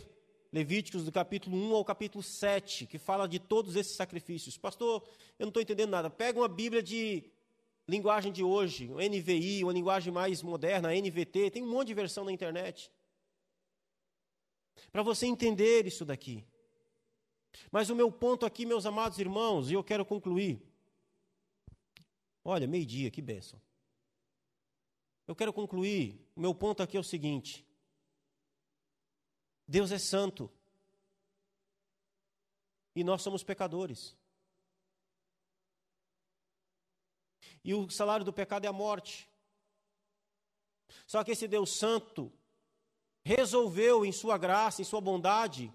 Levíticos 0.51 1.05
do 1.05 1.13
capítulo 1.13 1.55
1 1.55 1.75
ao 1.75 1.85
capítulo 1.85 2.23
7, 2.23 2.87
que 2.87 2.97
fala 2.97 3.29
de 3.29 3.39
todos 3.39 3.77
esses 3.77 3.95
sacrifícios. 3.95 4.57
Pastor, 4.57 5.07
eu 5.39 5.45
não 5.45 5.49
estou 5.49 5.63
entendendo 5.63 5.91
nada. 5.91 6.09
Pega 6.09 6.41
uma 6.41 6.49
Bíblia 6.49 6.83
de 6.83 7.31
linguagem 7.89 8.31
de 8.31 8.45
hoje, 8.45 8.91
o 8.93 8.97
NVI, 8.97 9.65
uma 9.65 9.73
linguagem 9.73 10.13
mais 10.13 10.43
moderna, 10.43 10.95
NVT, 10.95 11.51
tem 11.51 11.63
um 11.63 11.71
monte 11.71 11.89
de 11.89 11.95
versão 11.95 12.25
na 12.25 12.31
internet. 12.31 12.93
Para 14.93 15.03
você 15.03 15.27
entender 15.27 15.87
isso 15.87 16.05
daqui. 16.05 16.45
Mas 17.73 17.89
o 17.89 17.97
meu 17.97 18.13
ponto 18.13 18.45
aqui, 18.45 18.67
meus 18.67 18.85
amados 18.85 19.19
irmãos, 19.19 19.71
e 19.71 19.75
eu 19.75 19.83
quero 19.83 20.05
concluir. 20.05 20.63
Olha, 22.45 22.67
meio-dia, 22.67 23.11
que 23.11 23.23
bênção. 23.23 23.61
Eu 25.27 25.35
quero 25.35 25.53
concluir. 25.53 26.21
O 26.37 26.41
meu 26.41 26.55
ponto 26.55 26.83
aqui 26.83 26.97
é 26.97 27.01
o 27.01 27.05
seguinte: 27.05 27.67
Deus 29.67 29.93
é 29.93 29.99
santo. 29.99 30.51
E 32.95 33.05
nós 33.05 33.23
somos 33.23 33.43
pecadores. 33.43 34.17
E 37.65 37.75
o 37.75 37.91
salário 37.91 38.25
do 38.25 38.33
pecado 38.33 38.65
é 38.65 38.69
a 38.69 38.73
morte. 38.73 39.29
Só 41.07 41.23
que 41.25 41.33
esse 41.33 41.47
Deus 41.47 41.71
santo 41.77 42.33
resolveu, 43.23 44.05
em 44.05 44.13
sua 44.13 44.39
graça, 44.39 44.81
em 44.81 44.85
sua 44.85 45.01
bondade, 45.01 45.73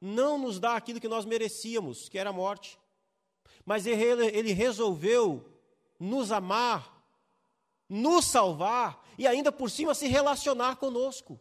não 0.00 0.38
nos 0.38 0.58
dar 0.58 0.76
aquilo 0.76 1.00
que 1.00 1.08
nós 1.08 1.24
merecíamos, 1.24 2.08
que 2.08 2.18
era 2.18 2.30
a 2.30 2.32
morte. 2.32 2.78
Mas 3.64 3.86
ele, 3.86 4.26
ele 4.26 4.52
resolveu 4.52 5.50
nos 5.98 6.32
amar, 6.32 7.04
nos 7.88 8.24
salvar 8.24 9.04
e 9.18 9.26
ainda 9.26 9.52
por 9.52 9.70
cima 9.70 9.94
se 9.94 10.08
relacionar 10.08 10.76
conosco. 10.76 11.38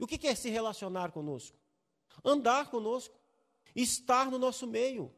O 0.00 0.06
que 0.06 0.26
é 0.26 0.34
se 0.34 0.50
relacionar 0.50 1.12
conosco? 1.12 1.56
Andar 2.24 2.70
conosco, 2.70 3.14
estar 3.74 4.30
no 4.30 4.38
nosso 4.38 4.66
meio, 4.66 5.14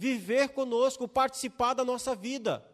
viver 0.00 0.48
conosco, 0.48 1.06
participar 1.06 1.74
da 1.74 1.84
nossa 1.84 2.14
vida. 2.14 2.66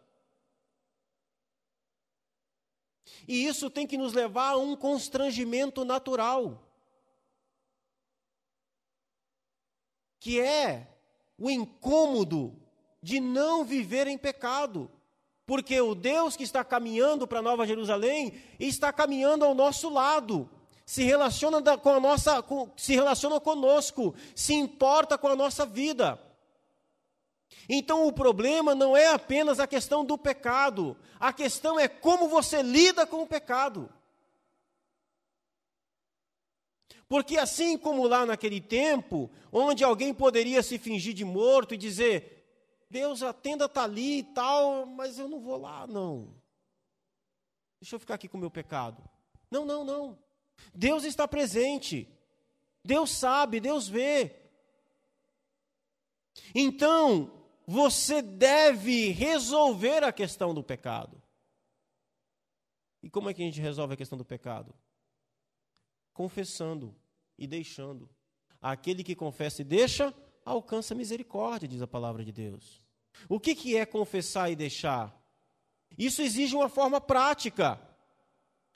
E 3.27 3.45
isso 3.45 3.69
tem 3.69 3.85
que 3.85 3.99
nos 3.99 4.13
levar 4.13 4.51
a 4.51 4.57
um 4.57 4.77
constrangimento 4.77 5.85
natural, 5.85 6.63
que 10.21 10.41
é 10.41 10.87
o 11.37 11.51
incômodo 11.51 12.57
de 13.03 13.19
não 13.19 13.65
viver 13.65 14.07
em 14.07 14.17
pecado. 14.17 14.89
Porque 15.45 15.81
o 15.81 15.97
Deus 15.97 16.37
que 16.37 16.45
está 16.45 16.63
caminhando 16.63 17.27
para 17.27 17.43
Nova 17.43 17.67
Jerusalém 17.67 18.41
está 18.61 18.93
caminhando 18.93 19.45
ao 19.45 19.53
nosso 19.53 19.89
lado 19.89 20.49
se 20.85 21.03
relaciona 21.03 21.77
com 21.77 21.91
a 21.91 21.99
nossa, 21.99 22.41
com, 22.45 22.71
se 22.77 22.95
relaciona 22.95 23.41
conosco, 23.41 24.15
se 24.37 24.55
importa 24.55 25.19
com 25.19 25.27
a 25.27 25.35
nossa 25.35 25.67
vida. 25.67 26.25
Então 27.69 28.07
o 28.07 28.13
problema 28.13 28.75
não 28.75 28.97
é 28.97 29.09
apenas 29.09 29.59
a 29.59 29.67
questão 29.67 30.05
do 30.05 30.17
pecado, 30.17 30.97
a 31.19 31.33
questão 31.33 31.79
é 31.79 31.89
como 31.89 32.29
você 32.29 32.63
lida 32.63 33.07
com 33.07 33.23
o 33.23 33.27
pecado. 33.27 33.93
Porque 37.09 37.39
assim 37.39 37.79
como 37.79 38.07
lá 38.07 38.27
naquele 38.27 38.61
tempo, 38.61 39.31
onde 39.53 39.85
alguém 39.85 40.13
poderia 40.13 40.63
se 40.63 40.79
fingir 40.79 41.15
de 41.15 41.25
morto 41.25 41.75
e 41.75 41.77
dizer: 41.77 42.45
Deus, 42.91 43.23
a 43.23 43.33
tenda 43.33 43.67
está 43.67 43.85
ali 43.85 44.19
e 44.19 44.23
tal, 44.23 44.87
mas 44.87 45.19
eu 45.19 45.29
não 45.29 45.41
vou 45.41 45.57
lá, 45.57 45.87
não. 45.87 46.35
Deixa 47.81 47.95
eu 47.95 48.01
ficar 48.01 48.15
aqui 48.15 48.29
com 48.29 48.37
o 48.37 48.41
meu 48.41 48.51
pecado. 48.51 49.03
Não, 49.51 49.65
não, 49.65 49.85
não. 49.85 50.19
Deus 50.75 51.05
está 51.05 51.29
presente. 51.29 52.09
Deus 52.85 53.11
sabe, 53.11 53.61
Deus 53.61 53.89
vê. 53.89 54.35
Então, 56.55 57.36
você 57.67 58.23
deve 58.23 59.11
resolver 59.11 60.05
a 60.05 60.13
questão 60.13 60.55
do 60.55 60.63
pecado. 60.63 61.21
E 63.03 63.11
como 63.11 63.29
é 63.29 63.35
que 63.35 63.43
a 63.43 63.45
gente 63.45 63.61
resolve 63.61 63.95
a 63.95 63.97
questão 63.97 64.17
do 64.17 64.25
pecado? 64.25 64.73
Confessando 66.15 66.95
e 67.37 67.47
deixando. 67.47 68.09
Aquele 68.63 69.03
que 69.03 69.17
confessa 69.17 69.63
e 69.63 69.65
deixa, 69.65 70.15
alcança 70.45 70.95
misericórdia, 70.95 71.69
diz 71.69 71.83
a 71.83 71.87
palavra 71.87 72.25
de 72.25 72.33
Deus. 72.33 72.83
O 73.29 73.41
que, 73.41 73.55
que 73.55 73.77
é 73.77 73.85
confessar 73.85 74.51
e 74.51 74.57
deixar? 74.57 75.15
Isso 75.99 76.23
exige 76.23 76.55
uma 76.55 76.69
forma 76.69 77.01
prática. 77.01 77.81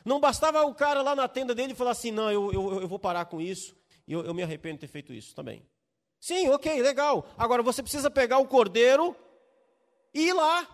Não 0.04 0.18
bastava 0.20 0.62
o 0.64 0.74
cara 0.74 1.02
lá 1.02 1.14
na 1.14 1.28
tenda 1.28 1.54
dele 1.54 1.74
falar 1.74 1.90
assim: 1.92 2.10
não, 2.10 2.30
eu, 2.30 2.52
eu, 2.52 2.82
eu 2.82 2.88
vou 2.88 2.98
parar 2.98 3.26
com 3.26 3.40
isso, 3.40 3.76
eu, 4.06 4.24
eu 4.24 4.34
me 4.34 4.42
arrependo 4.42 4.74
de 4.74 4.80
ter 4.80 4.88
feito 4.88 5.12
isso 5.12 5.34
também. 5.34 5.64
Sim, 6.20 6.50
ok, 6.50 6.82
legal. 6.82 7.26
Agora 7.38 7.62
você 7.62 7.82
precisa 7.82 8.10
pegar 8.10 8.38
o 8.38 8.46
cordeiro 8.46 9.16
e 10.12 10.28
ir 10.28 10.32
lá. 10.34 10.68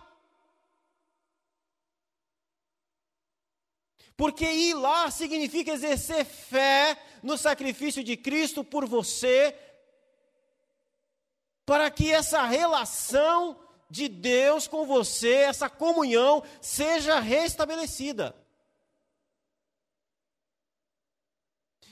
Porque 4.17 4.45
ir 4.45 4.73
lá 4.73 5.09
significa 5.09 5.71
exercer 5.71 6.25
fé 6.25 7.01
no 7.23 7.37
sacrifício 7.37 8.03
de 8.03 8.17
Cristo 8.17 8.63
por 8.63 8.85
você, 8.85 9.55
para 11.65 11.89
que 11.89 12.11
essa 12.11 12.43
relação 12.43 13.59
de 13.89 14.09
Deus 14.09 14.67
com 14.67 14.85
você, 14.85 15.33
essa 15.33 15.69
comunhão, 15.69 16.43
seja 16.59 17.19
restabelecida. 17.19 18.35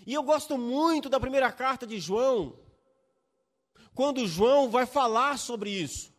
E 0.05 0.13
eu 0.13 0.23
gosto 0.23 0.57
muito 0.57 1.09
da 1.09 1.19
primeira 1.19 1.51
carta 1.51 1.87
de 1.87 1.99
João, 1.99 2.64
quando 3.95 4.27
João 4.27 4.69
vai 4.69 4.85
falar 4.85 5.39
sobre 5.39 5.71
isso. 5.71 6.13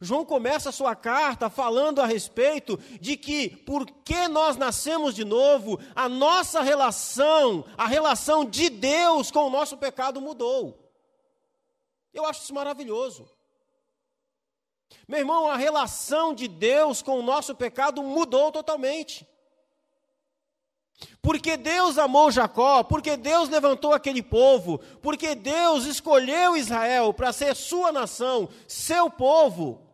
João 0.00 0.24
começa 0.24 0.70
a 0.70 0.72
sua 0.72 0.96
carta 0.96 1.50
falando 1.50 2.00
a 2.00 2.06
respeito 2.06 2.78
de 3.00 3.16
que, 3.16 3.50
porque 3.50 4.26
nós 4.28 4.56
nascemos 4.56 5.14
de 5.14 5.24
novo, 5.24 5.78
a 5.94 6.08
nossa 6.08 6.62
relação, 6.62 7.64
a 7.76 7.86
relação 7.86 8.44
de 8.44 8.70
Deus 8.70 9.30
com 9.30 9.46
o 9.46 9.50
nosso 9.50 9.76
pecado 9.76 10.20
mudou. 10.20 10.90
Eu 12.14 12.24
acho 12.24 12.42
isso 12.42 12.54
maravilhoso. 12.54 13.28
Meu 15.06 15.18
irmão, 15.18 15.48
a 15.48 15.56
relação 15.56 16.32
de 16.32 16.48
Deus 16.48 17.02
com 17.02 17.18
o 17.18 17.22
nosso 17.22 17.54
pecado 17.54 18.02
mudou 18.02 18.50
totalmente. 18.50 19.27
Porque 21.22 21.56
Deus 21.56 21.98
amou 21.98 22.30
Jacó, 22.30 22.82
porque 22.82 23.16
Deus 23.16 23.48
levantou 23.48 23.92
aquele 23.92 24.22
povo, 24.22 24.78
porque 25.00 25.34
Deus 25.34 25.84
escolheu 25.84 26.56
Israel 26.56 27.12
para 27.14 27.32
ser 27.32 27.54
sua 27.54 27.92
nação, 27.92 28.48
seu 28.66 29.08
povo. 29.08 29.86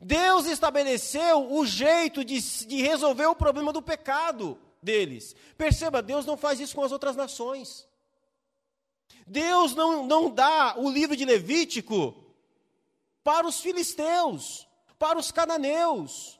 Deus 0.00 0.46
estabeleceu 0.46 1.52
o 1.52 1.66
jeito 1.66 2.24
de, 2.24 2.40
de 2.66 2.82
resolver 2.82 3.26
o 3.26 3.34
problema 3.34 3.72
do 3.72 3.82
pecado 3.82 4.58
deles. 4.82 5.34
Perceba, 5.56 6.02
Deus 6.02 6.24
não 6.24 6.36
faz 6.36 6.60
isso 6.60 6.74
com 6.74 6.82
as 6.82 6.92
outras 6.92 7.16
nações. 7.16 7.86
Deus 9.26 9.74
não, 9.74 10.06
não 10.06 10.30
dá 10.30 10.74
o 10.76 10.90
livro 10.90 11.16
de 11.16 11.24
Levítico 11.24 12.14
para 13.22 13.46
os 13.46 13.60
filisteus, 13.60 14.66
para 14.98 15.18
os 15.18 15.30
cananeus 15.30 16.37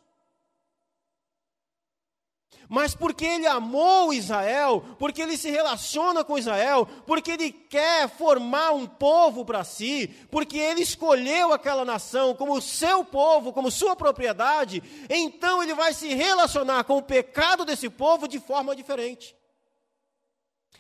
mas 2.69 2.95
porque 2.95 3.25
ele 3.25 3.47
amou 3.47 4.13
Israel, 4.13 4.85
porque 4.99 5.23
ele 5.23 5.37
se 5.37 5.51
relaciona 5.51 6.23
com 6.23 6.39
Israel, 6.39 6.87
porque 7.07 7.31
ele 7.31 7.51
quer 7.51 8.09
formar 8.09 8.73
um 8.73 8.87
povo 8.87 9.45
para 9.45 9.65
si, 9.65 10.09
porque 10.31 10.59
ele 10.59 10.83
escolheu 10.83 11.53
aquela 11.53 11.85
nação 11.85 12.35
como 12.35 12.61
seu 12.61 13.05
povo, 13.05 13.53
como 13.53 13.71
sua 13.71 13.97
propriedade, 13.97 14.83
então 15.09 15.63
ele 15.63 15.75
vai 15.75 15.95
se 15.95 16.13
relacionar 16.13 16.85
com 16.85 16.99
o 16.99 17.03
pecado 17.03 17.65
desse 17.65 17.89
povo 17.89 18.29
de 18.29 18.39
forma 18.39 18.77
diferente. 18.77 19.35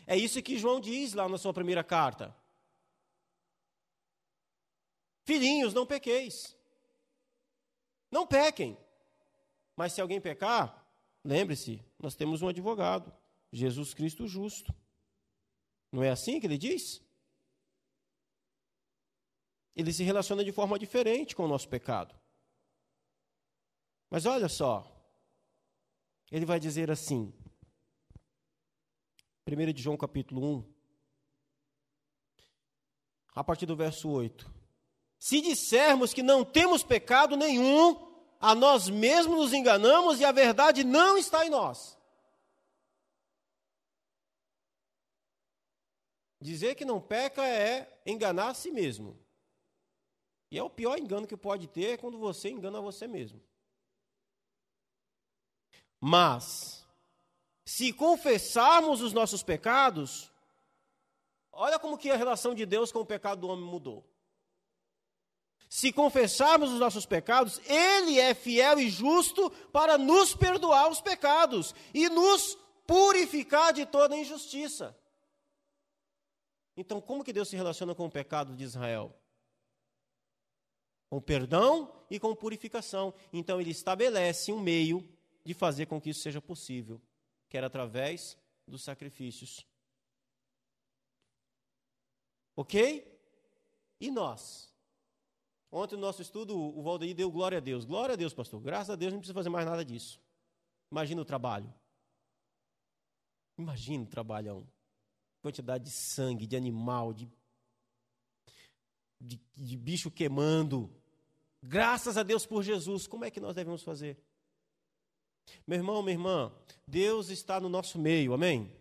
É 0.06 0.16
isso 0.16 0.42
que 0.42 0.58
João 0.58 0.80
diz 0.80 1.14
lá 1.14 1.28
na 1.28 1.38
sua 1.38 1.52
primeira 1.54 1.82
carta. 1.82 2.34
Filhinhos, 5.24 5.74
não 5.74 5.84
pequeis. 5.84 6.56
Não 8.10 8.26
pequem. 8.26 8.78
Mas 9.76 9.92
se 9.92 10.00
alguém 10.00 10.20
pecar, 10.20 10.77
Lembre-se, 11.28 11.84
nós 11.98 12.14
temos 12.14 12.40
um 12.40 12.48
advogado, 12.48 13.14
Jesus 13.52 13.92
Cristo 13.92 14.26
justo. 14.26 14.74
Não 15.92 16.02
é 16.02 16.08
assim 16.08 16.40
que 16.40 16.46
ele 16.46 16.56
diz? 16.56 17.02
Ele 19.76 19.92
se 19.92 20.02
relaciona 20.04 20.42
de 20.42 20.50
forma 20.52 20.78
diferente 20.78 21.36
com 21.36 21.44
o 21.44 21.46
nosso 21.46 21.68
pecado. 21.68 22.18
Mas 24.08 24.24
olha 24.24 24.48
só, 24.48 24.90
ele 26.32 26.46
vai 26.46 26.58
dizer 26.58 26.90
assim, 26.90 27.30
1 29.46 29.72
de 29.74 29.82
João 29.82 29.98
capítulo 29.98 30.42
1, 30.60 30.74
a 33.34 33.44
partir 33.44 33.66
do 33.66 33.76
verso 33.76 34.08
8: 34.08 34.50
Se 35.18 35.42
dissermos 35.42 36.14
que 36.14 36.22
não 36.22 36.42
temos 36.42 36.82
pecado 36.82 37.36
nenhum, 37.36 38.07
a 38.40 38.54
nós 38.54 38.88
mesmos 38.88 39.36
nos 39.36 39.52
enganamos 39.52 40.20
e 40.20 40.24
a 40.24 40.32
verdade 40.32 40.84
não 40.84 41.18
está 41.18 41.44
em 41.44 41.50
nós. 41.50 41.98
Dizer 46.40 46.76
que 46.76 46.84
não 46.84 47.00
peca 47.00 47.44
é 47.46 48.00
enganar 48.06 48.50
a 48.50 48.54
si 48.54 48.70
mesmo. 48.70 49.18
E 50.50 50.58
é 50.58 50.62
o 50.62 50.70
pior 50.70 50.98
engano 50.98 51.26
que 51.26 51.36
pode 51.36 51.66
ter 51.66 51.98
quando 51.98 52.16
você 52.16 52.48
engana 52.48 52.80
você 52.80 53.06
mesmo. 53.06 53.42
Mas, 56.00 56.86
se 57.64 57.92
confessarmos 57.92 59.02
os 59.02 59.12
nossos 59.12 59.42
pecados, 59.42 60.30
olha 61.52 61.78
como 61.78 61.98
que 61.98 62.10
a 62.10 62.16
relação 62.16 62.54
de 62.54 62.64
Deus 62.64 62.92
com 62.92 63.00
o 63.00 63.06
pecado 63.06 63.40
do 63.40 63.48
homem 63.48 63.64
mudou. 63.64 64.08
Se 65.68 65.92
confessarmos 65.92 66.72
os 66.72 66.80
nossos 66.80 67.04
pecados, 67.04 67.60
Ele 67.66 68.18
é 68.18 68.34
fiel 68.34 68.78
e 68.78 68.88
justo 68.88 69.50
para 69.72 69.98
nos 69.98 70.34
perdoar 70.34 70.88
os 70.90 71.00
pecados 71.00 71.74
e 71.92 72.08
nos 72.08 72.56
purificar 72.86 73.72
de 73.72 73.84
toda 73.84 74.16
injustiça. 74.16 74.96
Então, 76.74 77.00
como 77.00 77.22
que 77.22 77.32
Deus 77.32 77.48
se 77.48 77.56
relaciona 77.56 77.94
com 77.94 78.06
o 78.06 78.10
pecado 78.10 78.56
de 78.56 78.64
Israel? 78.64 79.14
Com 81.10 81.20
perdão 81.20 81.92
e 82.10 82.18
com 82.18 82.34
purificação. 82.34 83.12
Então, 83.32 83.60
Ele 83.60 83.70
estabelece 83.70 84.52
um 84.52 84.60
meio 84.60 85.06
de 85.44 85.52
fazer 85.52 85.86
com 85.86 86.00
que 86.00 86.10
isso 86.10 86.20
seja 86.20 86.40
possível, 86.40 87.00
que 87.48 87.58
era 87.58 87.66
através 87.66 88.38
dos 88.66 88.82
sacrifícios. 88.82 89.66
Ok? 92.56 93.20
E 94.00 94.10
nós? 94.10 94.68
Ontem 95.70 95.96
no 95.96 96.02
nosso 96.02 96.22
estudo, 96.22 96.56
o 96.56 96.82
Valdeir 96.82 97.14
deu 97.14 97.30
glória 97.30 97.58
a 97.58 97.60
Deus. 97.60 97.84
Glória 97.84 98.14
a 98.14 98.16
Deus, 98.16 98.32
pastor. 98.32 98.60
Graças 98.60 98.90
a 98.90 98.96
Deus 98.96 99.12
não 99.12 99.20
precisa 99.20 99.34
fazer 99.34 99.50
mais 99.50 99.66
nada 99.66 99.84
disso. 99.84 100.20
Imagina 100.90 101.20
o 101.20 101.24
trabalho. 101.24 101.72
Imagina 103.58 104.04
o 104.04 104.06
trabalhão. 104.06 104.66
Quantidade 105.42 105.84
de 105.84 105.90
sangue, 105.90 106.46
de 106.46 106.56
animal, 106.56 107.12
de, 107.12 107.28
de, 109.20 109.40
de 109.54 109.76
bicho 109.76 110.10
queimando. 110.10 110.90
Graças 111.62 112.16
a 112.16 112.22
Deus 112.22 112.46
por 112.46 112.62
Jesus. 112.62 113.06
Como 113.06 113.24
é 113.24 113.30
que 113.30 113.40
nós 113.40 113.54
devemos 113.54 113.82
fazer? 113.82 114.16
Meu 115.66 115.78
irmão, 115.78 116.02
minha 116.02 116.14
irmã, 116.14 116.52
Deus 116.86 117.28
está 117.28 117.60
no 117.60 117.68
nosso 117.68 117.98
meio, 117.98 118.32
amém? 118.32 118.77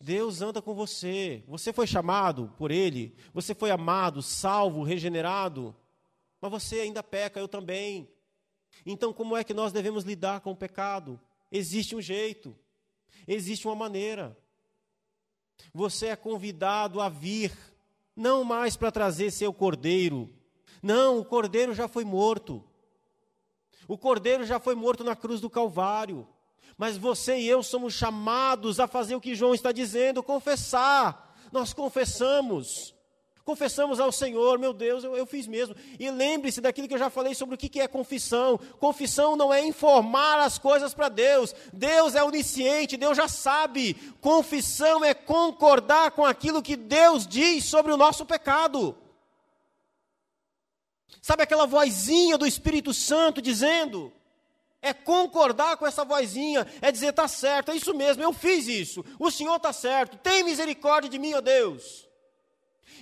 Deus 0.00 0.42
anda 0.42 0.60
com 0.60 0.74
você. 0.74 1.42
Você 1.46 1.72
foi 1.72 1.86
chamado 1.86 2.52
por 2.56 2.70
Ele, 2.70 3.14
você 3.32 3.54
foi 3.54 3.70
amado, 3.70 4.22
salvo, 4.22 4.82
regenerado, 4.82 5.74
mas 6.40 6.50
você 6.50 6.80
ainda 6.80 7.02
peca, 7.02 7.40
eu 7.40 7.48
também. 7.48 8.08
Então, 8.84 9.12
como 9.12 9.36
é 9.36 9.44
que 9.44 9.54
nós 9.54 9.72
devemos 9.72 10.04
lidar 10.04 10.40
com 10.40 10.50
o 10.50 10.56
pecado? 10.56 11.20
Existe 11.50 11.96
um 11.96 12.00
jeito, 12.00 12.54
existe 13.26 13.66
uma 13.66 13.74
maneira. 13.74 14.36
Você 15.72 16.06
é 16.06 16.16
convidado 16.16 17.00
a 17.00 17.08
vir, 17.08 17.52
não 18.14 18.44
mais 18.44 18.76
para 18.76 18.90
trazer 18.90 19.30
seu 19.30 19.52
cordeiro. 19.52 20.30
Não, 20.82 21.18
o 21.18 21.24
cordeiro 21.24 21.74
já 21.74 21.88
foi 21.88 22.04
morto. 22.04 22.62
O 23.88 23.96
cordeiro 23.96 24.44
já 24.44 24.58
foi 24.58 24.74
morto 24.74 25.04
na 25.04 25.16
cruz 25.16 25.40
do 25.40 25.48
Calvário. 25.48 26.26
Mas 26.76 26.96
você 26.96 27.38
e 27.38 27.48
eu 27.48 27.62
somos 27.62 27.94
chamados 27.94 28.80
a 28.80 28.86
fazer 28.86 29.14
o 29.14 29.20
que 29.20 29.34
João 29.34 29.54
está 29.54 29.72
dizendo, 29.72 30.22
confessar. 30.22 31.34
Nós 31.52 31.72
confessamos. 31.72 32.94
Confessamos 33.44 34.00
ao 34.00 34.10
Senhor, 34.10 34.58
meu 34.58 34.72
Deus, 34.72 35.04
eu, 35.04 35.14
eu 35.14 35.26
fiz 35.26 35.46
mesmo. 35.46 35.76
E 36.00 36.10
lembre-se 36.10 36.62
daquilo 36.62 36.88
que 36.88 36.94
eu 36.94 36.98
já 36.98 37.10
falei 37.10 37.34
sobre 37.34 37.54
o 37.54 37.58
que, 37.58 37.68
que 37.68 37.78
é 37.78 37.86
confissão. 37.86 38.58
Confissão 38.80 39.36
não 39.36 39.52
é 39.52 39.62
informar 39.62 40.40
as 40.40 40.58
coisas 40.58 40.94
para 40.94 41.10
Deus. 41.10 41.54
Deus 41.70 42.14
é 42.14 42.24
onisciente, 42.24 42.96
Deus 42.96 43.16
já 43.16 43.28
sabe. 43.28 43.94
Confissão 44.20 45.04
é 45.04 45.12
concordar 45.12 46.12
com 46.12 46.24
aquilo 46.24 46.62
que 46.62 46.74
Deus 46.74 47.26
diz 47.26 47.66
sobre 47.66 47.92
o 47.92 47.98
nosso 47.98 48.24
pecado. 48.24 48.96
Sabe 51.20 51.42
aquela 51.42 51.66
vozinha 51.66 52.38
do 52.38 52.46
Espírito 52.46 52.94
Santo 52.94 53.42
dizendo? 53.42 54.10
É 54.84 54.92
concordar 54.92 55.76
com 55.76 55.86
essa 55.86 56.04
vozinha, 56.04 56.66
é 56.80 56.92
dizer, 56.92 57.08
está 57.08 57.26
certo, 57.26 57.70
é 57.70 57.76
isso 57.76 57.94
mesmo, 57.94 58.22
eu 58.22 58.32
fiz 58.32 58.68
isso, 58.68 59.04
o 59.18 59.30
Senhor 59.30 59.56
está 59.56 59.72
certo, 59.72 60.16
tem 60.18 60.44
misericórdia 60.44 61.10
de 61.10 61.18
mim, 61.18 61.34
ó 61.34 61.40
Deus. 61.40 62.06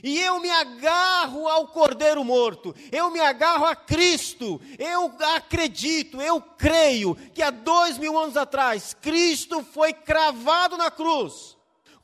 E 0.03 0.19
eu 0.19 0.41
me 0.41 0.51
agarro 0.51 1.47
ao 1.47 1.69
Cordeiro 1.69 2.25
morto, 2.25 2.75
eu 2.91 3.11
me 3.11 3.21
agarro 3.21 3.67
a 3.67 3.77
Cristo, 3.77 4.61
eu 4.79 5.13
acredito, 5.35 6.21
eu 6.21 6.41
creio 6.41 7.15
que 7.35 7.43
há 7.43 7.51
dois 7.51 7.99
mil 7.99 8.19
anos 8.19 8.37
atrás, 8.37 8.97
Cristo 9.01 9.63
foi 9.63 9.93
cravado 9.93 10.77
na 10.77 10.91
cruz, 10.91 11.57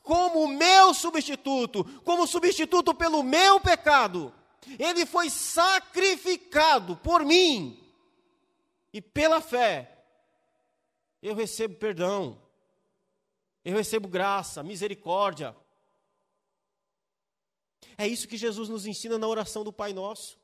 como 0.03 0.43
o 0.43 0.47
meu 0.47 0.93
substituto, 0.93 1.83
como 2.03 2.27
substituto 2.27 2.93
pelo 2.93 3.23
meu 3.23 3.59
pecado 3.59 4.33
ele 4.77 5.05
foi 5.05 5.29
sacrificado 5.29 6.95
por 6.97 7.25
mim. 7.25 7.78
E 8.91 9.01
pela 9.01 9.41
fé, 9.41 10.03
eu 11.21 11.35
recebo 11.35 11.75
perdão, 11.75 12.41
eu 13.63 13.75
recebo 13.75 14.07
graça, 14.07 14.63
misericórdia. 14.63 15.55
É 17.97 18.07
isso 18.07 18.27
que 18.27 18.37
Jesus 18.37 18.69
nos 18.69 18.85
ensina 18.85 19.17
na 19.17 19.27
oração 19.27 19.63
do 19.63 19.73
Pai 19.73 19.93
Nosso. 19.93 20.39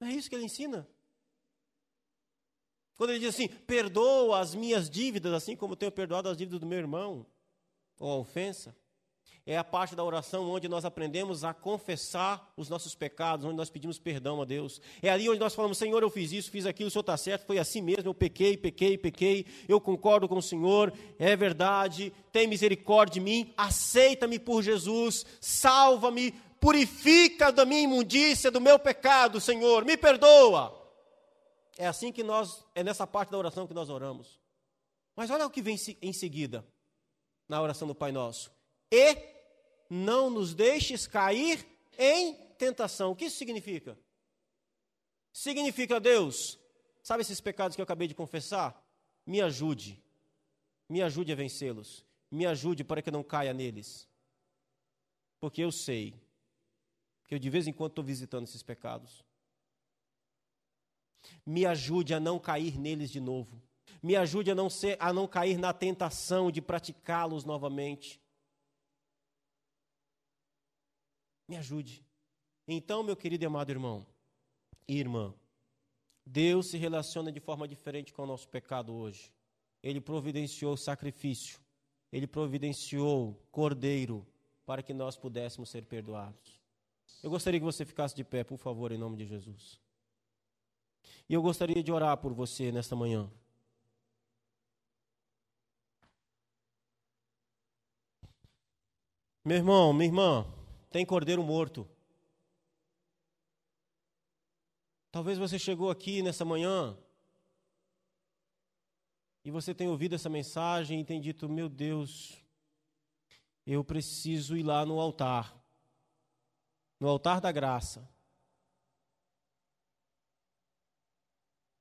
É 0.00 0.10
isso 0.10 0.28
que 0.28 0.34
ele 0.36 0.44
ensina? 0.44 0.88
Quando 2.96 3.10
ele 3.10 3.20
diz 3.20 3.34
assim: 3.34 3.48
perdoa 3.48 4.40
as 4.40 4.54
minhas 4.54 4.90
dívidas, 4.90 5.32
assim 5.32 5.56
como 5.56 5.76
tenho 5.76 5.90
perdoado 5.90 6.28
as 6.28 6.36
dívidas 6.36 6.60
do 6.60 6.66
meu 6.66 6.78
irmão, 6.78 7.26
ou 7.98 8.12
a 8.12 8.16
ofensa 8.16 8.76
é 9.48 9.56
a 9.56 9.64
parte 9.64 9.96
da 9.96 10.04
oração 10.04 10.50
onde 10.50 10.68
nós 10.68 10.84
aprendemos 10.84 11.42
a 11.42 11.54
confessar 11.54 12.52
os 12.54 12.68
nossos 12.68 12.94
pecados, 12.94 13.46
onde 13.46 13.56
nós 13.56 13.70
pedimos 13.70 13.98
perdão 13.98 14.42
a 14.42 14.44
Deus. 14.44 14.78
É 15.00 15.08
ali 15.08 15.26
onde 15.26 15.40
nós 15.40 15.54
falamos: 15.54 15.78
Senhor, 15.78 16.02
eu 16.02 16.10
fiz 16.10 16.32
isso, 16.32 16.50
fiz 16.50 16.66
aquilo, 16.66 16.88
o 16.88 16.90
Senhor 16.90 17.00
está 17.00 17.16
certo, 17.16 17.46
foi 17.46 17.58
assim 17.58 17.80
mesmo, 17.80 18.10
eu 18.10 18.12
pequei, 18.12 18.58
pequei, 18.58 18.98
pequei, 18.98 19.46
eu 19.66 19.80
concordo 19.80 20.28
com 20.28 20.36
o 20.36 20.42
Senhor, 20.42 20.92
é 21.18 21.34
verdade, 21.34 22.12
tem 22.30 22.46
misericórdia 22.46 23.14
de 23.14 23.20
mim, 23.20 23.54
aceita-me 23.56 24.38
por 24.38 24.62
Jesus, 24.62 25.24
salva-me, 25.40 26.32
purifica 26.60 27.50
da 27.50 27.64
minha 27.64 27.80
imundícia, 27.80 28.50
do 28.50 28.60
meu 28.60 28.78
pecado, 28.78 29.40
Senhor, 29.40 29.82
me 29.82 29.96
perdoa. 29.96 30.78
É 31.78 31.86
assim 31.86 32.12
que 32.12 32.22
nós, 32.22 32.62
é 32.74 32.84
nessa 32.84 33.06
parte 33.06 33.30
da 33.30 33.38
oração 33.38 33.66
que 33.66 33.72
nós 33.72 33.88
oramos. 33.88 34.38
Mas 35.16 35.30
olha 35.30 35.46
o 35.46 35.50
que 35.50 35.62
vem 35.62 35.78
em 36.02 36.12
seguida, 36.12 36.66
na 37.48 37.62
oração 37.62 37.88
do 37.88 37.94
Pai 37.94 38.12
Nosso. 38.12 38.50
E 38.92 39.37
não 39.88 40.30
nos 40.30 40.54
deixes 40.54 41.06
cair 41.06 41.66
em 41.98 42.34
tentação. 42.58 43.12
O 43.12 43.16
que 43.16 43.26
isso 43.26 43.36
significa? 43.36 43.98
Significa, 45.32 46.00
Deus, 46.00 46.58
sabe 47.02 47.22
esses 47.22 47.40
pecados 47.40 47.74
que 47.74 47.80
eu 47.80 47.84
acabei 47.84 48.08
de 48.08 48.14
confessar? 48.14 48.84
Me 49.24 49.40
ajude, 49.40 50.02
me 50.88 51.02
ajude 51.02 51.32
a 51.32 51.36
vencê-los, 51.36 52.04
me 52.30 52.46
ajude 52.46 52.82
para 52.82 53.02
que 53.02 53.08
eu 53.08 53.12
não 53.12 53.22
caia 53.22 53.52
neles. 53.52 54.08
Porque 55.40 55.62
eu 55.62 55.70
sei 55.70 56.14
que 57.26 57.34
eu 57.34 57.38
de 57.38 57.50
vez 57.50 57.66
em 57.66 57.72
quando 57.72 57.92
estou 57.92 58.04
visitando 58.04 58.44
esses 58.44 58.62
pecados. 58.62 59.24
Me 61.44 61.66
ajude 61.66 62.14
a 62.14 62.20
não 62.20 62.38
cair 62.38 62.78
neles 62.78 63.10
de 63.10 63.20
novo. 63.20 63.62
Me 64.02 64.16
ajude 64.16 64.50
a 64.50 64.54
não, 64.54 64.70
ser, 64.70 64.96
a 65.00 65.12
não 65.12 65.26
cair 65.26 65.58
na 65.58 65.72
tentação 65.72 66.50
de 66.50 66.62
praticá-los 66.62 67.44
novamente. 67.44 68.20
Me 71.48 71.56
ajude. 71.56 72.04
Então, 72.66 73.02
meu 73.02 73.16
querido 73.16 73.42
e 73.42 73.46
amado 73.46 73.70
irmão 73.70 74.06
e 74.86 74.98
irmã, 74.98 75.34
Deus 76.24 76.66
se 76.66 76.76
relaciona 76.76 77.32
de 77.32 77.40
forma 77.40 77.66
diferente 77.66 78.12
com 78.12 78.22
o 78.22 78.26
nosso 78.26 78.46
pecado 78.48 78.92
hoje. 78.92 79.32
Ele 79.82 80.00
providenciou 80.00 80.76
sacrifício, 80.76 81.58
ele 82.12 82.26
providenciou 82.26 83.34
cordeiro 83.50 84.26
para 84.66 84.82
que 84.82 84.92
nós 84.92 85.16
pudéssemos 85.16 85.70
ser 85.70 85.86
perdoados. 85.86 86.60
Eu 87.22 87.30
gostaria 87.30 87.58
que 87.58 87.64
você 87.64 87.86
ficasse 87.86 88.14
de 88.14 88.22
pé, 88.22 88.44
por 88.44 88.58
favor, 88.58 88.92
em 88.92 88.98
nome 88.98 89.16
de 89.16 89.24
Jesus. 89.24 89.80
E 91.26 91.32
eu 91.32 91.40
gostaria 91.40 91.82
de 91.82 91.90
orar 91.90 92.16
por 92.18 92.34
você 92.34 92.70
nesta 92.70 92.94
manhã. 92.94 93.30
Meu 99.44 99.56
irmão, 99.56 99.94
minha 99.94 100.06
irmã, 100.06 100.57
tem 100.90 101.04
cordeiro 101.04 101.42
morto. 101.42 101.88
Talvez 105.10 105.38
você 105.38 105.58
chegou 105.58 105.90
aqui 105.90 106.22
nessa 106.22 106.44
manhã 106.44 106.96
e 109.44 109.50
você 109.50 109.74
tenha 109.74 109.90
ouvido 109.90 110.14
essa 110.14 110.28
mensagem 110.28 111.00
e 111.00 111.04
tenha 111.04 111.20
dito: 111.20 111.48
Meu 111.48 111.68
Deus, 111.68 112.42
eu 113.66 113.82
preciso 113.82 114.56
ir 114.56 114.62
lá 114.62 114.84
no 114.84 115.00
altar, 115.00 115.58
no 117.00 117.08
altar 117.08 117.40
da 117.40 117.50
graça. 117.50 118.08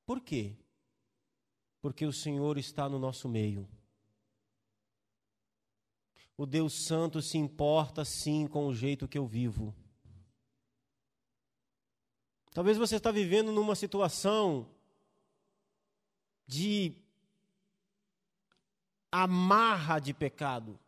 Por 0.05 0.21
quê? 0.21 0.55
Porque 1.81 2.05
o 2.05 2.13
Senhor 2.13 2.57
está 2.57 2.87
no 2.87 2.97
nosso 2.97 3.27
meio. 3.27 3.67
O 6.37 6.45
Deus 6.45 6.73
Santo 6.73 7.19
se 7.19 7.37
importa 7.37 8.05
sim 8.05 8.45
com 8.45 8.67
o 8.67 8.73
jeito 8.73 9.07
que 9.07 9.17
eu 9.17 9.25
vivo. 9.25 9.75
Talvez 12.53 12.77
você 12.77 12.97
está 12.97 13.11
vivendo 13.11 13.51
numa 13.51 13.75
situação 13.75 14.69
de 16.45 16.93
amarra 19.11 19.99
de 19.99 20.13
pecado. 20.13 20.79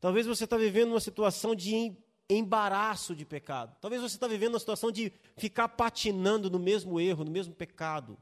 Talvez 0.00 0.26
você 0.26 0.44
está 0.44 0.56
vivendo 0.56 0.90
uma 0.90 1.00
situação 1.00 1.54
de 1.54 1.96
embaraço 2.30 3.16
de 3.16 3.24
pecado. 3.24 3.76
Talvez 3.80 4.00
você 4.00 4.16
está 4.16 4.28
vivendo 4.28 4.54
uma 4.54 4.60
situação 4.60 4.92
de 4.92 5.12
ficar 5.36 5.68
patinando 5.68 6.48
no 6.48 6.58
mesmo 6.58 7.00
erro, 7.00 7.24
no 7.24 7.30
mesmo 7.30 7.54
pecado. 7.54 8.16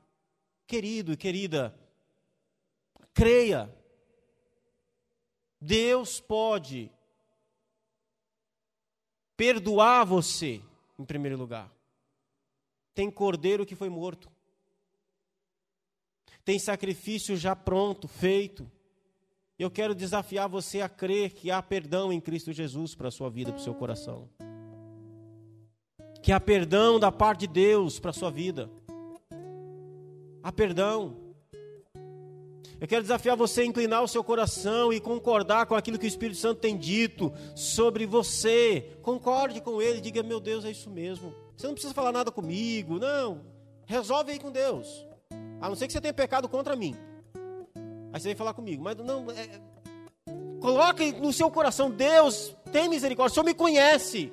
Querido 0.66 1.12
e 1.12 1.16
querida, 1.16 1.78
creia. 3.12 3.74
Deus 5.60 6.20
pode 6.20 6.90
perdoar 9.36 10.04
você, 10.04 10.62
em 10.98 11.04
primeiro 11.04 11.36
lugar. 11.36 11.70
Tem 12.94 13.10
cordeiro 13.10 13.66
que 13.66 13.74
foi 13.74 13.88
morto. 13.88 14.30
Tem 16.44 16.58
sacrifício 16.58 17.36
já 17.36 17.54
pronto, 17.54 18.06
feito. 18.08 18.70
Eu 19.58 19.70
quero 19.70 19.94
desafiar 19.94 20.48
você 20.48 20.80
a 20.80 20.88
crer 20.88 21.32
que 21.32 21.50
há 21.50 21.62
perdão 21.62 22.12
em 22.12 22.20
Cristo 22.20 22.52
Jesus 22.52 22.94
para 22.94 23.08
a 23.08 23.10
sua 23.10 23.28
vida, 23.28 23.52
para 23.52 23.60
o 23.60 23.64
seu 23.64 23.74
coração. 23.74 24.28
Que 26.22 26.32
há 26.32 26.40
perdão 26.40 27.00
da 27.00 27.10
parte 27.10 27.40
de 27.40 27.46
Deus 27.48 27.98
para 27.98 28.10
a 28.10 28.14
sua 28.14 28.30
vida. 28.30 28.70
Há 30.42 30.52
perdão. 30.52 31.25
Eu 32.80 32.86
quero 32.86 33.02
desafiar 33.02 33.36
você 33.36 33.62
a 33.62 33.64
inclinar 33.64 34.02
o 34.02 34.08
seu 34.08 34.22
coração 34.22 34.92
e 34.92 35.00
concordar 35.00 35.64
com 35.66 35.74
aquilo 35.74 35.98
que 35.98 36.04
o 36.04 36.08
Espírito 36.08 36.38
Santo 36.38 36.60
tem 36.60 36.76
dito 36.76 37.32
sobre 37.54 38.04
você. 38.04 38.98
Concorde 39.02 39.60
com 39.60 39.80
ele, 39.80 40.00
diga: 40.00 40.22
Meu 40.22 40.38
Deus, 40.38 40.64
é 40.64 40.70
isso 40.70 40.90
mesmo. 40.90 41.34
Você 41.56 41.66
não 41.66 41.74
precisa 41.74 41.94
falar 41.94 42.12
nada 42.12 42.30
comigo, 42.30 42.98
não. 42.98 43.40
Resolve 43.86 44.32
aí 44.32 44.38
com 44.38 44.50
Deus. 44.50 45.06
A 45.60 45.68
não 45.68 45.76
ser 45.76 45.86
que 45.86 45.92
você 45.92 46.00
tenha 46.00 46.12
pecado 46.12 46.48
contra 46.48 46.76
mim. 46.76 46.94
Aí 48.12 48.20
você 48.20 48.28
vem 48.28 48.36
falar 48.36 48.52
comigo. 48.52 48.82
Mas 48.82 48.96
não. 48.96 49.30
É, 49.30 49.60
coloque 50.60 51.12
no 51.12 51.32
seu 51.32 51.50
coração, 51.50 51.90
Deus 51.90 52.54
tem 52.72 52.88
misericórdia, 52.88 53.32
o 53.32 53.34
Senhor 53.34 53.46
me 53.46 53.54
conhece. 53.54 54.30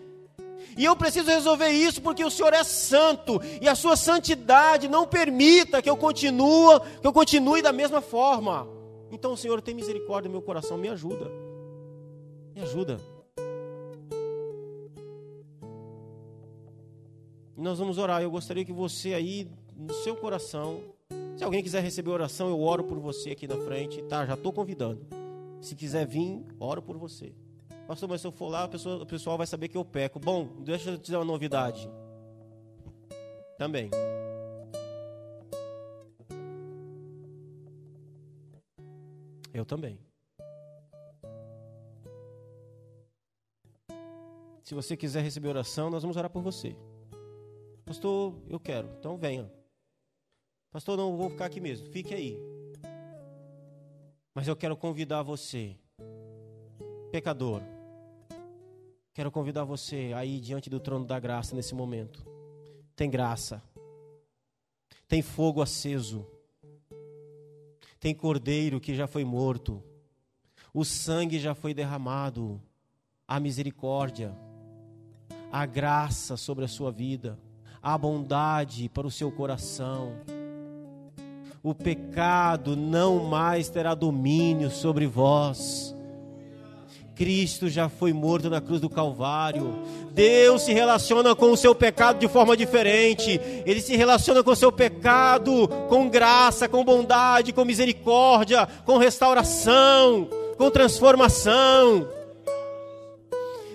E 0.78 0.86
eu 0.86 0.96
preciso 0.96 1.30
resolver 1.30 1.70
isso 1.70 2.02
porque 2.02 2.24
o 2.24 2.32
Senhor 2.32 2.54
é 2.54 2.64
santo 2.64 3.42
e 3.62 3.68
a 3.68 3.76
sua 3.76 3.96
santidade 3.96 4.88
não 4.88 5.08
permita 5.08 5.82
que 5.82 5.90
eu 5.90 5.98
continue, 5.98 6.80
que 7.02 7.08
eu 7.08 7.14
continue 7.14 7.62
da 7.62 7.72
mesma 7.72 8.02
forma. 8.02 8.68
Então, 9.12 9.36
Senhor, 9.36 9.62
tem 9.62 9.76
misericórdia 9.76 10.28
no 10.28 10.34
meu 10.34 10.42
coração, 10.42 10.78
me 10.78 10.90
ajuda. 10.90 11.32
Me 12.56 12.62
ajuda. 12.62 13.00
Nós 17.56 17.78
vamos 17.78 17.98
orar. 17.98 18.22
Eu 18.22 18.32
gostaria 18.32 18.66
que 18.66 18.74
você 18.74 19.14
aí, 19.14 19.48
no 19.76 19.94
seu 19.94 20.16
coração, 20.16 20.82
se 21.38 21.44
alguém 21.44 21.62
quiser 21.62 21.82
receber 21.82 22.10
oração, 22.10 22.50
eu 22.50 22.62
oro 22.62 22.84
por 22.84 23.00
você 23.00 23.32
aqui 23.32 23.48
na 23.48 23.58
frente, 23.58 24.02
tá? 24.04 24.26
Já 24.26 24.34
estou 24.34 24.52
convidando. 24.52 25.06
Se 25.62 25.76
quiser 25.76 26.06
vir, 26.06 26.44
oro 26.60 26.82
por 26.82 26.98
você. 26.98 27.34
Pastor, 27.88 28.08
mas 28.10 28.22
se 28.22 28.28
eu 28.28 28.32
for 28.32 28.48
lá, 28.50 28.66
o 28.66 29.06
pessoal 29.06 29.38
vai 29.38 29.46
saber 29.46 29.68
que 29.68 29.78
eu 29.78 29.84
peco. 29.84 30.20
Bom, 30.20 30.48
deixa 30.62 30.92
eu 30.92 30.98
te 30.98 31.04
dizer 31.04 31.18
uma 31.18 31.26
novidade. 31.26 31.90
Também. 33.58 33.90
Eu 39.54 39.66
também. 39.66 40.00
Se 44.64 44.74
você 44.74 44.96
quiser 44.98 45.22
receber 45.22 45.50
oração, 45.50 45.90
nós 45.90 46.02
vamos 46.02 46.18
orar 46.18 46.30
por 46.30 46.42
você. 46.42 46.76
Pastor, 47.86 48.34
eu 48.48 48.60
quero. 48.60 48.90
Então 48.98 49.18
venha. 49.18 49.52
Pastor, 50.72 50.98
não 50.98 51.16
vou 51.18 51.30
ficar 51.30 51.46
aqui 51.46 51.60
mesmo. 51.60 51.88
Fique 51.90 52.14
aí. 52.14 52.40
Mas 54.34 54.48
eu 54.48 54.56
quero 54.56 54.76
convidar 54.76 55.22
você, 55.22 55.78
pecador. 57.12 57.62
Quero 59.14 59.32
convidar 59.32 59.64
você 59.64 60.12
aí 60.16 60.40
diante 60.40 60.70
do 60.70 60.80
trono 60.80 61.06
da 61.06 61.20
graça 61.20 61.56
nesse 61.56 61.76
momento. 61.76 62.26
Tem 62.96 63.10
graça. 63.10 63.62
Tem 65.08 65.22
fogo 65.22 65.62
aceso. 65.62 66.26
Tem 68.00 68.14
cordeiro 68.14 68.80
que 68.80 68.96
já 68.96 69.08
foi 69.08 69.24
morto. 69.24 69.84
O 70.74 70.84
sangue 70.84 71.40
já 71.40 71.54
foi 71.54 71.74
derramado. 71.74 72.62
A 73.28 73.40
misericórdia, 73.40 74.36
a 75.52 75.66
graça 75.66 76.36
sobre 76.36 76.66
a 76.66 76.68
sua 76.68 76.92
vida, 76.92 77.40
a 77.82 77.98
bondade 77.98 78.90
para 78.90 79.08
o 79.08 79.12
seu 79.12 79.32
coração 79.32 80.14
o 81.64 81.74
pecado 81.74 82.76
não 82.76 83.24
mais 83.24 83.70
terá 83.70 83.96
domínio 83.96 84.70
sobre 84.70 85.08
vós. 85.08 85.96
Cristo 87.16 87.70
já 87.70 87.88
foi 87.90 88.12
morto 88.12 88.50
na 88.50 88.60
cruz 88.60 88.82
do 88.82 88.90
Calvário. 88.90 89.76
Deus 90.12 90.64
se 90.64 90.74
relaciona 90.74 91.36
com 91.36 91.52
o 91.52 91.58
seu 91.58 91.76
pecado 91.76 92.20
de 92.20 92.28
forma 92.28 92.58
diferente. 92.58 93.40
Ele 93.66 93.82
se 93.82 93.96
relaciona 93.96 94.44
com 94.44 94.52
o 94.52 94.56
seu 94.56 94.72
pecado 94.72 95.68
com 95.88 96.10
graça, 96.10 96.68
com 96.68 96.84
bondade, 96.84 97.54
com 97.54 97.64
misericórdia, 97.64 98.68
com 98.86 98.98
restauração, 98.98 100.28
com 100.58 100.72
transformação. 100.72 102.08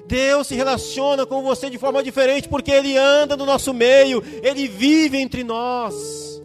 Deus 0.07 0.47
se 0.47 0.55
relaciona 0.55 1.27
com 1.27 1.43
você 1.43 1.69
de 1.69 1.79
forma 1.79 2.03
diferente 2.03 2.49
porque 2.49 2.71
Ele 2.71 2.97
anda 2.97 3.37
no 3.37 3.45
nosso 3.45 3.73
meio, 3.75 4.25
Ele 4.43 4.67
vive 4.67 5.19
entre 5.19 5.45
nós. 5.45 6.43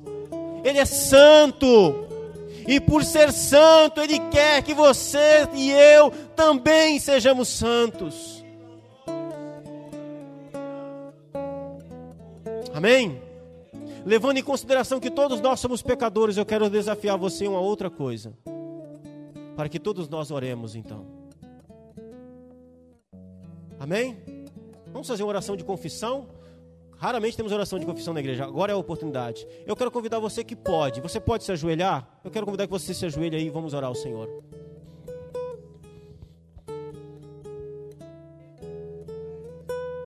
Ele 0.64 0.78
é 0.80 0.86
santo. 0.86 2.13
E 2.68 2.80
por 2.80 3.04
ser 3.04 3.32
santo, 3.32 4.02
Ele 4.02 4.20
quer 4.30 4.64
que 4.64 4.74
você 4.74 5.48
e 5.54 5.72
eu 5.72 6.12
também 6.36 7.00
sejamos 7.00 7.48
santos. 7.50 8.44
Amém? 12.74 13.22
Levando 14.06 14.38
em 14.38 14.44
consideração 14.44 15.00
que 15.00 15.10
todos 15.10 15.40
nós 15.40 15.60
somos 15.60 15.82
pecadores, 15.82 16.38
eu 16.38 16.46
quero 16.46 16.70
desafiar 16.70 17.18
você 17.18 17.46
em 17.46 17.48
uma 17.48 17.60
outra 17.60 17.90
coisa. 17.90 18.34
Para 19.56 19.70
que 19.70 19.80
todos 19.80 20.10
nós 20.10 20.32
oremos 20.32 20.76
então. 20.76 21.06
Amém? 23.80 24.18
Vamos 24.88 25.08
fazer 25.08 25.24
uma 25.24 25.30
oração 25.30 25.56
de 25.56 25.64
confissão? 25.64 26.28
Raramente 27.04 27.36
temos 27.36 27.52
oração 27.52 27.78
de 27.78 27.86
confissão 27.86 28.14
na 28.14 28.22
igreja. 28.22 28.46
Agora 28.46 28.72
é 28.72 28.76
a 28.76 28.78
oportunidade. 28.78 29.46
Eu 29.66 29.76
quero 29.76 29.92
convidar 29.92 30.20
você 30.20 30.42
que 30.42 30.56
pode. 30.56 31.02
Você 31.02 31.20
pode 31.20 31.44
se 31.44 31.52
ajoelhar? 31.52 32.08
Eu 32.24 32.32
quero 32.32 32.46
convidar 32.46 32.66
que 32.66 32.72
você 32.72 32.94
se 32.94 33.06
ajoelhe 33.06 33.36
aí 33.36 33.48
e 33.48 33.50
vamos 33.50 33.74
orar 33.74 33.90
ao 33.90 33.94
Senhor. 33.94 34.30